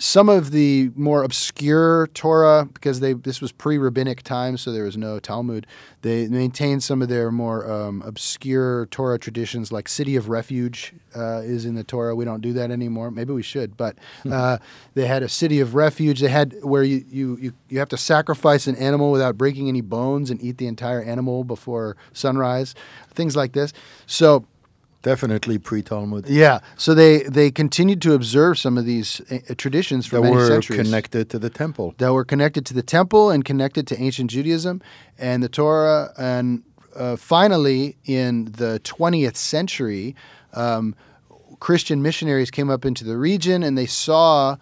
some 0.00 0.30
of 0.30 0.50
the 0.50 0.90
more 0.96 1.22
obscure 1.22 2.06
Torah, 2.14 2.66
because 2.72 3.00
they 3.00 3.12
this 3.12 3.42
was 3.42 3.52
pre-rabbinic 3.52 4.22
times, 4.22 4.62
so 4.62 4.72
there 4.72 4.84
was 4.84 4.96
no 4.96 5.20
Talmud. 5.20 5.66
They 6.00 6.26
maintained 6.26 6.82
some 6.82 7.02
of 7.02 7.10
their 7.10 7.30
more 7.30 7.70
um, 7.70 8.02
obscure 8.06 8.86
Torah 8.86 9.18
traditions, 9.18 9.70
like 9.70 9.88
City 9.88 10.16
of 10.16 10.30
Refuge 10.30 10.94
uh, 11.14 11.42
is 11.44 11.66
in 11.66 11.74
the 11.74 11.84
Torah. 11.84 12.16
We 12.16 12.24
don't 12.24 12.40
do 12.40 12.54
that 12.54 12.70
anymore. 12.70 13.10
Maybe 13.10 13.34
we 13.34 13.42
should, 13.42 13.76
but 13.76 13.98
uh, 14.28 14.56
they 14.94 15.06
had 15.06 15.22
a 15.22 15.28
City 15.28 15.60
of 15.60 15.74
Refuge. 15.74 16.20
They 16.20 16.28
had 16.28 16.54
where 16.62 16.82
you, 16.82 17.04
you 17.10 17.36
you 17.38 17.52
you 17.68 17.78
have 17.78 17.90
to 17.90 17.98
sacrifice 17.98 18.66
an 18.66 18.76
animal 18.76 19.12
without 19.12 19.36
breaking 19.36 19.68
any 19.68 19.82
bones 19.82 20.30
and 20.30 20.42
eat 20.42 20.56
the 20.56 20.66
entire 20.66 21.02
animal 21.02 21.44
before 21.44 21.96
sunrise. 22.14 22.74
Things 23.12 23.36
like 23.36 23.52
this. 23.52 23.74
So. 24.06 24.46
Definitely 25.02 25.58
pre-Talmud. 25.58 26.28
Yeah, 26.28 26.60
so 26.76 26.94
they 26.94 27.22
they 27.22 27.50
continued 27.50 28.02
to 28.02 28.12
observe 28.12 28.58
some 28.58 28.76
of 28.76 28.84
these 28.84 29.20
uh, 29.30 29.54
traditions 29.56 30.06
for 30.06 30.16
That 30.16 30.22
many 30.24 30.36
were 30.36 30.46
centuries 30.46 30.82
connected 30.82 31.30
to 31.30 31.38
the 31.38 31.48
temple. 31.48 31.94
that 31.98 32.12
were 32.12 32.24
connected 32.24 32.66
to 32.66 32.74
the 32.74 32.82
temple 32.82 33.30
and 33.30 33.44
connected 33.44 33.86
to 33.88 33.98
ancient 34.00 34.30
Judaism 34.30 34.82
and 35.18 35.42
the 35.42 35.48
Torah. 35.48 36.12
And 36.18 36.62
uh, 36.94 37.16
finally, 37.16 37.96
in 38.04 38.52
the 38.52 38.80
20th 38.84 39.36
century, 39.36 40.14
um, 40.52 40.94
Christian 41.60 42.02
missionaries 42.02 42.50
came 42.50 42.68
up 42.68 42.84
into 42.84 43.04
the 43.04 43.16
region 43.16 43.62
and 43.62 43.78
they 43.78 43.86
saw 43.86 44.56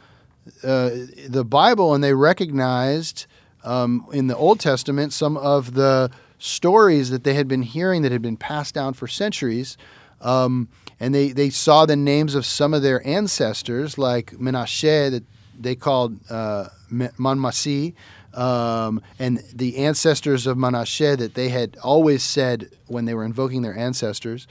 uh, 0.62 0.90
the 1.28 1.44
Bible 1.44 1.94
and 1.94 2.02
they 2.04 2.14
recognized 2.14 3.26
um, 3.64 4.06
in 4.12 4.28
the 4.28 4.36
Old 4.36 4.60
Testament 4.60 5.12
some 5.12 5.36
of 5.36 5.74
the 5.74 6.10
stories 6.38 7.10
that 7.10 7.24
they 7.24 7.34
had 7.34 7.48
been 7.48 7.62
hearing 7.62 8.02
that 8.02 8.12
had 8.12 8.22
been 8.22 8.36
passed 8.36 8.74
down 8.74 8.94
for 8.94 9.08
centuries. 9.08 9.76
Um, 10.20 10.68
and 11.00 11.14
they, 11.14 11.30
they 11.30 11.50
saw 11.50 11.86
the 11.86 11.96
names 11.96 12.34
of 12.34 12.44
some 12.44 12.74
of 12.74 12.82
their 12.82 13.06
ancestors, 13.06 13.98
like 13.98 14.32
Menashe, 14.32 15.10
that 15.10 15.24
they 15.58 15.74
called 15.74 16.18
uh, 16.30 16.68
Manmasi, 16.90 17.94
um, 18.34 19.00
and 19.18 19.42
the 19.52 19.78
ancestors 19.78 20.46
of 20.46 20.56
Menashe 20.56 21.16
that 21.16 21.34
they 21.34 21.48
had 21.48 21.76
always 21.82 22.22
said 22.22 22.70
when 22.86 23.04
they 23.04 23.14
were 23.14 23.24
invoking 23.24 23.62
their 23.62 23.76
ancestors. 23.76 24.46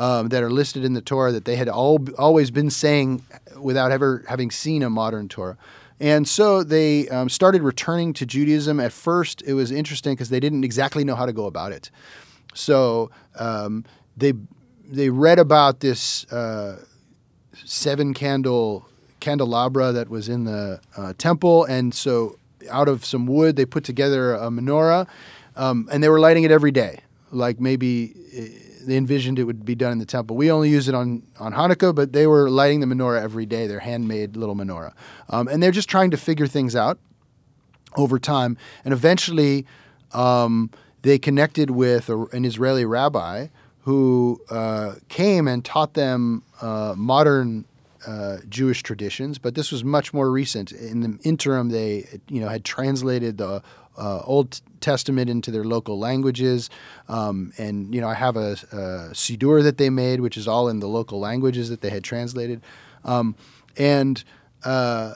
Um, 0.00 0.28
that 0.28 0.44
are 0.44 0.50
listed 0.50 0.84
in 0.84 0.92
the 0.92 1.00
Torah 1.00 1.32
that 1.32 1.44
they 1.44 1.56
had 1.56 1.68
all, 1.68 1.98
always 2.18 2.52
been 2.52 2.70
saying 2.70 3.24
without 3.56 3.90
ever 3.90 4.22
having 4.28 4.52
seen 4.52 4.84
a 4.84 4.90
modern 4.90 5.28
Torah. 5.28 5.56
And 5.98 6.28
so 6.28 6.62
they 6.62 7.08
um, 7.08 7.28
started 7.28 7.62
returning 7.62 8.12
to 8.14 8.26
Judaism. 8.26 8.78
At 8.78 8.92
first, 8.92 9.42
it 9.42 9.54
was 9.54 9.72
interesting 9.72 10.14
because 10.14 10.28
they 10.28 10.38
didn't 10.40 10.62
exactly 10.62 11.02
know 11.02 11.16
how 11.16 11.26
to 11.26 11.32
go 11.32 11.46
about 11.46 11.72
it. 11.72 11.90
So 12.54 13.10
um, 13.38 13.84
they 14.16 14.34
they 14.88 15.10
read 15.10 15.38
about 15.38 15.80
this 15.80 16.24
uh, 16.32 16.82
seven 17.64 18.14
candle 18.14 18.88
candelabra 19.20 19.92
that 19.92 20.08
was 20.08 20.28
in 20.28 20.44
the 20.44 20.80
uh, 20.96 21.12
temple, 21.18 21.64
and 21.64 21.94
so 21.94 22.38
out 22.70 22.88
of 22.88 23.04
some 23.04 23.26
wood 23.26 23.56
they 23.56 23.64
put 23.64 23.84
together 23.84 24.34
a 24.34 24.48
menorah, 24.48 25.06
um, 25.56 25.88
and 25.92 26.02
they 26.02 26.08
were 26.08 26.20
lighting 26.20 26.44
it 26.44 26.50
every 26.50 26.70
day, 26.70 27.00
like 27.30 27.60
maybe 27.60 28.14
they 28.86 28.96
envisioned 28.96 29.38
it 29.38 29.44
would 29.44 29.64
be 29.64 29.74
done 29.74 29.92
in 29.92 29.98
the 29.98 30.06
temple. 30.06 30.36
We 30.36 30.50
only 30.50 30.70
use 30.70 30.88
it 30.88 30.94
on, 30.94 31.22
on 31.38 31.52
Hanukkah, 31.52 31.94
but 31.94 32.12
they 32.12 32.26
were 32.26 32.48
lighting 32.48 32.80
the 32.80 32.86
menorah 32.86 33.20
every 33.20 33.44
day, 33.44 33.66
their 33.66 33.80
handmade 33.80 34.36
little 34.36 34.56
menorah. 34.56 34.94
Um, 35.28 35.46
and 35.48 35.62
they're 35.62 35.70
just 35.70 35.88
trying 35.88 36.10
to 36.12 36.16
figure 36.16 36.46
things 36.46 36.74
out 36.74 36.98
over 37.96 38.18
time. 38.18 38.56
And 38.84 38.94
eventually, 38.94 39.66
um, 40.12 40.70
they 41.02 41.18
connected 41.18 41.70
with 41.70 42.08
a, 42.08 42.24
an 42.26 42.44
Israeli 42.44 42.84
rabbi 42.84 43.48
who 43.88 44.38
uh, 44.50 44.96
came 45.08 45.48
and 45.48 45.64
taught 45.64 45.94
them 45.94 46.42
uh, 46.60 46.92
modern 46.94 47.64
uh, 48.06 48.36
Jewish 48.46 48.82
traditions, 48.82 49.38
but 49.38 49.54
this 49.54 49.72
was 49.72 49.82
much 49.82 50.12
more 50.12 50.30
recent. 50.30 50.72
In 50.72 51.00
the 51.00 51.18
interim, 51.22 51.70
they 51.70 52.20
you 52.28 52.38
know 52.38 52.48
had 52.48 52.66
translated 52.66 53.38
the 53.38 53.62
uh, 53.96 54.20
Old 54.24 54.60
Testament 54.80 55.30
into 55.30 55.50
their 55.50 55.64
local 55.64 55.98
languages. 55.98 56.68
Um, 57.08 57.54
and, 57.56 57.94
you 57.94 58.02
know, 58.02 58.08
I 58.08 58.14
have 58.14 58.36
a, 58.36 58.52
a 58.72 58.76
Siddur 59.14 59.62
that 59.62 59.78
they 59.78 59.88
made, 59.88 60.20
which 60.20 60.36
is 60.36 60.46
all 60.46 60.68
in 60.68 60.80
the 60.80 60.86
local 60.86 61.18
languages 61.18 61.70
that 61.70 61.80
they 61.80 61.90
had 61.90 62.04
translated. 62.04 62.60
Um, 63.06 63.36
and 63.78 64.22
uh, 64.64 65.14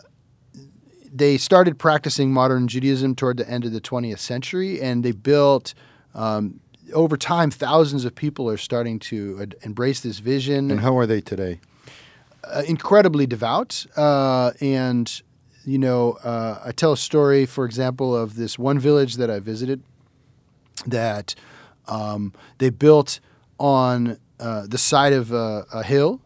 they 1.12 1.36
started 1.36 1.78
practicing 1.78 2.32
modern 2.32 2.68
Judaism 2.68 3.14
toward 3.16 3.36
the 3.36 3.48
end 3.48 3.66
of 3.66 3.72
the 3.72 3.82
20th 3.82 4.18
century, 4.18 4.80
and 4.80 5.04
they 5.04 5.12
built. 5.12 5.74
Um, 6.14 6.60
over 6.92 7.16
time, 7.16 7.50
thousands 7.50 8.04
of 8.04 8.14
people 8.14 8.48
are 8.48 8.56
starting 8.56 8.98
to 9.00 9.38
ad- 9.40 9.54
embrace 9.62 10.00
this 10.00 10.18
vision. 10.18 10.70
And 10.70 10.80
how 10.80 10.96
are 10.96 11.06
they 11.06 11.20
today? 11.20 11.60
Uh, 12.44 12.62
incredibly 12.66 13.26
devout, 13.26 13.86
uh, 13.96 14.52
and 14.60 15.22
you 15.64 15.78
know, 15.78 16.12
uh, 16.24 16.60
I 16.64 16.72
tell 16.72 16.92
a 16.92 16.96
story, 16.96 17.46
for 17.46 17.64
example, 17.64 18.16
of 18.16 18.34
this 18.34 18.58
one 18.58 18.80
village 18.80 19.14
that 19.16 19.30
I 19.30 19.38
visited 19.38 19.82
that 20.86 21.34
um, 21.86 22.32
they 22.58 22.70
built 22.70 23.20
on 23.58 24.18
uh, 24.40 24.66
the 24.66 24.78
side 24.78 25.12
of 25.12 25.32
a, 25.32 25.64
a 25.72 25.84
hill, 25.84 26.20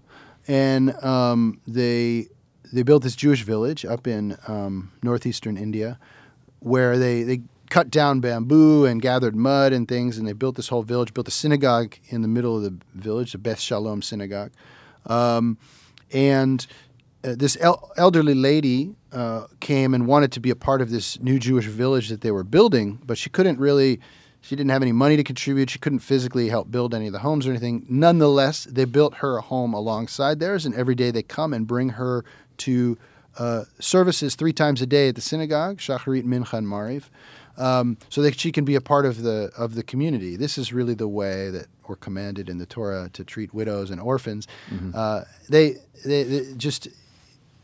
and 0.49 0.95
um, 1.05 1.61
they 1.67 2.29
they 2.73 2.83
built 2.83 3.03
this 3.03 3.17
Jewish 3.17 3.43
village 3.43 3.85
up 3.85 4.07
in 4.07 4.37
um, 4.49 4.93
northeastern 5.03 5.57
India, 5.57 5.99
where 6.61 6.97
they 6.99 7.23
they 7.23 7.43
cut 7.71 7.91
down 7.91 8.21
bamboo 8.21 8.85
and 8.85 9.01
gathered 9.03 9.37
mud 9.37 9.73
and 9.73 9.89
things, 9.89 10.19
and 10.19 10.27
they 10.27 10.33
built 10.33 10.57
this 10.57 10.69
whole 10.69 10.83
village. 10.83 11.14
Built 11.14 11.29
a 11.29 11.33
synagogue 11.33 11.97
in 12.09 12.23
the 12.23 12.29
middle 12.29 12.57
of 12.57 12.62
the 12.62 12.77
village, 12.95 13.33
the 13.33 13.39
Beth 13.39 13.61
Shalom 13.61 14.03
synagogue, 14.03 14.53
um, 15.07 15.59
and 16.12 16.67
uh, 17.25 17.35
this 17.37 17.57
el- 17.61 17.91
elderly 17.97 18.35
lady 18.35 18.95
uh, 19.12 19.47
came 19.61 19.95
and 19.95 20.07
wanted 20.07 20.33
to 20.33 20.41
be 20.41 20.51
a 20.51 20.57
part 20.57 20.81
of 20.81 20.91
this 20.91 21.21
new 21.21 21.39
Jewish 21.39 21.67
village 21.67 22.09
that 22.09 22.21
they 22.21 22.31
were 22.31 22.45
building, 22.45 23.01
but 23.05 23.19
she 23.19 23.31
couldn't 23.31 23.59
really. 23.59 24.01
She 24.43 24.55
didn't 24.55 24.71
have 24.71 24.83
any 24.83 24.93
money 24.93 25.17
to 25.17 25.25
contribute. 25.25 25.71
She 25.71 25.81
couldn't 25.81 25.99
physically 26.01 26.51
help 26.51 26.71
build 26.71 26.95
any 26.95 27.09
of 27.09 27.12
the 27.12 27.19
homes 27.19 27.49
or 27.49 27.51
anything. 27.51 27.85
Nonetheless, 27.89 28.62
they 28.62 28.85
built 28.85 29.14
her 29.14 29.39
a 29.39 29.41
home 29.41 29.75
alongside 29.75 30.39
theirs, 30.39 30.64
and 30.64 30.73
every 30.73 30.95
day 30.95 31.11
they 31.11 31.25
come 31.25 31.53
and 31.53 31.67
bring 31.67 31.89
her 31.91 32.25
to 32.59 32.97
uh, 33.39 33.64
services 33.79 34.35
three 34.35 34.53
times 34.53 34.81
a 34.81 34.87
day 34.87 35.09
at 35.09 35.14
the 35.14 35.21
synagogue, 35.21 35.79
Shacharit, 35.79 36.25
Mincha, 36.25 36.55
and 36.55 36.67
Mariv, 36.67 37.05
um, 37.57 37.97
so 38.09 38.23
that 38.23 38.39
she 38.39 38.53
can 38.53 38.65
be 38.65 38.75
a 38.75 38.81
part 38.81 39.07
of 39.07 39.23
the 39.23 39.51
of 39.57 39.75
the 39.75 39.83
community. 39.83 40.37
This 40.37 40.59
is 40.59 40.73
really 40.73 40.95
the 40.95 41.09
way 41.09 41.51
that 41.51 41.67
we're 41.89 41.97
commanded 41.97 42.49
in 42.49 42.59
the 42.59 42.67
Torah 42.67 43.09
to 43.13 43.25
treat 43.25 43.55
widows 43.55 43.91
and 43.91 44.01
orphans. 44.01 44.47
Mm-hmm. 44.71 44.91
Uh, 44.95 45.23
they, 45.49 45.77
they, 46.05 46.25
they 46.25 46.55
just 46.57 46.89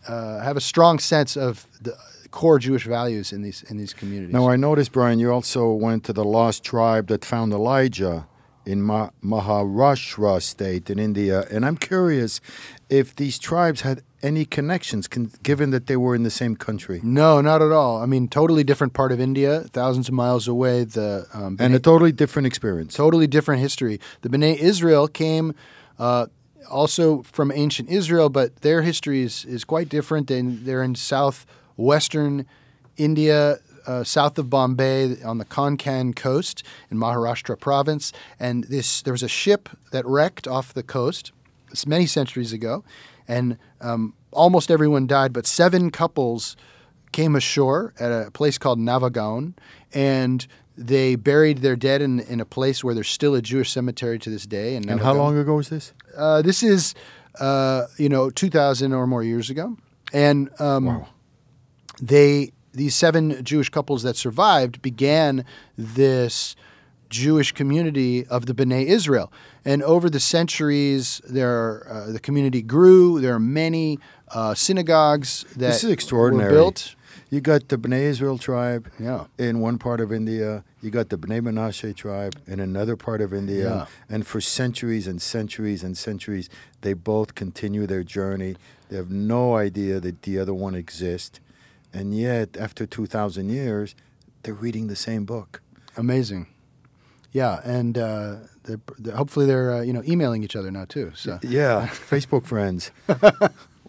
uh, 0.08 0.40
have 0.40 0.56
a 0.56 0.60
strong 0.60 0.98
sense 0.98 1.36
of 1.36 1.66
the 1.80 1.96
core 2.30 2.58
Jewish 2.58 2.86
values 2.86 3.32
in 3.32 3.42
these 3.42 3.62
in 3.64 3.76
these 3.76 3.92
communities. 3.92 4.32
Now, 4.32 4.48
I 4.48 4.56
noticed, 4.56 4.92
Bryan, 4.92 5.18
you 5.18 5.32
also 5.32 5.72
went 5.72 6.04
to 6.04 6.12
the 6.12 6.24
lost 6.24 6.64
tribe 6.64 7.08
that 7.08 7.24
found 7.24 7.52
Elijah 7.52 8.26
in 8.64 8.82
Ma- 8.82 9.10
Maharashtra 9.22 10.40
state 10.40 10.88
in 10.88 10.98
India, 10.98 11.46
and 11.50 11.64
I'm 11.66 11.76
curious 11.76 12.40
if 12.88 13.14
these 13.14 13.38
tribes 13.38 13.80
had 13.82 14.02
any 14.22 14.44
connections, 14.44 15.08
con- 15.08 15.32
given 15.42 15.70
that 15.70 15.86
they 15.86 15.96
were 15.96 16.14
in 16.14 16.22
the 16.22 16.30
same 16.30 16.56
country. 16.56 17.00
No, 17.02 17.40
not 17.40 17.60
at 17.62 17.72
all. 17.72 18.02
I 18.02 18.06
mean, 18.06 18.28
totally 18.28 18.64
different 18.64 18.92
part 18.92 19.12
of 19.12 19.20
India, 19.20 19.60
thousands 19.60 20.08
of 20.08 20.14
miles 20.14 20.46
away. 20.48 20.84
The 20.84 21.26
um, 21.32 21.56
and 21.58 21.74
a 21.74 21.80
totally 21.80 22.12
different 22.12 22.46
experience. 22.46 22.94
Totally 22.94 23.26
different 23.26 23.60
history. 23.60 24.00
The 24.22 24.28
Bnei 24.28 24.56
Israel 24.56 25.08
came. 25.08 25.54
Uh, 25.98 26.26
also 26.70 27.22
from 27.22 27.52
ancient 27.52 27.88
Israel, 27.90 28.28
but 28.28 28.56
their 28.62 28.82
history 28.82 29.22
is, 29.22 29.44
is 29.44 29.64
quite 29.64 29.88
different. 29.88 30.30
And 30.30 30.64
they're 30.64 30.82
in 30.82 30.94
southwestern 30.94 32.46
India, 32.96 33.58
uh, 33.86 34.04
south 34.04 34.38
of 34.38 34.48
Bombay, 34.48 35.22
on 35.22 35.38
the 35.38 35.44
Konkan 35.44 36.14
coast 36.14 36.62
in 36.90 36.96
Maharashtra 36.98 37.58
province. 37.58 38.12
And 38.38 38.64
this 38.64 39.02
there 39.02 39.12
was 39.12 39.22
a 39.22 39.28
ship 39.28 39.68
that 39.90 40.06
wrecked 40.06 40.46
off 40.48 40.72
the 40.72 40.82
coast 40.82 41.32
many 41.86 42.06
centuries 42.06 42.52
ago, 42.52 42.84
and 43.32 43.58
um, 43.80 44.14
almost 44.30 44.70
everyone 44.70 45.06
died, 45.06 45.32
but 45.32 45.46
seven 45.46 45.90
couples 45.90 46.54
came 47.12 47.34
ashore 47.34 47.94
at 47.98 48.10
a 48.10 48.30
place 48.30 48.58
called 48.58 48.78
Navagaon, 48.78 49.54
and 49.92 50.46
they 50.76 51.16
buried 51.16 51.58
their 51.58 51.76
dead 51.76 52.02
in, 52.02 52.20
in 52.20 52.40
a 52.40 52.44
place 52.44 52.84
where 52.84 52.94
there's 52.94 53.08
still 53.08 53.34
a 53.34 53.42
Jewish 53.42 53.70
cemetery 53.70 54.18
to 54.18 54.30
this 54.30 54.46
day. 54.46 54.76
And 54.76 54.88
how 55.00 55.14
long 55.14 55.38
ago 55.38 55.56
was 55.56 55.68
this? 55.70 55.92
Uh, 56.16 56.42
this 56.42 56.62
is, 56.62 56.94
uh, 57.40 57.86
you 57.96 58.08
know, 58.08 58.30
2,000 58.30 58.92
or 58.92 59.06
more 59.06 59.22
years 59.22 59.48
ago. 59.48 59.76
And 60.12 60.50
um, 60.60 60.86
wow. 60.86 61.08
they, 62.00 62.52
these 62.72 62.94
seven 62.94 63.42
Jewish 63.42 63.70
couples 63.70 64.02
that 64.02 64.16
survived 64.16 64.82
began 64.82 65.44
this 65.76 66.54
Jewish 67.08 67.52
community 67.52 68.26
of 68.26 68.46
the 68.46 68.54
B'nai 68.54 68.86
Israel. 68.86 69.32
And 69.64 69.82
over 69.82 70.10
the 70.10 70.20
centuries, 70.20 71.20
there 71.28 71.86
uh, 71.88 72.12
the 72.12 72.20
community 72.20 72.62
grew. 72.62 73.20
There 73.20 73.34
are 73.34 73.40
many 73.40 73.98
uh, 74.28 74.54
synagogues 74.54 75.44
that 75.50 75.58
this 75.58 75.84
is 75.84 75.90
extraordinary. 75.90 76.52
were 76.52 76.58
built. 76.58 76.94
You 77.30 77.40
got 77.40 77.68
the 77.68 77.78
Bnei 77.78 78.02
Israel 78.02 78.36
tribe 78.36 78.90
yeah. 78.98 79.24
in 79.38 79.60
one 79.60 79.78
part 79.78 80.00
of 80.02 80.12
India. 80.12 80.64
You 80.82 80.90
got 80.90 81.08
the 81.08 81.16
Bnei 81.16 81.40
Menashe 81.40 81.96
tribe 81.96 82.34
in 82.46 82.60
another 82.60 82.94
part 82.94 83.22
of 83.22 83.32
India. 83.32 83.64
Yeah. 83.64 83.86
And 84.10 84.26
for 84.26 84.40
centuries 84.42 85.06
and 85.06 85.20
centuries 85.20 85.82
and 85.82 85.96
centuries, 85.96 86.50
they 86.82 86.92
both 86.92 87.34
continue 87.34 87.86
their 87.86 88.02
journey. 88.02 88.56
They 88.90 88.96
have 88.96 89.10
no 89.10 89.56
idea 89.56 89.98
that 90.00 90.22
the 90.22 90.38
other 90.38 90.52
one 90.52 90.74
exists. 90.74 91.40
And 91.94 92.14
yet, 92.14 92.56
after 92.58 92.84
2,000 92.84 93.48
years, 93.48 93.94
they're 94.42 94.52
reading 94.52 94.88
the 94.88 94.96
same 94.96 95.24
book. 95.24 95.62
Amazing. 95.96 96.48
Yeah, 97.32 97.60
and 97.64 97.96
uh, 97.96 98.36
they're, 98.64 98.80
they're, 98.98 99.16
hopefully 99.16 99.46
they're 99.46 99.72
uh, 99.72 99.80
you 99.82 99.92
know 99.92 100.02
emailing 100.06 100.44
each 100.44 100.56
other 100.56 100.70
now 100.70 100.84
too. 100.84 101.12
So 101.14 101.38
yeah, 101.42 101.88
Facebook 101.92 102.46
friends. 102.46 102.90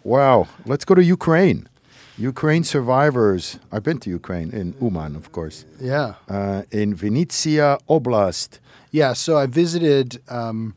wow, 0.02 0.48
let's 0.66 0.84
go 0.84 0.94
to 0.94 1.04
Ukraine. 1.04 1.68
Ukraine 2.16 2.62
survivors. 2.62 3.58
I've 3.72 3.82
been 3.82 3.98
to 3.98 4.10
Ukraine 4.10 4.50
in 4.50 4.74
Uman, 4.80 5.16
of 5.16 5.32
course. 5.32 5.64
Yeah. 5.80 6.14
Uh, 6.28 6.62
in 6.70 6.94
Vinnytsia 6.94 7.80
Oblast. 7.88 8.60
Yeah. 8.92 9.14
So 9.14 9.36
I 9.36 9.46
visited 9.46 10.22
um, 10.28 10.76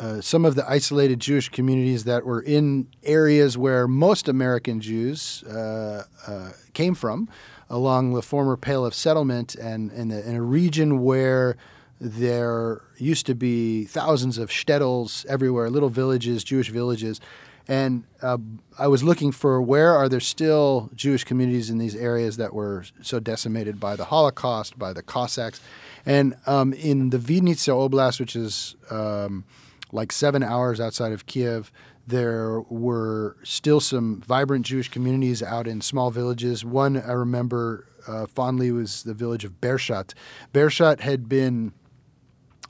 uh, 0.00 0.20
some 0.20 0.44
of 0.44 0.54
the 0.54 0.64
isolated 0.70 1.18
Jewish 1.18 1.48
communities 1.48 2.04
that 2.04 2.24
were 2.24 2.40
in 2.40 2.86
areas 3.02 3.58
where 3.58 3.88
most 3.88 4.28
American 4.28 4.80
Jews 4.80 5.42
uh, 5.44 6.04
uh 6.26 6.50
came 6.74 6.94
from, 6.94 7.28
along 7.70 8.12
the 8.12 8.22
former 8.22 8.56
Pale 8.56 8.84
of 8.84 8.94
Settlement, 8.94 9.54
and 9.54 9.90
in, 9.92 10.10
in 10.10 10.34
a 10.34 10.42
region 10.42 11.02
where 11.02 11.56
there 12.00 12.82
used 12.98 13.26
to 13.26 13.34
be 13.34 13.84
thousands 13.84 14.38
of 14.38 14.50
shtetls 14.50 15.24
everywhere, 15.26 15.70
little 15.70 15.88
villages, 15.88 16.42
Jewish 16.42 16.70
villages. 16.70 17.20
And 17.68 18.04
uh, 18.20 18.38
I 18.78 18.88
was 18.88 19.04
looking 19.04 19.30
for 19.30 19.62
where 19.62 19.94
are 19.94 20.08
there 20.08 20.18
still 20.18 20.90
Jewish 20.94 21.22
communities 21.22 21.70
in 21.70 21.78
these 21.78 21.94
areas 21.94 22.36
that 22.38 22.52
were 22.52 22.84
so 23.02 23.20
decimated 23.20 23.78
by 23.78 23.94
the 23.94 24.06
Holocaust, 24.06 24.76
by 24.78 24.92
the 24.92 25.02
Cossacks. 25.02 25.60
And 26.04 26.34
um, 26.46 26.72
in 26.72 27.10
the 27.10 27.18
Vinnytsia 27.18 27.72
Oblast, 27.72 28.18
which 28.18 28.34
is 28.34 28.74
um, 28.90 29.44
like 29.92 30.10
seven 30.10 30.42
hours 30.42 30.80
outside 30.80 31.12
of 31.12 31.26
Kiev, 31.26 31.70
there 32.10 32.60
were 32.62 33.36
still 33.42 33.80
some 33.80 34.20
vibrant 34.20 34.66
Jewish 34.66 34.88
communities 34.88 35.42
out 35.42 35.66
in 35.66 35.80
small 35.80 36.10
villages. 36.10 36.64
One 36.64 36.96
I 36.96 37.12
remember 37.12 37.86
uh, 38.06 38.26
fondly 38.26 38.70
was 38.70 39.04
the 39.04 39.14
village 39.14 39.44
of 39.44 39.60
Bershad. 39.60 40.14
Bershad 40.52 41.00
had 41.00 41.28
been 41.28 41.72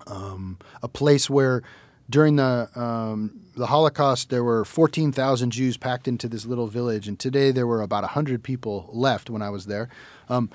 um, 0.07 0.59
a 0.83 0.89
place 0.89 1.29
where 1.29 1.63
during 2.09 2.37
the 2.37 2.69
um, 2.75 3.41
the 3.57 3.67
Holocaust, 3.67 4.31
there 4.31 4.43
were 4.45 4.65
14,000 4.65 5.51
Jews 5.51 5.77
packed 5.77 6.09
into 6.09 6.29
this 6.29 6.47
little 6.47 6.67
village, 6.67 7.07
and 7.07 7.19
today 7.19 7.51
there 7.51 7.67
were 7.67 7.83
about 7.83 8.03
100 8.03 8.43
people 8.43 8.89
left 8.93 9.29
when 9.29 9.43
I 9.43 9.51
was 9.51 9.67
there. 9.67 9.89
Um, 10.29 10.51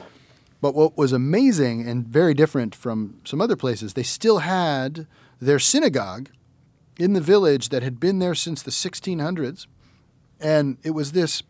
but 0.61 0.73
what 0.73 0.97
was 0.97 1.11
amazing 1.11 1.87
and 1.87 2.07
very 2.07 2.33
different 2.33 2.73
from 2.73 3.21
some 3.23 3.41
other 3.41 3.55
places, 3.55 3.93
they 3.93 4.03
still 4.03 4.39
had 4.39 5.05
their 5.39 5.59
synagogue 5.59 6.29
in 6.97 7.13
the 7.13 7.21
village 7.21 7.69
that 7.69 7.83
had 7.83 7.99
been 7.99 8.19
there 8.19 8.35
since 8.35 8.61
the 8.61 8.71
1600s, 8.71 9.67
and 10.39 10.77
it 10.83 10.91
was 10.91 11.11
this 11.11 11.43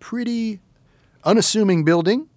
pretty 0.00 0.60
unassuming 1.24 1.84
building, 1.84 2.28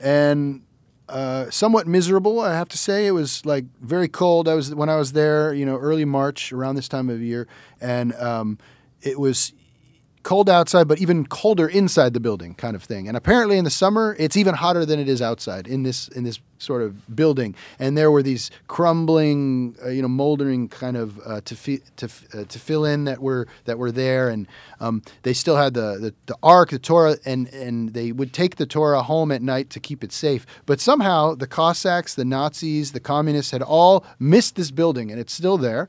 and 0.00 0.62
uh, 1.08 1.48
somewhat 1.50 1.86
miserable. 1.86 2.40
I 2.40 2.54
have 2.54 2.68
to 2.68 2.78
say, 2.78 3.06
it 3.06 3.12
was 3.12 3.44
like 3.46 3.64
very 3.80 4.08
cold. 4.08 4.48
I 4.48 4.54
was 4.54 4.74
when 4.74 4.88
I 4.88 4.96
was 4.96 5.12
there, 5.12 5.54
you 5.54 5.64
know, 5.64 5.76
early 5.76 6.04
March 6.04 6.52
around 6.52 6.74
this 6.74 6.88
time 6.88 7.08
of 7.08 7.20
year, 7.22 7.48
and 7.80 8.14
um, 8.14 8.58
it 9.02 9.18
was 9.18 9.52
cold 10.28 10.50
outside, 10.50 10.86
but 10.86 11.00
even 11.00 11.24
colder 11.24 11.66
inside 11.66 12.12
the 12.12 12.20
building, 12.20 12.54
kind 12.54 12.76
of 12.76 12.82
thing. 12.82 13.08
And 13.08 13.16
apparently, 13.16 13.56
in 13.56 13.64
the 13.64 13.70
summer, 13.70 14.14
it's 14.18 14.36
even 14.36 14.54
hotter 14.54 14.84
than 14.84 15.00
it 15.00 15.08
is 15.08 15.22
outside 15.22 15.66
in 15.66 15.84
this 15.84 16.08
in 16.08 16.22
this 16.24 16.38
sort 16.58 16.82
of 16.82 17.16
building. 17.16 17.54
And 17.78 17.96
there 17.96 18.10
were 18.10 18.22
these 18.22 18.50
crumbling, 18.66 19.74
uh, 19.82 19.88
you 19.88 20.02
know, 20.02 20.08
moldering 20.08 20.68
kind 20.68 20.98
of 20.98 21.18
uh, 21.24 21.40
to 21.46 21.56
fi- 21.56 21.80
to 21.96 22.10
uh, 22.34 22.44
to 22.44 22.58
fill 22.58 22.84
in 22.84 23.04
that 23.04 23.22
were 23.22 23.46
that 23.64 23.78
were 23.78 23.90
there, 23.90 24.28
and 24.28 24.46
um, 24.80 25.02
they 25.22 25.32
still 25.32 25.56
had 25.56 25.72
the, 25.72 25.96
the 25.98 26.14
the 26.26 26.36
Ark, 26.42 26.70
the 26.70 26.78
Torah, 26.78 27.16
and 27.24 27.48
and 27.54 27.94
they 27.94 28.12
would 28.12 28.34
take 28.34 28.56
the 28.56 28.66
Torah 28.66 29.02
home 29.02 29.32
at 29.32 29.40
night 29.40 29.70
to 29.70 29.80
keep 29.80 30.04
it 30.04 30.12
safe. 30.12 30.44
But 30.66 30.78
somehow, 30.78 31.36
the 31.36 31.46
Cossacks, 31.46 32.14
the 32.14 32.26
Nazis, 32.26 32.92
the 32.92 33.00
communists 33.00 33.52
had 33.52 33.62
all 33.62 34.04
missed 34.18 34.56
this 34.56 34.70
building, 34.70 35.10
and 35.10 35.18
it's 35.18 35.32
still 35.32 35.56
there 35.56 35.88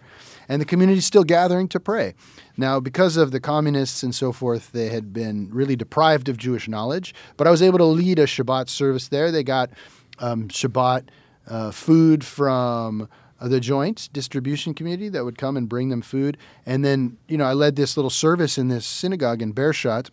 and 0.49 0.59
the 0.59 0.65
community 0.65 0.97
is 0.97 1.05
still 1.05 1.23
gathering 1.23 1.69
to 1.69 1.79
pray. 1.79 2.15
Now, 2.57 2.79
because 2.81 3.15
of 3.15 3.31
the 3.31 3.39
communists 3.39 4.03
and 4.03 4.13
so 4.13 4.33
forth, 4.33 4.71
they 4.73 4.89
had 4.89 5.13
been 5.13 5.49
really 5.53 5.75
deprived 5.75 6.27
of 6.27 6.35
Jewish 6.35 6.67
knowledge, 6.67 7.13
but 7.37 7.47
I 7.47 7.51
was 7.51 7.61
able 7.61 7.77
to 7.77 7.85
lead 7.85 8.19
a 8.19 8.25
Shabbat 8.25 8.67
service 8.67 9.07
there. 9.07 9.31
They 9.31 9.43
got 9.43 9.69
um, 10.17 10.49
Shabbat 10.49 11.07
uh, 11.47 11.71
food 11.71 12.25
from 12.25 13.07
the 13.41 13.59
joint 13.59 14.09
distribution 14.11 14.73
community 14.73 15.07
that 15.09 15.23
would 15.23 15.37
come 15.37 15.55
and 15.55 15.69
bring 15.69 15.89
them 15.89 16.01
food. 16.01 16.37
And 16.65 16.83
then, 16.83 17.17
you 17.27 17.37
know, 17.37 17.45
I 17.45 17.53
led 17.53 17.75
this 17.75 17.95
little 17.95 18.09
service 18.09 18.57
in 18.57 18.67
this 18.67 18.85
synagogue 18.85 19.41
in 19.41 19.53
Bershad 19.53 20.09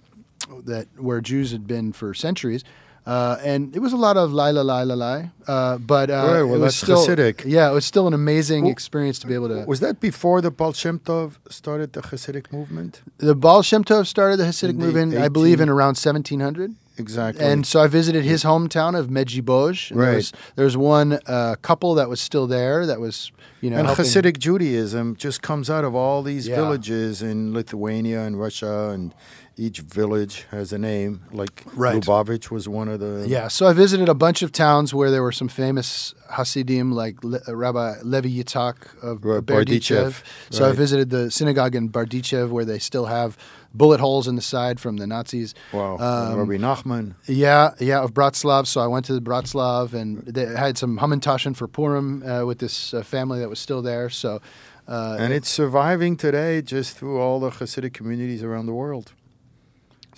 that 0.65 0.87
where 0.97 1.21
Jews 1.21 1.51
had 1.51 1.67
been 1.67 1.93
for 1.93 2.15
centuries. 2.15 2.63
Uh, 3.07 3.39
and 3.45 3.75
it 3.77 3.79
was 3.79 3.93
a 3.93 3.97
lot 3.97 4.17
of 4.17 4.33
la 4.33 4.47
la 4.49 4.63
la 4.63 4.83
la 4.83 4.95
la, 4.95 5.23
uh, 5.47 5.79
but 5.79 6.11
uh, 6.11 6.15
Right, 6.27 6.43
well, 6.43 6.55
it 6.57 6.59
was 6.59 6.75
still, 6.77 7.07
Hasidic. 7.07 7.45
Yeah, 7.47 7.71
it 7.71 7.73
was 7.73 7.85
still 7.85 8.09
an 8.09 8.15
amazing 8.15 8.65
Well, 8.65 8.73
experience 8.73 9.21
to 9.21 9.29
be 9.29 9.35
able 9.35 9.49
to. 9.49 9.65
Was 9.65 9.79
that 9.79 10.01
before 10.01 10.41
the 10.41 10.51
Baal 10.51 10.73
Shem 10.73 10.99
Tov 10.99 11.37
started 11.49 11.93
the 11.93 12.01
Hasidic 12.03 12.53
movement? 12.53 13.03
The 13.19 13.37
Baal 13.37 13.63
Shem 13.63 13.85
Tov 13.85 14.07
started 14.09 14.39
the 14.39 14.45
Hasidic 14.45 14.79
the 14.79 14.85
movement, 14.87 15.15
I 15.15 15.29
believe, 15.29 15.61
in 15.61 15.69
around 15.69 15.97
1700. 15.97 16.75
Exactly. 16.99 17.45
And 17.45 17.65
so 17.67 17.81
I 17.81 17.87
visited 17.89 18.25
his 18.25 18.43
hometown 18.43 18.99
of 18.99 19.09
Medjibozh. 19.09 19.91
and 19.93 20.01
There 20.01 20.09
Right. 20.09 20.17
was, 20.17 20.33
there 20.57 20.65
was 20.65 20.77
one 20.79 21.21
uh, 21.27 21.55
couple 21.63 21.95
that 21.95 22.09
was 22.09 22.21
still 22.21 22.47
there 22.49 22.87
that 22.87 23.01
was, 23.01 23.31
you 23.61 23.69
know, 23.71 23.77
and 23.77 23.87
helping- 23.87 24.07
Hasidic 24.07 24.39
Judaism 24.39 25.15
just 25.17 25.43
comes 25.43 25.69
out 25.71 25.85
of 25.85 25.95
all 25.95 26.23
these 26.25 26.49
Yeah. 26.49 26.57
villages 26.57 27.21
in 27.23 27.53
Lithuania 27.53 28.23
and 28.23 28.41
Russia, 28.41 28.91
and 28.95 29.15
each 29.59 29.81
village 29.81 30.45
has 30.51 30.73
a 30.73 30.79
name. 30.79 31.23
Like 31.33 31.65
Right. 31.75 32.03
Lubavitch 32.03 32.51
was 32.51 32.69
one 32.69 32.89
of 32.89 33.01
the. 33.01 33.25
Yeah, 33.27 33.49
so 33.49 33.67
I 33.67 33.73
visited 33.73 34.09
a 34.09 34.15
bunch 34.15 34.43
of 34.43 34.53
towns 34.53 34.93
where 34.93 35.11
there 35.11 35.23
were 35.23 35.33
some 35.33 35.49
famous 35.49 36.15
Hasidim, 36.31 36.93
like 36.93 37.23
Le- 37.25 37.41
uh, 37.49 37.57
Rabbi 37.57 37.95
Levi 38.03 38.29
Yitzhak 38.29 38.77
of 39.03 39.25
Right. 39.25 39.43
Berdichev, 39.43 40.23
So 40.51 40.69
I 40.69 40.73
visited 40.73 41.11
the 41.11 41.31
synagogue 41.31 41.75
in 41.75 41.89
Berdichev 41.89 42.51
where 42.51 42.65
they 42.65 42.79
still 42.79 43.07
have 43.07 43.39
bullet 43.73 44.01
holes 44.01 44.27
in 44.29 44.37
the 44.37 44.43
side 44.43 44.81
from 44.81 44.97
the 44.99 45.07
Nazis. 45.07 45.55
Wow. 45.73 45.97
Um, 45.99 46.39
Rabbi 46.39 46.57
Nachman. 46.63 47.15
Yeah, 47.27 47.73
yeah, 47.79 48.01
of 48.03 48.13
Bratslav. 48.15 48.67
So 48.67 48.81
I 48.81 48.87
went 48.87 49.05
to 49.07 49.13
the 49.15 49.21
Bratslav 49.21 49.93
and 49.95 50.23
they 50.27 50.47
had 50.47 50.77
some 50.79 50.99
Hamantashen 50.99 51.55
for 51.57 51.67
Purim 51.69 52.23
uh, 52.23 52.45
with 52.45 52.59
this 52.59 52.93
uh, 52.95 53.03
family 53.03 53.39
that 53.41 53.49
was 53.51 53.59
still 53.59 53.83
there. 53.83 54.09
So, 54.11 54.41
uh, 54.89 55.17
And 55.19 55.33
it's 55.33 55.49
surviving 55.49 56.17
today 56.17 56.63
just 56.63 56.97
through 56.97 57.21
all 57.21 57.41
the 57.41 57.51
Hasidic 57.51 57.93
communities 57.93 58.43
around 58.43 58.67
the 58.67 58.75
world. 58.75 59.13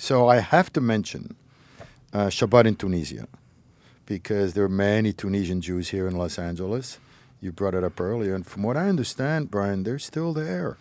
So 0.01 0.29
I 0.29 0.39
have 0.39 0.73
to 0.75 0.81
mention 0.81 1.35
uh, 2.13 2.29
Shabbat 2.29 2.67
in 2.67 2.77
Tunisia 2.77 3.27
because 4.07 4.55
there 4.55 4.63
are 4.63 4.69
many 4.69 5.13
Tunisian 5.13 5.61
Jews 5.61 5.89
here 5.89 6.07
in 6.07 6.15
Los 6.15 6.39
Angeles. 6.39 7.01
You 7.41 7.51
brought 7.51 7.75
it 7.75 7.83
up 7.83 8.01
earlier, 8.01 8.37
and 8.37 8.47
from 8.47 8.63
what 8.63 8.77
I 8.77 8.89
understand, 8.89 9.51
Bryan, 9.51 9.83
they're 9.83 9.99
still 9.99 10.33
there. 10.33 10.77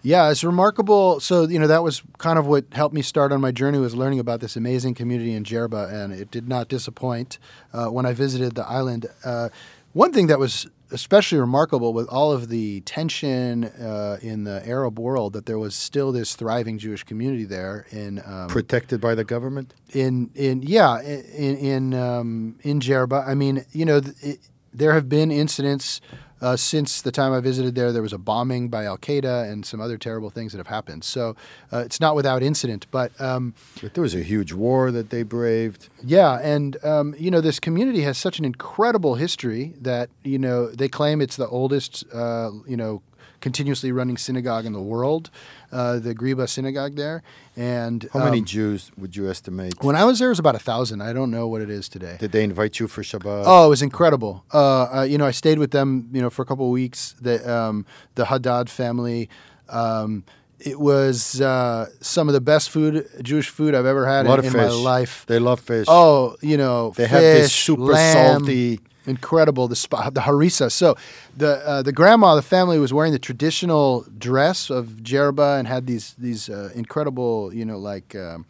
Yeah, 0.00 0.30
it's 0.30 0.42
remarkable. 0.42 1.20
So 1.20 1.46
you 1.46 1.58
know 1.58 1.66
that 1.66 1.82
was 1.82 2.02
kind 2.16 2.38
of 2.38 2.46
what 2.46 2.64
helped 2.72 2.94
me 2.94 3.02
start 3.02 3.30
on 3.30 3.42
my 3.42 3.52
journey 3.52 3.78
was 3.78 3.94
learning 3.94 4.20
about 4.20 4.40
this 4.40 4.56
amazing 4.56 4.94
community 4.94 5.34
in 5.34 5.44
Jerba, 5.44 5.92
and 5.92 6.14
it 6.14 6.30
did 6.30 6.48
not 6.48 6.68
disappoint 6.68 7.38
uh, 7.74 7.88
when 7.88 8.06
I 8.06 8.14
visited 8.14 8.54
the 8.54 8.66
island. 8.66 9.04
Uh, 9.22 9.50
one 9.92 10.14
thing 10.14 10.28
that 10.28 10.38
was 10.38 10.66
especially 10.90 11.38
remarkable 11.38 11.92
with 11.92 12.08
all 12.08 12.32
of 12.32 12.48
the 12.48 12.80
tension 12.82 13.64
uh, 13.64 14.18
in 14.22 14.44
the 14.44 14.66
Arab 14.66 14.98
world 14.98 15.32
that 15.32 15.46
there 15.46 15.58
was 15.58 15.74
still 15.74 16.12
this 16.12 16.34
thriving 16.36 16.78
Jewish 16.78 17.02
community 17.04 17.44
there 17.44 17.86
in 17.90 18.22
um, 18.24 18.48
Protected 18.48 19.00
by 19.00 19.14
the 19.14 19.24
government? 19.24 19.74
in 19.92 20.30
in 20.34 20.62
yeah 20.62 21.00
in 21.02 21.56
in 21.56 21.94
um, 21.94 22.58
in 22.62 22.80
Jerba. 22.80 23.26
I 23.26 23.34
mean, 23.34 23.64
you 23.72 23.84
know, 23.84 24.00
th- 24.00 24.16
it, 24.22 24.38
there 24.72 24.92
have 24.92 25.08
been 25.08 25.30
incidents 25.30 26.00
uh, 26.40 26.56
since 26.56 27.00
the 27.02 27.12
time 27.12 27.32
I 27.32 27.40
visited 27.40 27.74
there. 27.74 27.92
There 27.92 28.02
was 28.02 28.12
a 28.12 28.18
bombing 28.18 28.68
by 28.68 28.84
Al 28.84 28.98
Qaeda 28.98 29.50
and 29.50 29.64
some 29.64 29.80
other 29.80 29.96
terrible 29.98 30.30
things 30.30 30.52
that 30.52 30.58
have 30.58 30.66
happened. 30.66 31.04
So 31.04 31.34
uh, 31.72 31.78
it's 31.78 32.00
not 32.00 32.14
without 32.14 32.42
incident, 32.42 32.86
but. 32.90 33.18
Um, 33.20 33.54
But 33.82 33.94
there 33.94 34.02
was 34.02 34.14
a 34.14 34.22
huge 34.22 34.52
war 34.52 34.90
that 34.90 35.10
they 35.10 35.22
braved. 35.22 35.88
yeah, 36.04 36.38
and 36.42 36.76
um, 36.84 37.14
you 37.18 37.30
know 37.30 37.40
this 37.40 37.58
community 37.60 38.02
has 38.02 38.18
such 38.18 38.38
an 38.38 38.44
incredible 38.44 39.14
history 39.14 39.74
that 39.80 40.10
you 40.24 40.38
know 40.38 40.66
they 40.70 40.88
claim 40.88 41.20
it's 41.20 41.36
the 41.36 41.48
oldest 41.48 42.04
uh, 42.12 42.50
you 42.66 42.76
know 42.76 43.02
continuously 43.46 43.92
running 43.92 44.16
synagogue 44.16 44.66
in 44.66 44.72
the 44.72 44.86
world, 44.92 45.30
uh, 45.70 46.00
the 46.06 46.12
Ghriba 46.20 46.48
synagogue 46.48 46.96
there. 46.96 47.22
And 47.56 47.98
How 48.12 48.24
many 48.24 48.40
um, 48.40 48.44
Jews 48.44 48.90
would 49.00 49.14
you 49.14 49.30
estimate? 49.30 49.72
when 49.88 49.94
I 50.02 50.04
was 50.04 50.18
there, 50.18 50.28
it 50.30 50.34
was 50.36 50.40
about 50.46 50.56
a 50.62 50.64
thousand. 50.70 51.00
I 51.00 51.12
don't 51.12 51.30
know 51.30 51.46
what 51.46 51.60
it 51.62 51.70
is 51.70 51.88
today. 51.88 52.16
Did 52.18 52.32
they 52.32 52.42
invite 52.42 52.80
you 52.80 52.88
for 52.88 53.02
Shabbat? 53.10 53.44
Oh, 53.46 53.66
it 53.66 53.68
was 53.68 53.82
incredible. 53.82 54.44
Uh, 54.52 54.58
uh, 54.58 55.02
you 55.10 55.16
know, 55.16 55.26
I 55.32 55.34
stayed 55.42 55.58
with 55.60 55.70
them, 55.70 55.88
you 56.12 56.20
know, 56.22 56.28
for 56.28 56.42
a 56.42 56.44
couple 56.44 56.66
of 56.66 56.72
weeks. 56.72 57.14
The 57.20 57.36
um, 57.56 57.86
the 58.16 58.24
Haddad 58.24 58.68
family. 58.68 59.28
Um, 59.68 60.24
it 60.58 60.80
was 60.80 61.40
uh, 61.40 61.86
some 62.00 62.28
of 62.28 62.34
the 62.34 62.40
best 62.40 62.70
food, 62.70 63.06
Jewish 63.22 63.48
food 63.48 63.74
I've 63.76 63.86
ever 63.86 64.06
had 64.06 64.26
in, 64.26 64.44
in 64.46 64.52
my 64.52 64.68
life. 64.68 65.24
They 65.26 65.38
love 65.38 65.60
fish. 65.60 65.86
Oh, 65.88 66.34
you 66.40 66.56
know, 66.56 66.92
they 66.96 67.06
have 67.06 67.20
this 67.20 67.52
fish, 67.52 67.64
super 67.66 67.82
lamb, 67.82 68.40
salty. 68.40 68.80
Incredible. 69.06 69.68
The 69.68 69.76
spa, 69.76 70.10
the 70.10 70.22
harissa. 70.22 70.70
So 70.70 70.96
the 71.36 71.66
uh, 71.66 71.82
the 71.82 71.92
grandma, 71.92 72.34
the 72.34 72.42
family 72.42 72.78
was 72.78 72.92
wearing 72.92 73.12
the 73.12 73.18
traditional 73.18 74.04
dress 74.18 74.70
of 74.70 74.86
Jerba 75.02 75.58
and 75.58 75.68
had 75.68 75.86
these 75.86 76.14
these 76.14 76.48
uh, 76.48 76.70
incredible, 76.74 77.52
you 77.54 77.64
know, 77.64 77.78
like 77.78 78.14
um, 78.14 78.46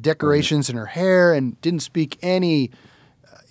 decorations 0.00 0.70
in 0.70 0.76
her 0.76 0.86
hair, 0.86 1.32
and 1.32 1.60
didn't 1.60 1.80
speak 1.80 2.18
any 2.22 2.70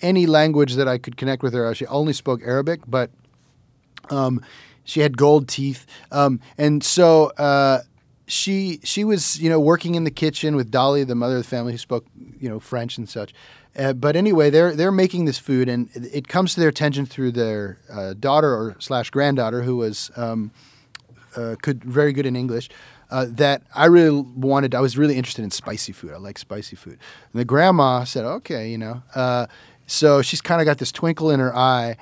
any 0.01 0.25
language 0.25 0.75
that 0.75 0.87
I 0.87 0.97
could 0.97 1.17
connect 1.17 1.43
with 1.43 1.53
her. 1.53 1.73
She 1.75 1.85
only 1.87 2.13
spoke 2.13 2.41
Arabic, 2.43 2.81
but 2.87 3.11
um, 4.09 4.43
she 4.83 5.01
had 5.01 5.17
gold 5.17 5.47
teeth, 5.47 5.85
um, 6.11 6.39
and 6.57 6.83
so 6.83 7.27
uh, 7.37 7.81
she 8.27 8.79
she 8.83 9.03
was 9.03 9.39
you 9.39 9.49
know 9.49 9.59
working 9.59 9.95
in 9.95 10.03
the 10.03 10.11
kitchen 10.11 10.55
with 10.55 10.71
Dolly, 10.71 11.03
the 11.03 11.15
mother 11.15 11.37
of 11.37 11.43
the 11.43 11.47
family, 11.49 11.71
who 11.71 11.77
spoke 11.77 12.05
you 12.39 12.49
know 12.49 12.59
French 12.59 12.97
and 12.97 13.07
such. 13.07 13.33
Uh, 13.77 13.93
but 13.93 14.15
anyway, 14.15 14.49
they're 14.49 14.75
they're 14.75 14.91
making 14.91 15.25
this 15.25 15.37
food, 15.37 15.69
and 15.69 15.89
it 15.93 16.27
comes 16.27 16.53
to 16.53 16.59
their 16.59 16.69
attention 16.69 17.05
through 17.05 17.31
their 17.31 17.79
uh, 17.91 18.13
daughter 18.13 18.53
or 18.53 18.75
slash 18.79 19.09
granddaughter, 19.09 19.63
who 19.63 19.77
was 19.77 20.11
um, 20.17 20.51
uh, 21.35 21.55
could 21.61 21.83
very 21.83 22.11
good 22.11 22.25
in 22.25 22.35
English. 22.35 22.69
Uh, 23.09 23.25
that 23.29 23.61
I 23.75 23.85
really 23.85 24.21
wanted. 24.21 24.75
I 24.75 24.79
was 24.79 24.97
really 24.97 25.17
interested 25.17 25.43
in 25.43 25.51
spicy 25.51 25.91
food. 25.91 26.11
I 26.11 26.17
like 26.17 26.37
spicy 26.37 26.75
food. 26.75 26.97
And 27.33 27.39
the 27.39 27.45
grandma 27.45 28.03
said, 28.03 28.25
"Okay, 28.25 28.69
you 28.69 28.77
know." 28.77 29.03
Uh, 29.15 29.47
so 29.87 30.21
she's 30.21 30.41
kind 30.41 30.61
of 30.61 30.65
got 30.65 30.77
this 30.77 30.91
twinkle 30.91 31.29
in 31.29 31.39
her 31.39 31.55
eye, 31.55 31.97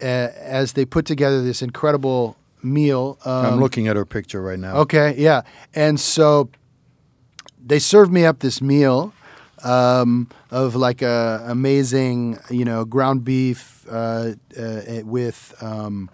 uh, 0.00 0.04
as 0.04 0.72
they 0.72 0.84
put 0.84 1.06
together 1.06 1.42
this 1.42 1.62
incredible 1.62 2.36
meal. 2.62 3.18
Um, 3.24 3.46
I'm 3.46 3.60
looking 3.60 3.88
at 3.88 3.96
her 3.96 4.04
picture 4.04 4.42
right 4.42 4.58
now. 4.58 4.76
Okay, 4.78 5.14
yeah. 5.16 5.42
And 5.74 5.98
so 5.98 6.50
they 7.64 7.78
served 7.78 8.12
me 8.12 8.24
up 8.24 8.40
this 8.40 8.60
meal 8.60 9.12
um, 9.64 10.28
of 10.50 10.74
like 10.74 11.02
a 11.02 11.42
amazing, 11.46 12.38
you 12.50 12.64
know, 12.64 12.84
ground 12.84 13.24
beef 13.24 13.86
uh, 13.90 14.32
uh, 14.58 14.80
with, 15.04 15.54
um, 15.60 16.10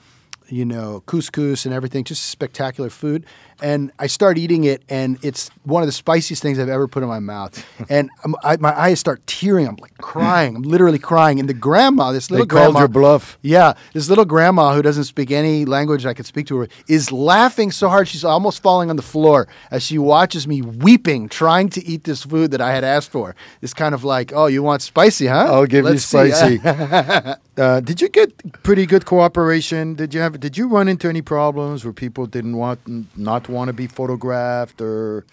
you 0.51 0.64
know, 0.64 1.03
couscous 1.07 1.64
and 1.64 1.72
everything, 1.74 2.05
just 2.05 2.26
spectacular 2.26 2.90
food. 2.90 3.24
And 3.62 3.92
I 3.98 4.07
start 4.07 4.38
eating 4.38 4.64
it, 4.64 4.82
and 4.88 5.18
it's 5.22 5.51
one 5.64 5.82
of 5.82 5.86
the 5.86 5.92
spiciest 5.92 6.40
things 6.40 6.59
I've 6.59 6.70
ever 6.70 6.88
put 6.88 7.03
in 7.03 7.11
my 7.11 7.18
mouth. 7.18 7.62
and 7.90 8.09
I, 8.42 8.57
my 8.57 8.78
eyes 8.78 8.98
start 9.01 9.26
tearing. 9.26 9.68
I'm 9.68 9.76
like 9.76 9.96
crying. 9.98 10.57
I'm 10.57 10.62
literally 10.62 10.98
crying. 10.98 11.38
And 11.38 11.46
the 11.46 11.53
grandma, 11.55 12.11
this 12.11 12.28
They 12.28 12.36
little 12.36 12.46
called 12.46 12.72
grandma, 12.72 12.78
your 12.80 12.88
bluff. 12.88 13.38
yeah, 13.42 13.74
this 13.92 14.09
little 14.09 14.24
grandma 14.24 14.74
who 14.74 14.80
doesn't 14.80 15.05
speak 15.05 15.30
any 15.30 15.66
language 15.66 16.07
I 16.07 16.14
could 16.14 16.24
speak 16.24 16.46
to 16.46 16.57
her 16.57 16.68
is 16.88 17.12
laughing 17.12 17.70
so 17.70 17.90
hard 17.90 18.09
she's 18.09 18.24
almost 18.24 18.62
falling 18.62 18.88
on 18.88 18.96
the 18.96 19.03
floor 19.03 19.46
as 19.70 19.82
she 19.82 19.98
watches 19.98 20.46
me 20.48 20.62
weeping, 20.62 21.28
trying 21.28 21.68
to 21.70 21.84
eat 21.86 22.05
this 22.05 22.24
food 22.24 22.53
that 22.53 22.62
I 22.62 22.72
had 22.72 22.82
asked 22.82 23.11
for. 23.11 23.36
It's 23.61 23.74
kind 23.74 23.94
of 23.94 24.05
like, 24.05 24.32
oh, 24.34 24.46
you 24.46 24.62
want 24.62 24.80
spicy, 24.80 25.26
huh? 25.26 25.48
I'll 25.51 25.66
give 25.66 25.84
Let's 25.84 26.11
you 26.14 26.32
see." 26.32 26.59
spicy. 26.59 27.34
uh, 27.57 27.80
did 27.80 28.01
you 28.01 28.09
get 28.09 28.62
pretty 28.62 28.86
good 28.86 29.05
cooperation? 29.05 29.94
Did 29.94 30.14
you 30.14 30.20
have? 30.20 30.38
Did 30.40 30.57
you 30.57 30.68
run 30.68 30.88
into 30.88 31.09
any 31.09 31.22
problems 31.22 31.84
where 31.84 31.92
people 31.92 32.26
didn't 32.26 32.57
want, 32.57 32.80
not 33.16 33.48
want 33.48 33.68
to 33.68 33.72
be 33.72 33.86
photographed, 33.86 34.80
or 34.80 35.24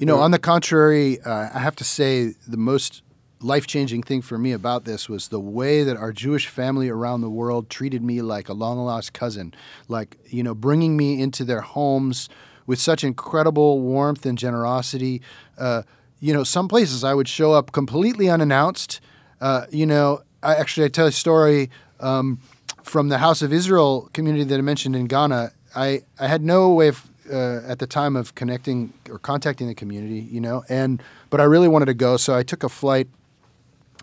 You 0.00 0.06
know, 0.06 0.18
on 0.18 0.30
the 0.30 0.38
contrary, 0.38 1.20
uh, 1.20 1.50
I 1.52 1.58
have 1.58 1.76
to 1.76 1.84
say 1.84 2.32
the 2.48 2.56
most 2.56 3.02
life 3.42 3.66
changing 3.66 4.02
thing 4.02 4.22
for 4.22 4.38
me 4.38 4.52
about 4.52 4.86
this 4.86 5.10
was 5.10 5.28
the 5.28 5.38
way 5.38 5.84
that 5.84 5.98
our 5.98 6.10
Jewish 6.10 6.46
family 6.46 6.88
around 6.88 7.20
the 7.20 7.28
world 7.28 7.68
treated 7.68 8.02
me 8.02 8.22
like 8.22 8.48
a 8.48 8.54
long 8.54 8.78
lost 8.78 9.12
cousin, 9.12 9.52
like, 9.88 10.16
you 10.28 10.42
know, 10.42 10.54
bringing 10.54 10.96
me 10.96 11.20
into 11.20 11.44
their 11.44 11.60
homes 11.60 12.30
with 12.66 12.78
such 12.78 13.04
incredible 13.04 13.80
warmth 13.80 14.24
and 14.24 14.38
generosity. 14.38 15.20
Uh, 15.58 15.82
you 16.18 16.32
know, 16.32 16.44
some 16.44 16.66
places 16.66 17.04
I 17.04 17.12
would 17.12 17.28
show 17.28 17.52
up 17.52 17.70
completely 17.72 18.30
unannounced. 18.30 19.02
Uh, 19.38 19.66
you 19.70 19.84
know, 19.84 20.22
I 20.42 20.54
actually 20.54 20.86
I 20.86 20.88
tell 20.88 21.06
a 21.06 21.12
story 21.12 21.70
um, 22.00 22.38
from 22.82 23.08
the 23.08 23.18
House 23.18 23.42
of 23.42 23.52
Israel 23.52 24.08
community 24.12 24.44
that 24.44 24.58
I 24.58 24.62
mentioned 24.62 24.96
in 24.96 25.06
Ghana. 25.06 25.52
I, 25.74 26.02
I 26.18 26.26
had 26.26 26.42
no 26.42 26.72
way 26.72 26.88
of 26.88 27.10
uh, 27.30 27.60
at 27.66 27.78
the 27.78 27.86
time 27.86 28.16
of 28.16 28.34
connecting 28.34 28.92
or 29.08 29.18
contacting 29.18 29.68
the 29.68 29.74
community, 29.74 30.20
you 30.20 30.40
know, 30.40 30.64
and 30.68 31.02
but 31.28 31.40
I 31.40 31.44
really 31.44 31.68
wanted 31.68 31.86
to 31.86 31.94
go, 31.94 32.16
so 32.16 32.34
I 32.34 32.42
took 32.42 32.64
a 32.64 32.68
flight 32.68 33.08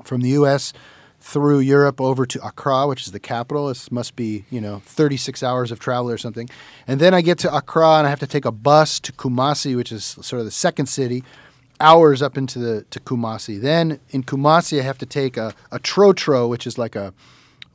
from 0.04 0.22
the 0.22 0.30
U.S. 0.30 0.72
through 1.20 1.60
Europe 1.60 2.00
over 2.00 2.26
to 2.26 2.46
Accra, 2.46 2.88
which 2.88 3.06
is 3.06 3.12
the 3.12 3.20
capital. 3.20 3.68
This 3.68 3.92
must 3.92 4.16
be 4.16 4.46
you 4.50 4.62
know 4.62 4.80
36 4.86 5.44
hours 5.44 5.72
of 5.72 5.80
travel 5.80 6.10
or 6.10 6.18
something, 6.18 6.50
and 6.88 7.02
then 7.02 7.14
I 7.14 7.22
get 7.22 7.38
to 7.40 7.54
Accra 7.54 7.98
and 7.98 8.08
I 8.08 8.10
have 8.10 8.20
to 8.20 8.28
take 8.28 8.46
a 8.46 8.52
bus 8.52 9.00
to 9.02 9.12
Kumasi, 9.12 9.76
which 9.76 9.92
is 9.92 10.06
sort 10.06 10.40
of 10.40 10.46
the 10.46 10.52
second 10.52 10.86
city. 10.86 11.24
Hours 11.80 12.22
up 12.22 12.38
into 12.38 12.60
the 12.60 12.84
to 12.90 13.00
Kumasi. 13.00 13.62
Then 13.62 14.00
in 14.10 14.24
Kumasi, 14.24 14.80
I 14.80 14.84
have 14.84 14.98
to 14.98 15.06
take 15.06 15.38
a, 15.38 15.54
a 15.72 15.80
trotro, 15.80 16.50
which 16.50 16.66
is 16.66 16.78
like 16.78 16.96
a 16.96 17.14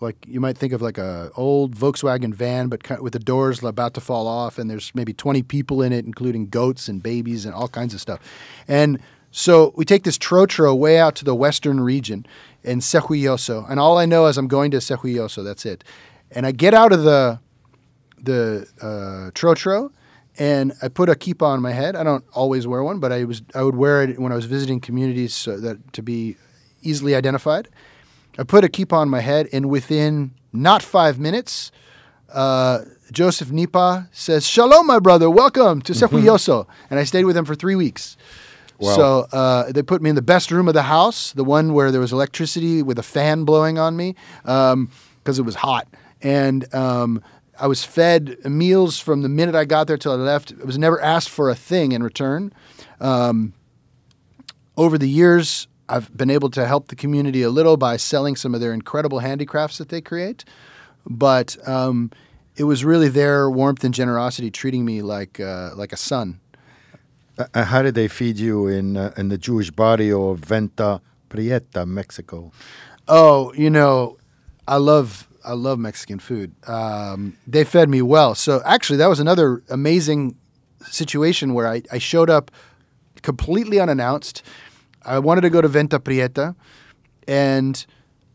like 0.03 0.17
you 0.27 0.41
might 0.41 0.59
think 0.59 0.73
of 0.73 0.83
like 0.83 0.99
a 0.99 1.31
old 1.37 1.77
Volkswagen 1.77 2.35
van, 2.35 2.69
but 2.69 2.83
kind 2.83 3.01
with 3.01 3.13
the 3.13 3.19
doors 3.19 3.63
about 3.63 3.95
to 3.95 4.01
fall 4.01 4.27
off, 4.27 4.59
and 4.59 4.69
there's 4.69 4.93
maybe 4.95 5.13
20 5.13 5.43
people 5.45 5.81
in 5.81 5.93
it, 5.93 6.05
including 6.05 6.49
goats 6.49 6.89
and 6.89 7.03
babies 7.03 7.47
and 7.47 7.55
all 7.55 7.69
kinds 7.69 7.95
of 7.95 8.01
stuff. 8.01 8.19
And 8.67 8.99
so 9.31 9.73
we 9.77 9.85
take 9.85 10.03
this 10.03 10.19
trotro 10.19 10.77
way 10.77 10.99
out 10.99 11.15
to 11.17 11.25
the 11.25 11.35
western 11.35 11.81
region 11.81 12.27
in 12.63 12.81
Sefwi 12.81 13.23
Wiaso, 13.23 13.65
and 13.71 13.81
all 13.81 13.97
I 13.97 14.05
know 14.05 14.27
is 14.27 14.37
I'm 14.37 14.49
going 14.49 14.71
to 14.73 14.79
Sefwi 14.79 15.15
Wiaso. 15.15 15.43
That's 15.45 15.65
it. 15.65 15.85
And 16.31 16.45
I 16.47 16.53
get 16.53 16.75
out 16.75 16.93
of 16.93 17.05
the 17.05 17.39
the 18.21 18.67
uh, 18.81 19.31
trotro, 19.33 19.91
and 20.39 20.73
I 20.83 20.89
put 20.89 21.09
a 21.09 21.15
kippah 21.15 21.47
on 21.47 21.61
my 21.61 21.73
head. 21.73 21.97
I 21.97 22.03
don't 22.03 22.25
always 22.33 22.67
wear 22.67 22.83
one, 22.83 22.99
but 23.01 23.13
I 23.13 23.25
was 23.25 23.43
I 23.55 23.63
would 23.63 23.77
wear 23.77 24.03
it 24.03 24.19
when 24.19 24.33
I 24.33 24.35
was 24.35 24.47
visiting 24.47 24.81
communities 24.81 25.35
so 25.35 25.59
that 25.61 25.93
to 25.93 26.03
be 26.03 26.37
easily 26.83 27.15
identified. 27.15 27.69
I 28.39 28.45
put 28.45 28.65
a 28.65 28.69
kippah 28.69 28.95
on 28.95 29.09
my 29.11 29.21
head, 29.21 29.49
and 29.53 29.69
within 29.69 30.33
not 30.53 30.83
five 30.83 31.19
minutes, 31.19 31.71
uh, 32.33 32.81
Joseph 33.11 33.51
Nipa 33.51 34.09
says, 34.11 34.47
"Shalom, 34.47 34.87
my 34.87 34.99
brother. 34.99 35.29
Welcome 35.29 35.83
to 35.83 35.93
Sefwi 35.93 36.23
Wiaso." 36.23 36.67
and 36.91 36.99
I 36.99 37.05
stayed 37.05 37.25
with 37.25 37.37
him 37.37 37.45
for 37.45 37.55
three 37.55 37.75
weeks. 37.75 38.17
Wow. 38.79 38.97
So 38.97 39.27
uh, 39.33 39.71
they 39.71 39.83
put 39.83 40.03
me 40.03 40.11
in 40.11 40.17
the 40.17 40.23
best 40.23 40.51
room 40.51 40.67
of 40.67 40.75
the 40.75 40.83
house, 40.83 41.33
the 41.33 41.45
one 41.45 41.73
where 41.73 41.93
there 41.93 42.01
was 42.01 42.13
electricity 42.13 42.83
with 42.83 42.99
a 42.99 43.03
fan 43.03 43.45
blowing 43.45 43.79
on 43.79 43.97
me 43.97 44.17
because 44.43 45.39
it 45.39 45.43
was 45.43 45.57
hot, 45.57 45.87
and 46.23 46.73
um, 46.75 47.23
I 47.59 47.67
was 47.67 47.85
fed 47.85 48.45
meals 48.45 48.99
from 48.99 49.23
the 49.23 49.29
minute 49.29 49.55
I 49.55 49.65
got 49.65 49.87
there 49.87 49.99
till 49.99 50.13
I 50.13 50.17
left. 50.17 50.53
I 50.61 50.65
was 50.65 50.79
never 50.79 51.01
asked 51.01 51.29
for 51.29 51.51
a 51.51 51.55
thing 51.55 51.93
in 51.93 52.03
return. 52.03 52.53
Um, 53.01 53.53
over 54.77 54.97
the 54.99 55.09
years, 55.09 55.69
I've 55.89 56.17
been 56.17 56.31
able 56.31 56.51
to 56.51 56.67
help 56.67 56.89
the 56.89 56.97
community 56.97 57.43
a 57.43 57.51
little 57.51 57.77
by 57.77 57.99
selling 57.99 58.37
some 58.37 58.55
of 58.55 58.61
their 58.61 58.73
incredible 58.73 59.19
handicrafts 59.19 59.79
that 59.79 59.91
they 59.91 60.01
create. 60.01 60.45
But 61.05 61.57
um, 61.69 62.11
it 62.57 62.65
was 62.65 62.85
really 62.85 63.09
their 63.09 63.51
warmth 63.51 63.85
and 63.85 63.93
generosity 63.95 64.51
treating 64.51 64.85
me 64.85 65.03
like 65.03 65.41
uh, 65.41 65.71
like 65.75 65.93
a 65.93 65.97
son. 65.97 66.41
uh, 67.39 67.45
uh, 67.55 67.65
how 67.65 67.83
did 67.83 67.95
they 67.95 68.09
feed 68.09 68.39
you 68.39 68.67
in 68.67 68.97
uh, 68.97 69.13
in 69.17 69.29
the 69.29 69.39
Jewish 69.39 69.71
barrio 69.71 70.31
of 70.31 70.39
Venta 70.41 71.01
Prieta, 71.29 71.87
Mexico? 71.87 72.53
Oh, 73.09 73.53
you 73.55 73.71
know, 73.71 74.17
I 74.67 74.77
love 74.77 75.29
I 75.45 75.53
love 75.53 75.79
Mexican 75.79 76.19
food. 76.19 76.55
Um, 76.69 77.37
they 77.47 77.65
fed 77.65 77.89
me 77.89 78.03
well. 78.03 78.35
So 78.35 78.63
actually, 78.65 78.99
that 78.99 79.09
was 79.09 79.21
another 79.21 79.63
amazing 79.69 80.37
situation 80.83 81.55
where 81.55 81.69
I, 81.69 81.83
I 81.91 81.99
showed 81.99 82.31
up 82.31 82.51
completely 83.23 83.81
unannounced. 83.81 84.43
I 85.05 85.19
wanted 85.19 85.43
to 85.43 85.51
go 85.51 85.61
to 85.61 85.69
Venta 85.69 85.99
Prieta, 85.99 86.55
and 87.27 87.85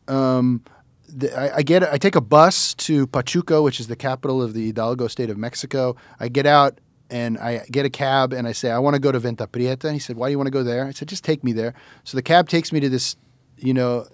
um, 0.08 0.64
the, 1.08 1.38
I, 1.38 1.58
I 1.58 1.62
get 1.64 1.84
I 1.84 1.97
take 1.97 2.16
a 2.16 2.22
bus 2.22 2.74
to 2.76 3.08
Pachuca, 3.08 3.62
which 3.62 3.80
is 3.80 3.88
the 3.88 3.95
capital 3.95 4.41
of 4.41 4.53
the 4.53 4.68
Hidalgo 4.68 5.08
state 5.08 5.30
of 5.30 5.38
Mexico. 5.38 5.95
I 6.20 6.28
get 6.28 6.45
out 6.45 6.80
and 7.10 7.38
I 7.38 7.66
get 7.72 7.86
a 7.86 7.89
cab 7.89 8.34
and 8.34 8.47
I 8.47 8.51
say 8.51 8.70
I 8.72 8.80
want 8.80 8.95
to 8.95 8.99
go 8.99 9.12
to 9.12 9.20
Venta 9.20 9.47
Prieta. 9.47 9.88
And 9.88 9.95
he 9.95 9.99
said, 9.99 10.18
"Why 10.18 10.28
do 10.28 10.32
you 10.32 10.38
want 10.38 10.47
to 10.47 10.51
go 10.51 10.64
there?" 10.64 10.86
I 10.86 10.91
said, 10.91 11.08
"Just 11.08 11.24
take 11.24 11.43
me 11.43 11.53
there." 11.53 11.74
So 12.03 12.18
the 12.18 12.22
cab 12.22 12.49
takes 12.49 12.72
me 12.72 12.80
to 12.82 12.89
this, 12.89 13.16
you 13.58 13.74
know, 13.74 14.08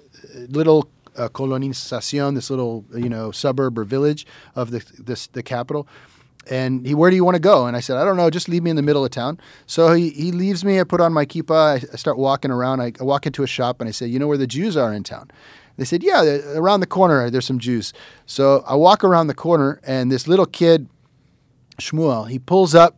little 0.49 0.89
uh, 1.17 1.29
colonizacion, 1.29 2.35
this 2.35 2.49
little 2.49 2.85
you 2.95 3.09
know 3.09 3.31
suburb 3.31 3.77
or 3.77 3.83
village 3.83 4.25
of 4.55 4.71
the 4.71 4.83
this 4.97 5.27
the 5.27 5.43
capital. 5.43 5.87
And 6.49 6.85
he, 6.85 6.93
where 6.93 7.09
do 7.09 7.15
you 7.15 7.23
want 7.23 7.35
to 7.35 7.41
go? 7.41 7.67
And 7.67 7.77
I 7.77 7.79
said, 7.79 7.95
I 7.95 8.03
don't 8.03 8.17
know, 8.17 8.29
just 8.29 8.49
leave 8.49 8.63
me 8.63 8.69
in 8.69 8.75
the 8.75 8.81
middle 8.81 9.05
of 9.05 9.11
town. 9.11 9.39
So 9.65 9.93
he, 9.93 10.09
he 10.09 10.33
leaves 10.33 10.65
me. 10.65 10.77
I 10.77 10.83
put 10.83 10.99
on 10.99 11.13
my 11.13 11.25
kippah. 11.25 11.51
I, 11.51 11.73
I 11.75 11.95
start 11.95 12.17
walking 12.17 12.51
around. 12.51 12.81
I, 12.81 12.91
I 12.99 13.03
walk 13.03 13.25
into 13.25 13.43
a 13.43 13.47
shop 13.47 13.79
and 13.79 13.87
I 13.87 13.91
say, 13.91 14.07
you 14.07 14.19
know 14.19 14.27
where 14.27 14.37
the 14.37 14.45
Jews 14.45 14.75
are 14.75 14.91
in 14.93 15.03
town? 15.03 15.31
They 15.77 15.85
said, 15.85 16.03
yeah, 16.03 16.21
around 16.53 16.81
the 16.81 16.85
corner 16.85 17.29
there's 17.29 17.45
some 17.45 17.59
Jews. 17.59 17.93
So 18.25 18.63
I 18.67 18.75
walk 18.75 19.05
around 19.05 19.27
the 19.27 19.33
corner 19.33 19.79
and 19.85 20.11
this 20.11 20.27
little 20.27 20.45
kid, 20.45 20.89
Shmuel, 21.79 22.29
he 22.29 22.39
pulls 22.39 22.75
up 22.75 22.97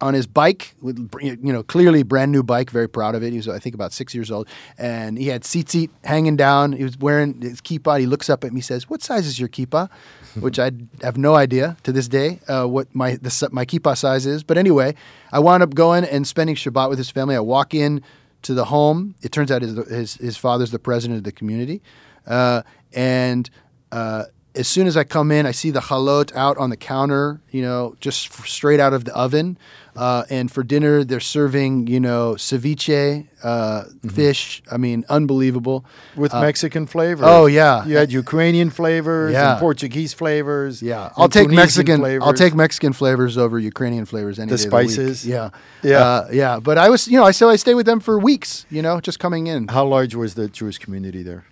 on 0.00 0.14
his 0.14 0.26
bike 0.26 0.74
with 0.80 0.98
you 1.20 1.52
know 1.52 1.62
clearly 1.62 2.02
brand 2.02 2.32
new 2.32 2.42
bike 2.42 2.70
very 2.70 2.88
proud 2.88 3.14
of 3.14 3.22
it. 3.22 3.30
He 3.30 3.36
was 3.36 3.48
i 3.48 3.58
think 3.58 3.74
about 3.74 3.92
six 3.92 4.14
years 4.14 4.30
old. 4.30 4.48
And 4.78 5.18
he 5.18 5.28
had 5.28 5.44
seat 5.44 5.68
seat 5.68 5.90
hanging 6.04 6.36
down. 6.36 6.72
He 6.72 6.84
was 6.84 6.98
wearing 6.98 7.40
his 7.40 7.60
kippah 7.60 8.00
he 8.00 8.06
looks 8.06 8.30
up 8.30 8.44
at 8.44 8.52
me 8.52 8.60
says 8.60 8.88
what 8.88 9.02
size 9.02 9.26
is 9.26 9.38
your 9.38 9.48
kippah 9.48 9.88
which 10.40 10.58
i 10.58 10.70
have 11.02 11.16
no 11.16 11.34
idea 11.34 11.76
to 11.82 11.92
this 11.92 12.06
day 12.08 12.40
uh, 12.48 12.64
what 12.64 12.94
my 12.94 13.16
the, 13.16 13.48
my 13.52 13.64
kippah 13.64 13.96
size 13.96 14.26
is. 14.26 14.42
But 14.42 14.58
anyway 14.58 14.94
i 15.32 15.38
wound 15.38 15.62
up 15.62 15.74
going 15.74 16.04
and 16.04 16.26
spending 16.26 16.56
shabbat 16.56 16.88
with 16.88 16.98
his 16.98 17.10
family. 17.10 17.36
I 17.36 17.40
walk 17.40 17.74
in 17.74 18.02
to 18.42 18.54
the 18.54 18.66
home. 18.66 19.14
It 19.22 19.32
turns 19.32 19.50
out 19.50 19.62
his 19.62 19.76
his, 19.88 20.14
his 20.14 20.36
father's 20.36 20.70
the 20.70 20.78
president 20.78 21.18
of 21.18 21.24
the 21.24 21.32
community. 21.32 21.82
Uh, 22.26 22.62
and 22.92 23.48
uh, 23.92 24.24
as 24.54 24.66
soon 24.66 24.86
as 24.86 24.96
I 24.96 25.04
come 25.04 25.30
in, 25.30 25.46
I 25.46 25.52
see 25.52 25.70
the 25.70 25.80
halot 25.80 26.34
out 26.34 26.58
on 26.58 26.70
the 26.70 26.76
counter, 26.76 27.40
you 27.50 27.62
know, 27.62 27.96
just 28.00 28.32
straight 28.46 28.80
out 28.80 28.92
of 28.92 29.04
the 29.04 29.14
oven. 29.14 29.58
Uh, 29.96 30.24
and 30.30 30.50
for 30.50 30.62
dinner, 30.62 31.02
they're 31.04 31.20
serving, 31.20 31.86
you 31.88 31.98
know, 32.00 32.34
ceviche, 32.34 33.26
uh, 33.42 33.84
fish. 34.08 34.62
I 34.70 34.76
mean, 34.76 35.04
unbelievable. 35.08 35.84
With 36.16 36.32
Uh, 36.32 36.40
Mexican 36.40 36.86
flavors. 36.86 37.26
oh, 37.28 37.46
yeah. 37.46 37.84
You 37.84 37.96
had 37.96 38.12
Ukrainian 38.12 38.70
flavors 38.70 39.32
Yeah. 39.32 39.52
and 39.52 39.60
Portuguese 39.60 40.12
flavors. 40.14 40.80
Yeah, 40.82 41.10
I'll 41.16 41.28
take 41.28 41.44
Tunisian 41.44 41.56
Mexican. 41.56 42.00
Flavors. 42.00 42.22
I'll 42.26 42.34
take 42.34 42.54
Mexican 42.54 42.92
flavors 42.92 43.36
over 43.36 43.58
Ukrainian 43.58 44.04
flavors 44.06 44.38
any 44.38 44.50
The 44.50 44.56
day 44.56 44.64
of 44.64 44.70
the 44.70 44.76
spices? 44.76 45.26
Yeah, 45.26 45.50
Yeah. 45.82 45.98
uh, 45.98 46.28
yeah. 46.32 46.60
But 46.60 46.78
I 46.78 46.88
was, 46.88 47.08
you 47.08 47.18
know, 47.18 47.24
I 47.24 47.32
still 47.32 47.48
I 47.48 47.56
stayed 47.56 47.74
with 47.74 47.86
them 47.86 48.00
for 48.00 48.18
weeks. 48.18 48.66
You 48.70 48.82
know, 48.82 49.00
just 49.00 49.18
coming 49.18 49.46
in. 49.48 49.68
How 49.68 49.84
large 49.86 50.14
was 50.14 50.34
the 50.34 50.48
Jewish 50.48 50.78
community 50.78 51.22
there? 51.22 51.44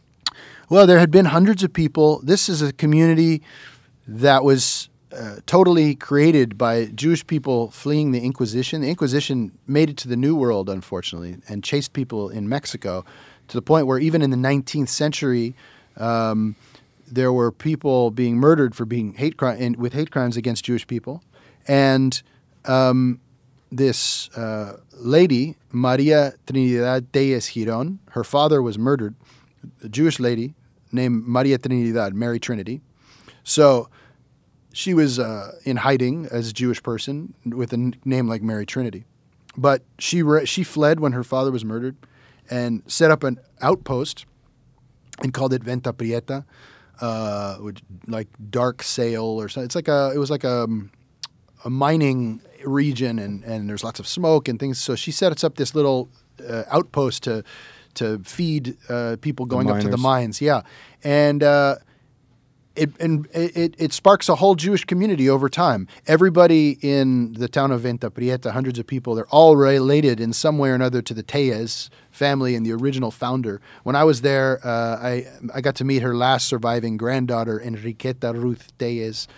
Well, 0.71 0.87
there 0.87 0.99
had 0.99 1.11
been 1.11 1.27
hundreds 1.27 1.63
of 1.65 1.73
people. 1.73 2.21
This 2.23 2.49
is 2.49 2.61
a 2.63 2.73
community 2.73 3.43
that 4.07 4.45
was 4.45 4.88
uh, 5.17 5.37
totally 5.47 5.95
created 5.95 6.59
by 6.59 6.87
Jewish 6.87 7.27
people 7.27 7.71
fleeing 7.71 8.13
the 8.13 8.21
Inquisition. 8.21 8.83
The 8.83 8.91
Inquisition 8.91 9.53
made 9.67 9.91
it 9.91 9.97
to 9.99 10.09
the 10.09 10.17
New 10.17 10.37
World, 10.37 10.69
unfortunately, 10.69 11.37
and 11.49 11.65
chased 11.65 11.93
people 11.93 12.29
in 12.29 12.49
Mexico 12.49 13.05
to 13.49 13.57
the 13.57 13.63
point 13.63 13.87
where 13.87 13.99
even 13.99 14.23
in 14.23 14.31
the 14.31 14.37
19th 14.37 14.89
century, 14.89 15.55
um, 15.97 16.57
there 17.07 17.33
were 17.33 17.51
people 17.51 18.11
being 18.11 18.37
murdered 18.37 18.75
for 18.75 18.85
being 18.85 19.15
hate 19.15 19.37
crime 19.37 19.75
with 19.79 19.95
hate 19.95 20.11
crimes 20.11 20.37
against 20.37 20.65
Jewish 20.65 20.87
people, 20.87 21.23
and 21.67 22.23
um, 22.67 23.21
this 23.73 24.29
uh, 24.37 24.79
lady 24.93 25.57
Maria 25.73 26.35
Trinidad 26.47 27.13
Tellez 27.13 27.49
Giron, 27.49 27.99
her 28.11 28.25
father 28.25 28.63
was 28.63 28.79
murdered, 28.79 29.15
a 29.83 29.89
Jewish 29.89 30.21
lady 30.21 30.55
named 30.93 31.27
Maria 31.27 31.59
Trinidad, 31.59 32.15
Mary 32.15 32.39
Trinity. 32.39 32.81
So 33.43 33.89
she 34.73 34.95
was 34.95 35.19
uh, 35.19 35.53
in 35.65 35.79
hiding 35.79 36.27
as 36.31 36.51
a 36.51 36.53
Jewish 36.53 36.83
person 36.83 37.35
with 37.45 37.73
a 37.73 37.77
n- 37.77 37.95
name 38.05 38.29
like 38.29 38.43
Mary 38.43 38.67
Trinity, 38.67 39.05
but 39.57 39.83
she 39.99 40.23
re- 40.23 40.47
she 40.47 40.63
fled 40.63 41.01
when 41.01 41.13
her 41.13 41.25
father 41.25 41.51
was 41.51 41.65
murdered, 41.65 41.97
and 42.51 42.83
set 42.87 43.11
up 43.11 43.25
an 43.25 43.39
outpost, 43.61 44.27
and 45.23 45.33
called 45.33 45.53
it 45.53 45.63
Venta 45.65 45.93
Prieta, 45.93 46.45
uh, 47.01 47.57
which 47.57 47.81
like 48.07 48.29
dark 48.51 48.83
sail 48.83 49.25
or 49.25 49.49
something. 49.49 49.65
It's 49.67 49.75
like 49.75 49.89
a 49.89 50.13
it 50.15 50.19
was 50.19 50.31
like 50.31 50.45
a, 50.45 50.67
a 51.65 51.71
mining 51.71 52.41
region, 52.65 53.19
and 53.19 53.43
and 53.45 53.69
there's 53.69 53.85
lots 53.85 53.99
of 54.01 54.07
smoke 54.07 54.49
and 54.49 54.59
things. 54.61 54.79
So 54.79 54.95
she 54.95 55.11
sets 55.13 55.43
up 55.45 55.57
this 55.57 55.75
little 55.75 56.09
uh, 56.47 56.65
outpost 56.71 57.23
to 57.25 57.43
to 57.95 58.19
feed 58.21 58.77
uh, 58.89 59.17
people 59.21 59.47
going 59.47 59.69
up 59.71 59.81
to 59.81 59.89
the 59.89 59.97
mines. 60.03 60.41
Yeah, 60.41 60.63
and 61.03 61.43
uh, 61.43 61.77
it 62.79 62.91
and 63.01 63.27
it, 63.33 63.75
it 63.79 63.93
sparks 63.93 64.29
a 64.29 64.37
whole 64.37 64.55
Jewish 64.55 64.85
community 64.85 65.29
over 65.29 65.49
time. 65.49 65.89
Everybody 66.07 66.79
in 66.81 67.35
the 67.35 67.49
town 67.49 67.71
of 67.73 67.83
Venta 67.83 68.11
Prieta, 68.11 68.53
hundreds 68.53 68.79
of 68.79 68.87
people, 68.87 69.15
they're 69.15 69.27
all 69.29 69.57
related 69.57 70.21
in 70.21 70.33
some 70.33 70.59
way 70.59 70.71
or 70.71 70.75
another 70.75 71.03
to 71.03 71.15
the 71.15 71.23
Tellez 71.23 71.91
family 72.11 72.55
and 72.55 72.65
the 72.65 72.73
original 72.73 73.11
founder. 73.11 73.61
When 73.83 73.97
I 73.97 74.05
was 74.05 74.23
there, 74.23 74.61
uh, 74.65 74.97
I 75.01 75.27
I 75.55 75.61
got 75.61 75.75
to 75.77 75.85
meet 75.85 76.03
her 76.03 76.15
last 76.17 76.49
surviving 76.49 76.97
granddaughter, 76.97 77.61
Enriqueta 77.65 78.35
Ruth 78.35 78.77
Tellez, 78.79 79.29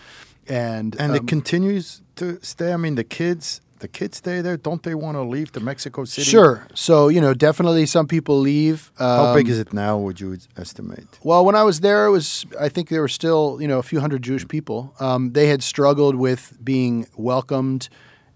and 0.48 0.96
And 0.98 1.12
um, 1.12 1.16
it 1.16 1.26
continues 1.26 2.02
to 2.16 2.38
stay. 2.42 2.72
I 2.72 2.76
mean, 2.76 2.96
the 2.96 3.04
kids, 3.04 3.60
the 3.80 3.88
kids 3.88 4.16
stay 4.18 4.40
there. 4.40 4.56
Don't 4.56 4.82
they 4.82 4.94
want 4.94 5.16
to 5.16 5.22
leave 5.22 5.50
to 5.52 5.60
Mexico 5.60 6.04
City? 6.04 6.30
Sure. 6.30 6.66
So 6.74 7.08
you 7.08 7.20
know, 7.20 7.34
definitely 7.34 7.86
some 7.86 8.06
people 8.06 8.38
leave. 8.40 8.90
How 8.98 9.34
big 9.34 9.46
Um, 9.46 9.52
is 9.52 9.58
it 9.58 9.72
now? 9.72 9.98
Would 9.98 10.20
you 10.20 10.38
estimate? 10.56 11.18
Well, 11.22 11.44
when 11.44 11.54
I 11.54 11.64
was 11.64 11.80
there, 11.80 12.06
it 12.06 12.10
was 12.10 12.46
I 12.58 12.68
think 12.68 12.88
there 12.88 13.00
were 13.00 13.08
still 13.20 13.58
you 13.60 13.68
know 13.68 13.78
a 13.78 13.82
few 13.82 14.00
hundred 14.00 14.22
Jewish 14.22 14.46
people. 14.46 14.94
Um, 15.00 15.32
they 15.32 15.48
had 15.48 15.62
struggled 15.62 16.14
with 16.16 16.56
being 16.62 17.06
welcomed 17.16 17.88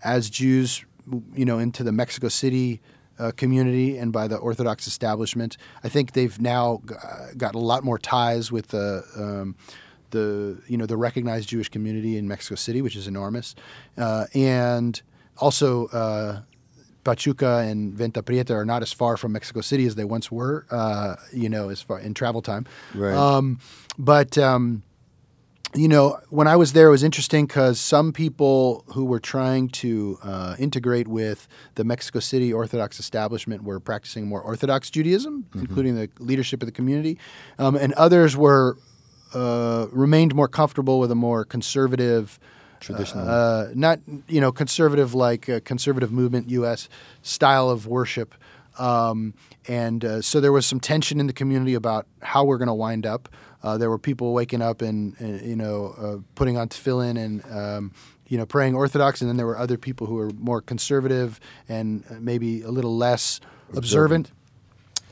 as 0.02 0.28
Jews, 0.30 0.84
you 1.34 1.44
know, 1.44 1.58
into 1.58 1.82
the 1.84 1.92
Mexico 1.92 2.28
City 2.28 2.80
uh, 3.18 3.30
community 3.36 3.96
and 3.96 4.12
by 4.12 4.26
the 4.28 4.36
Orthodox 4.36 4.86
establishment. 4.86 5.56
I 5.84 5.88
think 5.88 6.12
they've 6.12 6.38
now 6.40 6.82
g- 6.88 6.94
uh, 6.94 7.28
got 7.36 7.54
a 7.54 7.58
lot 7.58 7.84
more 7.84 7.98
ties 7.98 8.50
with 8.52 8.68
the. 8.68 9.02
Um, 9.16 9.54
the 10.10 10.58
you 10.68 10.76
know 10.76 10.86
the 10.86 10.96
recognized 10.96 11.48
Jewish 11.48 11.68
community 11.68 12.16
in 12.16 12.28
Mexico 12.28 12.54
City, 12.54 12.80
which 12.82 12.94
is 12.94 13.08
enormous, 13.08 13.56
uh, 13.98 14.26
and 14.32 15.02
also 15.38 15.86
uh, 15.88 16.40
Pachuca 17.04 17.58
and 17.58 17.94
Venta 17.94 18.22
Prieta 18.22 18.54
are 18.54 18.64
not 18.64 18.82
as 18.82 18.92
far 18.92 19.16
from 19.16 19.32
Mexico 19.32 19.60
City 19.60 19.86
as 19.86 19.94
they 19.94 20.04
once 20.04 20.30
were. 20.32 20.66
Uh, 20.70 21.16
you 21.32 21.48
know, 21.48 21.68
as 21.68 21.82
far 21.82 21.98
in 22.00 22.14
travel 22.14 22.42
time. 22.42 22.66
Right. 22.94 23.14
Um, 23.14 23.60
but 23.98 24.36
um, 24.38 24.82
you 25.74 25.88
know, 25.88 26.18
when 26.30 26.46
I 26.46 26.56
was 26.56 26.72
there, 26.72 26.88
it 26.88 26.92
was 26.92 27.02
interesting 27.02 27.46
because 27.46 27.80
some 27.80 28.12
people 28.12 28.84
who 28.88 29.04
were 29.04 29.18
trying 29.18 29.68
to 29.70 30.18
uh, 30.22 30.56
integrate 30.58 31.08
with 31.08 31.48
the 31.74 31.84
Mexico 31.84 32.20
City 32.20 32.52
Orthodox 32.52 33.00
establishment 33.00 33.64
were 33.64 33.80
practicing 33.80 34.26
more 34.26 34.40
Orthodox 34.40 34.88
Judaism, 34.88 35.46
including 35.54 35.96
the 35.96 36.08
leadership 36.18 36.62
of 36.62 36.66
the 36.66 36.72
community, 36.72 37.18
um, 37.58 37.74
and 37.74 37.92
others 37.94 38.36
were 38.36 38.78
uh, 39.34 39.88
remained 39.90 40.34
more 40.34 40.48
comfortable 40.48 41.00
with 41.00 41.10
a 41.10 41.16
more 41.16 41.44
conservative. 41.44 42.38
Traditional. 42.84 43.28
uh, 43.28 43.68
not 43.74 44.00
you 44.28 44.40
know 44.40 44.52
conservative 44.52 45.14
like 45.14 45.48
uh, 45.48 45.60
conservative 45.64 46.12
movement 46.12 46.50
U.S. 46.50 46.88
style 47.22 47.70
of 47.70 47.86
worship, 47.86 48.34
um, 48.78 49.34
and 49.68 50.04
uh, 50.04 50.22
so 50.22 50.40
there 50.40 50.52
was 50.52 50.66
some 50.66 50.80
tension 50.80 51.20
in 51.20 51.26
the 51.26 51.32
community 51.32 51.74
about 51.74 52.06
how 52.22 52.44
we're 52.44 52.58
going 52.58 52.68
to 52.68 52.74
wind 52.74 53.06
up. 53.06 53.28
Uh, 53.62 53.78
there 53.78 53.88
were 53.88 53.98
people 53.98 54.34
waking 54.34 54.60
up 54.60 54.82
and, 54.82 55.18
and 55.18 55.40
you 55.42 55.56
know 55.56 55.94
uh, 55.98 56.16
putting 56.34 56.58
on 56.58 56.68
tefillin 56.68 57.18
and 57.18 57.42
um, 57.50 57.92
you 58.28 58.36
know 58.36 58.46
praying 58.46 58.74
Orthodox, 58.74 59.20
and 59.20 59.28
then 59.28 59.36
there 59.36 59.46
were 59.46 59.58
other 59.58 59.78
people 59.78 60.06
who 60.06 60.16
were 60.16 60.30
more 60.38 60.60
conservative 60.60 61.40
and 61.68 62.04
uh, 62.10 62.14
maybe 62.20 62.62
a 62.62 62.70
little 62.70 62.96
less 62.96 63.40
observant. 63.74 64.30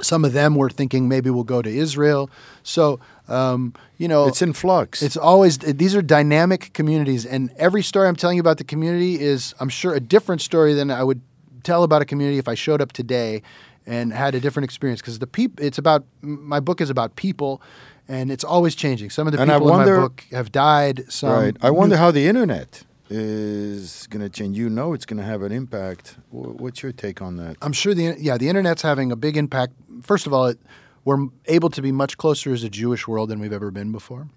Some 0.03 0.25
of 0.25 0.33
them 0.33 0.55
were 0.57 0.71
thinking 0.71 1.09
maybe 1.09 1.31
we'll 1.31 1.45
go 1.45 1.63
to 1.63 1.71
Israel. 1.71 2.31
So 2.63 3.01
um, 3.29 3.75
you 3.99 4.09
know 4.09 4.27
It's 4.27 4.43
in 4.43 4.53
flux. 4.53 5.03
it's 5.03 5.17
always 5.17 5.59
these 5.59 5.95
are 5.95 6.03
dynamic 6.03 6.73
communities, 6.75 7.25
and 7.25 7.51
every 7.57 7.83
story 7.83 8.09
I'm 8.09 8.17
telling 8.17 8.37
you 8.37 8.41
about 8.41 8.59
the 8.59 8.65
community 8.65 9.21
is, 9.21 9.55
I'm 9.61 9.69
sure, 9.69 9.95
a 9.95 10.01
different 10.01 10.41
story 10.43 10.75
than 10.75 10.91
I 10.91 11.03
would 11.05 11.21
tell 11.63 11.83
about 11.85 12.03
a 12.03 12.05
community 12.05 12.39
if 12.39 12.49
I 12.49 12.55
showed 12.55 12.81
up 12.83 12.93
today 12.93 13.43
and 13.87 14.13
had 14.13 14.35
a 14.35 14.41
different 14.41 14.65
experience. 14.65 15.01
Because 15.01 15.19
the 15.19 15.27
people, 15.27 15.65
it's 15.65 15.79
about 15.79 16.05
my 16.21 16.61
book 16.61 16.81
is 16.81 16.91
about 16.91 17.17
people, 17.17 17.63
and 18.09 18.31
it's 18.31 18.45
always 18.45 18.75
changing. 18.75 19.11
Some 19.11 19.27
of 19.27 19.33
the 19.33 19.41
And 19.41 19.51
people 19.51 19.71
in 19.71 19.79
my 19.79 19.85
book 19.85 20.25
have 20.33 20.51
died. 20.53 21.05
Some 21.11 21.31
right. 21.31 21.57
I 21.63 21.71
wonder 21.71 21.97
how 21.97 22.11
the 22.11 22.27
internet 22.27 22.83
is 23.13 24.07
going 24.09 24.23
to 24.23 24.31
change. 24.31 24.57
You 24.57 24.69
know, 24.69 24.93
it's 24.93 25.05
going 25.05 25.19
to 25.19 25.25
have 25.25 25.43
an 25.43 25.53
impact. 25.53 26.17
What's 26.31 26.83
your 26.83 26.93
take 26.93 27.21
on 27.21 27.37
that? 27.37 27.57
I'm 27.63 27.73
sure 27.73 27.95
the 27.95 28.17
yeah 28.19 28.37
the 28.39 28.49
internet's 28.49 28.83
having 28.83 29.13
a 29.13 29.17
big 29.17 29.37
impact. 29.37 29.75
First 30.03 30.27
of 30.27 30.33
all, 30.33 30.47
it, 30.47 30.59
we're 31.05 31.27
able 31.47 31.71
to 31.71 31.83
be 31.83 31.93
much 31.93 32.17
closer 32.17 32.53
as 32.53 32.65
a 32.65 32.69
Jewish 32.69 33.07
world 33.07 33.29
than 33.29 33.41
we've 33.41 33.53
ever 33.53 33.71
been 33.71 33.93
before, 33.93 34.29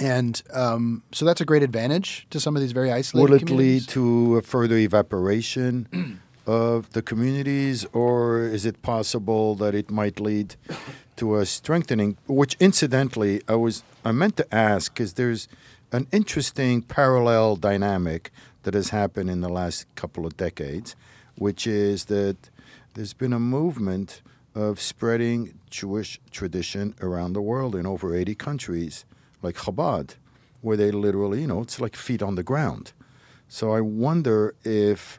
and 0.00 0.42
um, 0.52 1.02
so 1.12 1.24
that's 1.24 1.40
a 1.40 1.44
great 1.44 1.62
advantage 1.62 2.26
to 2.30 2.40
some 2.40 2.56
of 2.56 2.62
these 2.62 2.72
very 2.72 2.92
isolated. 2.92 3.46
Communities. 3.46 3.50
Will 3.50 3.60
it 3.60 3.64
lead 3.64 3.88
to 3.88 4.36
a 4.36 4.42
further 4.42 4.76
evaporation 4.76 6.20
of 6.46 6.90
the 6.92 7.02
communities, 7.02 7.84
or 7.92 8.40
is 8.40 8.66
it 8.66 8.82
possible 8.82 9.54
that 9.56 9.74
it 9.74 9.90
might 9.90 10.20
lead 10.20 10.56
to 11.16 11.36
a 11.36 11.46
strengthening? 11.46 12.16
Which, 12.26 12.56
incidentally, 12.60 13.42
I 13.48 13.54
was 13.54 13.82
I 14.04 14.12
meant 14.12 14.36
to 14.36 14.54
ask 14.54 14.92
because 14.92 15.14
there's 15.14 15.48
an 15.92 16.08
interesting 16.10 16.82
parallel 16.82 17.56
dynamic 17.56 18.30
that 18.62 18.74
has 18.74 18.88
happened 18.88 19.28
in 19.28 19.42
the 19.42 19.48
last 19.48 19.86
couple 19.94 20.26
of 20.26 20.36
decades, 20.36 20.96
which 21.36 21.66
is 21.66 22.06
that 22.06 22.36
there's 22.94 23.12
been 23.12 23.32
a 23.32 23.38
movement 23.38 24.22
of 24.54 24.80
spreading 24.80 25.58
Jewish 25.70 26.20
tradition 26.30 26.94
around 27.00 27.34
the 27.34 27.42
world 27.42 27.74
in 27.74 27.86
over 27.86 28.14
80 28.14 28.34
countries, 28.34 29.04
like 29.42 29.56
Chabad, 29.56 30.16
where 30.62 30.76
they 30.76 30.90
literally, 30.90 31.42
you 31.42 31.46
know, 31.46 31.60
it's 31.60 31.80
like 31.80 31.96
feet 31.96 32.22
on 32.22 32.36
the 32.36 32.42
ground. 32.42 32.92
So 33.48 33.72
I 33.72 33.80
wonder 33.82 34.54
if 34.64 35.18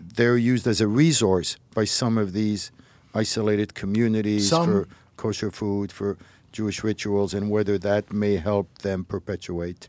they're 0.00 0.38
used 0.38 0.66
as 0.66 0.80
a 0.80 0.88
resource 0.88 1.56
by 1.74 1.84
some 1.84 2.16
of 2.16 2.32
these 2.32 2.70
isolated 3.14 3.74
communities 3.74 4.48
Some- 4.48 4.66
for 4.66 4.88
kosher 5.16 5.50
food, 5.50 5.92
for 5.92 6.16
Jewish 6.52 6.82
rituals, 6.82 7.34
and 7.34 7.50
whether 7.50 7.76
that 7.78 8.12
may 8.12 8.36
help 8.36 8.78
them 8.78 9.04
perpetuate. 9.04 9.88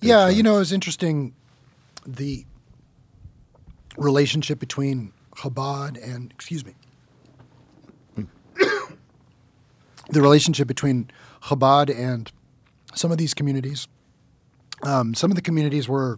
Yeah, 0.00 0.28
you 0.28 0.42
know, 0.42 0.58
it's 0.58 0.72
interesting 0.72 1.34
the 2.06 2.44
relationship 3.96 4.58
between 4.58 5.12
Chabad 5.36 6.02
and 6.02 6.32
excuse 6.32 6.64
me. 6.64 6.74
the 10.10 10.20
relationship 10.20 10.68
between 10.68 11.10
Chabad 11.44 11.94
and 11.96 12.30
some 12.94 13.10
of 13.10 13.18
these 13.18 13.34
communities. 13.34 13.88
Um, 14.82 15.14
some 15.14 15.30
of 15.30 15.36
the 15.36 15.42
communities 15.42 15.88
were 15.88 16.16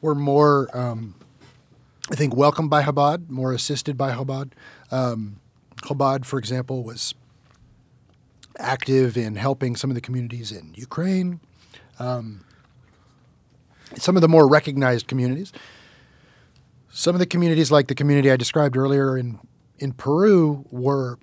were 0.00 0.14
more, 0.14 0.68
um, 0.76 1.14
I 2.10 2.14
think, 2.14 2.36
welcomed 2.36 2.70
by 2.70 2.82
Chabad, 2.82 3.28
more 3.28 3.52
assisted 3.52 3.96
by 3.96 4.12
Chabad. 4.12 4.52
Um, 4.90 5.40
Chabad, 5.82 6.24
for 6.24 6.38
example, 6.38 6.82
was 6.82 7.14
active 8.58 9.16
in 9.16 9.36
helping 9.36 9.76
some 9.76 9.90
of 9.90 9.94
the 9.94 10.00
communities 10.00 10.52
in 10.52 10.72
Ukraine, 10.76 11.40
um, 11.98 12.44
some 13.96 14.16
of 14.16 14.22
the 14.22 14.28
more 14.28 14.48
recognized 14.48 15.06
communities. 15.06 15.52
Some 16.88 17.14
of 17.14 17.18
the 17.18 17.26
communities, 17.26 17.70
like 17.70 17.88
the 17.88 17.94
community 17.94 18.30
I 18.30 18.36
described 18.36 18.76
earlier 18.76 19.18
in 19.18 19.38
in 19.78 19.92
Peru, 19.92 20.64
were 20.70 21.18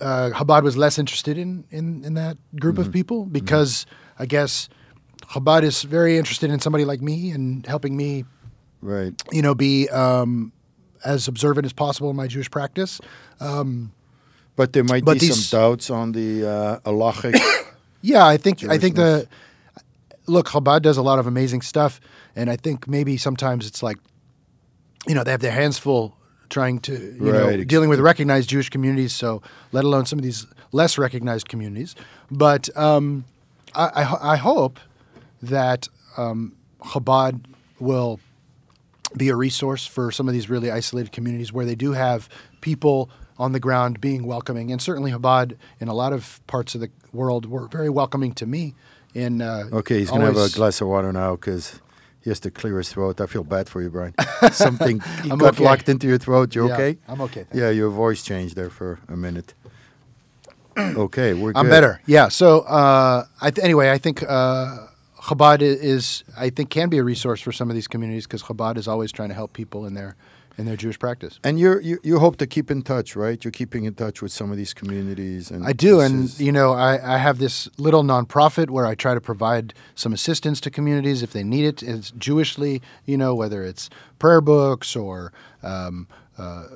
uh, 0.00 0.30
Chabad 0.34 0.62
was 0.62 0.76
less 0.76 0.98
interested 0.98 1.36
in 1.36 1.64
in, 1.70 2.04
in 2.04 2.14
that 2.14 2.38
group 2.58 2.78
of 2.78 2.90
people 2.92 3.26
because 3.26 3.84
I 4.18 4.24
guess 4.26 4.68
Chabad 5.32 5.62
is 5.64 5.82
very 5.82 6.16
interested 6.16 6.50
in 6.50 6.60
somebody 6.60 6.84
like 6.86 7.02
me 7.02 7.30
and 7.30 7.66
helping 7.66 7.96
me, 7.96 8.24
Right. 8.80 9.12
you 9.30 9.42
know, 9.42 9.54
be 9.54 9.88
um, 9.90 10.52
as 11.04 11.28
observant 11.28 11.66
as 11.66 11.72
possible 11.74 12.08
in 12.10 12.16
my 12.16 12.26
Jewish 12.26 12.50
practice. 12.50 13.00
But 14.62 14.72
there 14.74 14.84
might 14.84 15.04
But 15.04 15.18
be 15.18 15.26
some 15.26 15.58
doubts 15.58 15.90
on 15.90 16.12
the 16.12 16.46
uh, 16.48 16.90
halachic. 16.90 17.34
Yeah, 18.04 18.24
I 18.24 18.36
think 18.36 18.62
I 18.64 18.78
think 18.78 18.94
the 18.94 19.26
look 20.26 20.46
Chabad 20.48 20.82
does 20.82 20.98
a 20.98 21.02
lot 21.02 21.18
of 21.18 21.26
amazing 21.26 21.62
stuff, 21.62 22.00
and 22.36 22.48
I 22.48 22.54
think 22.56 22.86
maybe 22.86 23.16
sometimes 23.16 23.66
it's 23.66 23.82
like, 23.82 23.98
you 25.08 25.14
know, 25.16 25.24
they 25.24 25.32
have 25.32 25.40
their 25.40 25.52
hands 25.52 25.78
full 25.78 26.16
trying 26.48 26.78
to 26.80 26.92
you 26.92 27.32
know 27.32 27.46
Right, 27.46 27.60
ex- 27.60 27.66
dealing 27.66 27.88
with 27.88 27.98
recognized 27.98 28.48
Jewish 28.48 28.70
communities. 28.70 29.12
So 29.12 29.42
let 29.72 29.84
alone 29.84 30.06
some 30.06 30.20
of 30.20 30.24
these 30.24 30.46
less 30.70 30.96
recognized 30.96 31.48
communities. 31.48 31.96
But 32.30 32.68
um, 32.76 33.24
I, 33.74 33.86
I, 34.02 34.32
I 34.34 34.36
hope 34.36 34.78
that 35.42 35.88
um, 36.16 36.54
Chabad 36.82 37.40
will 37.80 38.20
be 39.16 39.28
a 39.28 39.36
resource 39.36 39.86
for 39.86 40.12
some 40.12 40.28
of 40.28 40.34
these 40.34 40.48
really 40.48 40.70
isolated 40.70 41.10
communities 41.10 41.52
where 41.52 41.66
they 41.66 41.74
do 41.74 41.92
have 41.92 42.28
people 42.60 43.10
on 43.38 43.52
the 43.52 43.60
ground 43.60 44.00
being 44.00 44.24
welcoming. 44.26 44.70
And 44.70 44.80
certainly 44.80 45.10
Chabad 45.12 45.56
in 45.80 45.88
a 45.88 45.94
lot 45.94 46.12
of 46.12 46.40
parts 46.46 46.74
of 46.74 46.80
the 46.80 46.90
world 47.12 47.46
were 47.46 47.66
very 47.68 47.88
welcoming 47.90 48.32
to 48.34 48.46
me. 48.46 48.74
In 49.14 49.42
uh, 49.42 49.68
Okay, 49.72 49.98
he's 49.98 50.08
going 50.08 50.20
to 50.22 50.26
have 50.26 50.36
a 50.36 50.48
glass 50.50 50.80
of 50.80 50.88
water 50.88 51.12
now 51.12 51.36
because 51.36 51.80
he 52.22 52.30
has 52.30 52.40
to 52.40 52.50
clear 52.50 52.78
his 52.78 52.90
throat. 52.90 53.20
I 53.20 53.26
feel 53.26 53.44
bad 53.44 53.68
for 53.68 53.82
you, 53.82 53.90
Bryan. 53.90 54.14
Something 54.52 55.02
I'm 55.30 55.36
got 55.38 55.54
okay. 55.54 55.64
locked 55.64 55.88
into 55.88 56.06
your 56.06 56.18
throat. 56.18 56.54
You 56.54 56.68
Yeah, 56.68 56.74
okay? 56.74 56.98
I'm 57.08 57.20
okay, 57.22 57.44
Yeah, 57.52 57.70
your 57.70 57.90
voice 57.90 58.22
changed 58.22 58.56
there 58.56 58.70
for 58.70 59.00
a 59.08 59.16
minute. 59.16 59.54
okay, 60.78 61.34
we're 61.34 61.52
I'm 61.54 61.68
better. 61.68 62.00
Yeah. 62.06 62.28
So 62.28 62.60
uh, 62.60 63.26
I 63.40 63.50
th- 63.50 63.62
anyway, 63.64 63.90
I 63.90 63.98
think 63.98 64.22
uh, 64.22 64.86
Chabad 65.20 65.60
is 65.60 66.24
I 66.36 66.48
think 66.50 66.70
can 66.70 66.88
be 66.88 66.98
a 66.98 67.04
resource 67.04 67.40
for 67.40 67.52
some 67.52 67.68
of 67.70 67.74
these 67.74 67.88
communities 67.88 68.26
because 68.26 68.44
Chabad 68.44 68.78
is 68.78 68.88
always 68.88 69.12
trying 69.12 69.28
to 69.28 69.34
help 69.34 69.52
people 69.52 69.84
in 69.84 69.94
their 69.94 70.16
in 70.62 70.66
their 70.66 70.76
Jewish 70.76 70.98
practice. 70.98 71.40
And 71.42 71.58
you're, 71.58 71.80
you 71.80 71.98
you 72.04 72.20
hope 72.20 72.36
to 72.36 72.46
keep 72.46 72.70
in 72.70 72.82
touch, 72.82 73.16
right? 73.16 73.42
You're 73.44 73.50
keeping 73.50 73.84
in 73.84 73.94
touch 73.94 74.22
with 74.22 74.30
some 74.30 74.52
of 74.52 74.56
these 74.56 74.72
communities, 74.72 75.50
and 75.50 75.66
I 75.66 75.72
do, 75.72 76.00
and 76.00 76.38
you 76.38 76.52
know, 76.52 76.72
I, 76.72 77.16
I 77.16 77.18
have 77.18 77.38
this 77.38 77.68
little 77.78 78.04
nonprofit 78.04 78.70
where 78.70 78.86
I 78.86 78.94
try 78.94 79.12
to 79.12 79.20
provide 79.20 79.74
some 79.96 80.12
assistance 80.12 80.60
to 80.60 80.70
communities 80.70 81.22
if 81.22 81.32
they 81.32 81.42
need 81.42 81.64
it. 81.64 81.82
It's 81.82 82.12
Jewishly, 82.12 82.80
you 83.04 83.18
know, 83.18 83.34
whether 83.34 83.64
it's 83.64 83.90
prayer 84.20 84.40
books 84.40 84.94
or 84.94 85.32
um, 85.64 86.06
uh, 86.38 86.68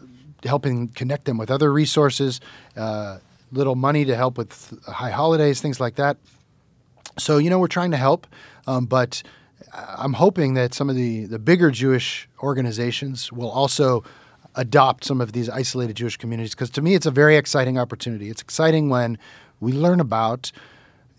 helping 0.43 0.89
connect 0.89 1.25
them 1.25 1.39
with 1.39 1.51
other 1.51 1.73
resources, 1.73 2.41
uh, 2.77 3.19
little 3.53 3.77
money 3.77 4.05
to 4.05 4.17
help 4.17 4.37
with 4.37 4.75
high 4.89 5.13
holidays, 5.13 5.61
things 5.61 5.79
like 5.79 5.95
that. 5.95 6.17
So 7.19 7.39
you 7.39 7.51
know, 7.51 7.61
we're 7.61 7.69
trying 7.69 7.93
to 7.93 7.97
help, 7.97 8.27
um, 8.67 8.87
but 8.87 9.23
I'm 9.73 10.15
hoping 10.15 10.55
that 10.55 10.75
some 10.75 10.89
of 10.89 10.97
the 10.97 11.27
the 11.27 11.39
bigger 11.39 11.71
Jewish 11.71 12.29
organizations 12.43 13.33
will 13.33 13.51
also 13.51 14.05
adopt 14.55 15.05
some 15.05 15.21
of 15.21 15.33
these 15.33 15.49
isolated 15.51 15.97
Jewish 15.97 16.17
communities 16.17 16.55
because 16.55 16.71
to 16.71 16.83
me 16.83 16.95
it's 16.95 17.07
a 17.07 17.11
very 17.11 17.37
exciting 17.37 17.79
opportunity. 17.79 18.31
It's 18.31 18.43
exciting 18.43 18.89
when 18.89 19.19
we 19.61 19.73
learn 19.73 20.01
about 20.01 20.53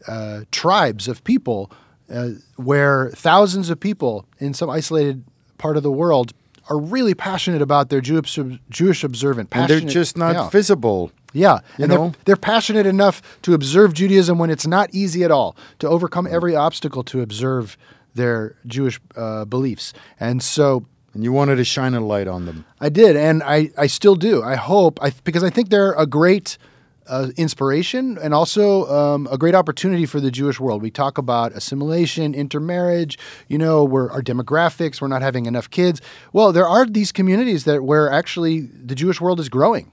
uh, 0.08 0.42
tribes 0.52 1.08
of 1.08 1.24
people 1.24 1.72
uh, 2.10 2.30
where 2.56 3.12
thousands 3.12 3.70
of 3.70 3.80
people 3.80 4.26
in 4.40 4.54
some 4.54 4.70
isolated 4.70 5.24
part 5.58 5.78
of 5.78 5.84
the 5.84 5.92
world 5.92 6.34
are 6.70 6.80
really 6.80 7.14
passionate 7.14 7.62
about 7.62 7.90
their 7.90 8.02
Jewish 8.02 8.38
Jewish 8.70 9.04
observant. 9.04 9.50
and 9.52 9.70
they're 9.70 9.80
just 9.80 10.18
not 10.18 10.36
yeah. 10.36 10.50
visible. 10.50 11.12
Yeah, 11.34 11.60
and 11.78 11.92
they're, 11.92 12.12
they're 12.26 12.36
passionate 12.36 12.86
enough 12.86 13.22
to 13.44 13.54
observe 13.54 13.94
Judaism 13.94 14.40
when 14.40 14.50
it's 14.50 14.66
not 14.66 14.90
easy 14.94 15.24
at 15.24 15.30
all, 15.30 15.56
to 15.80 15.88
overcome 15.88 16.26
every 16.26 16.56
obstacle 16.56 17.04
to 17.04 17.22
observe 17.22 17.78
their 18.18 18.56
Jewish 18.66 19.00
uh, 19.16 19.46
beliefs. 19.46 19.94
And 20.20 20.44
so 20.44 20.86
And 21.14 21.24
you 21.24 21.34
wanted 21.34 21.56
to 21.56 21.64
shine 21.64 21.96
a 21.96 22.00
light 22.00 22.28
on 22.28 22.46
them. 22.46 22.64
I 22.80 22.90
did, 22.90 23.16
and 23.16 23.42
I, 23.42 23.72
I 23.76 23.88
still 23.88 24.16
do. 24.16 24.44
I 24.44 24.56
hope, 24.56 25.00
I, 25.02 25.12
because 25.24 25.44
I 25.44 25.50
think 25.50 25.70
they're 25.70 25.94
a 25.94 26.06
great 26.06 26.58
uh, 27.08 27.30
inspiration 27.38 28.18
and 28.22 28.34
also 28.34 28.86
um, 28.86 29.28
a 29.32 29.38
great 29.38 29.56
opportunity 29.56 30.06
for 30.06 30.20
the 30.20 30.30
Jewish 30.30 30.60
world. 30.60 30.82
We 30.84 30.92
talk 30.92 31.18
about 31.18 31.54
assimilation, 31.54 32.36
intermarriage. 32.36 33.18
You 33.48 33.58
know, 33.58 33.84
we're, 33.84 34.12
our 34.12 34.22
demographics. 34.22 35.02
We're 35.02 35.08
not 35.08 35.24
having 35.24 35.48
enough 35.48 35.70
kids. 35.70 36.02
Well, 36.34 36.52
there 36.52 36.68
are 36.68 36.86
these 36.86 37.12
communities 37.12 37.64
that 37.64 37.82
where 37.82 38.12
actually 38.12 38.62
the 38.62 38.94
Jewish 38.94 39.20
world 39.22 39.40
is 39.40 39.50
growing, 39.50 39.92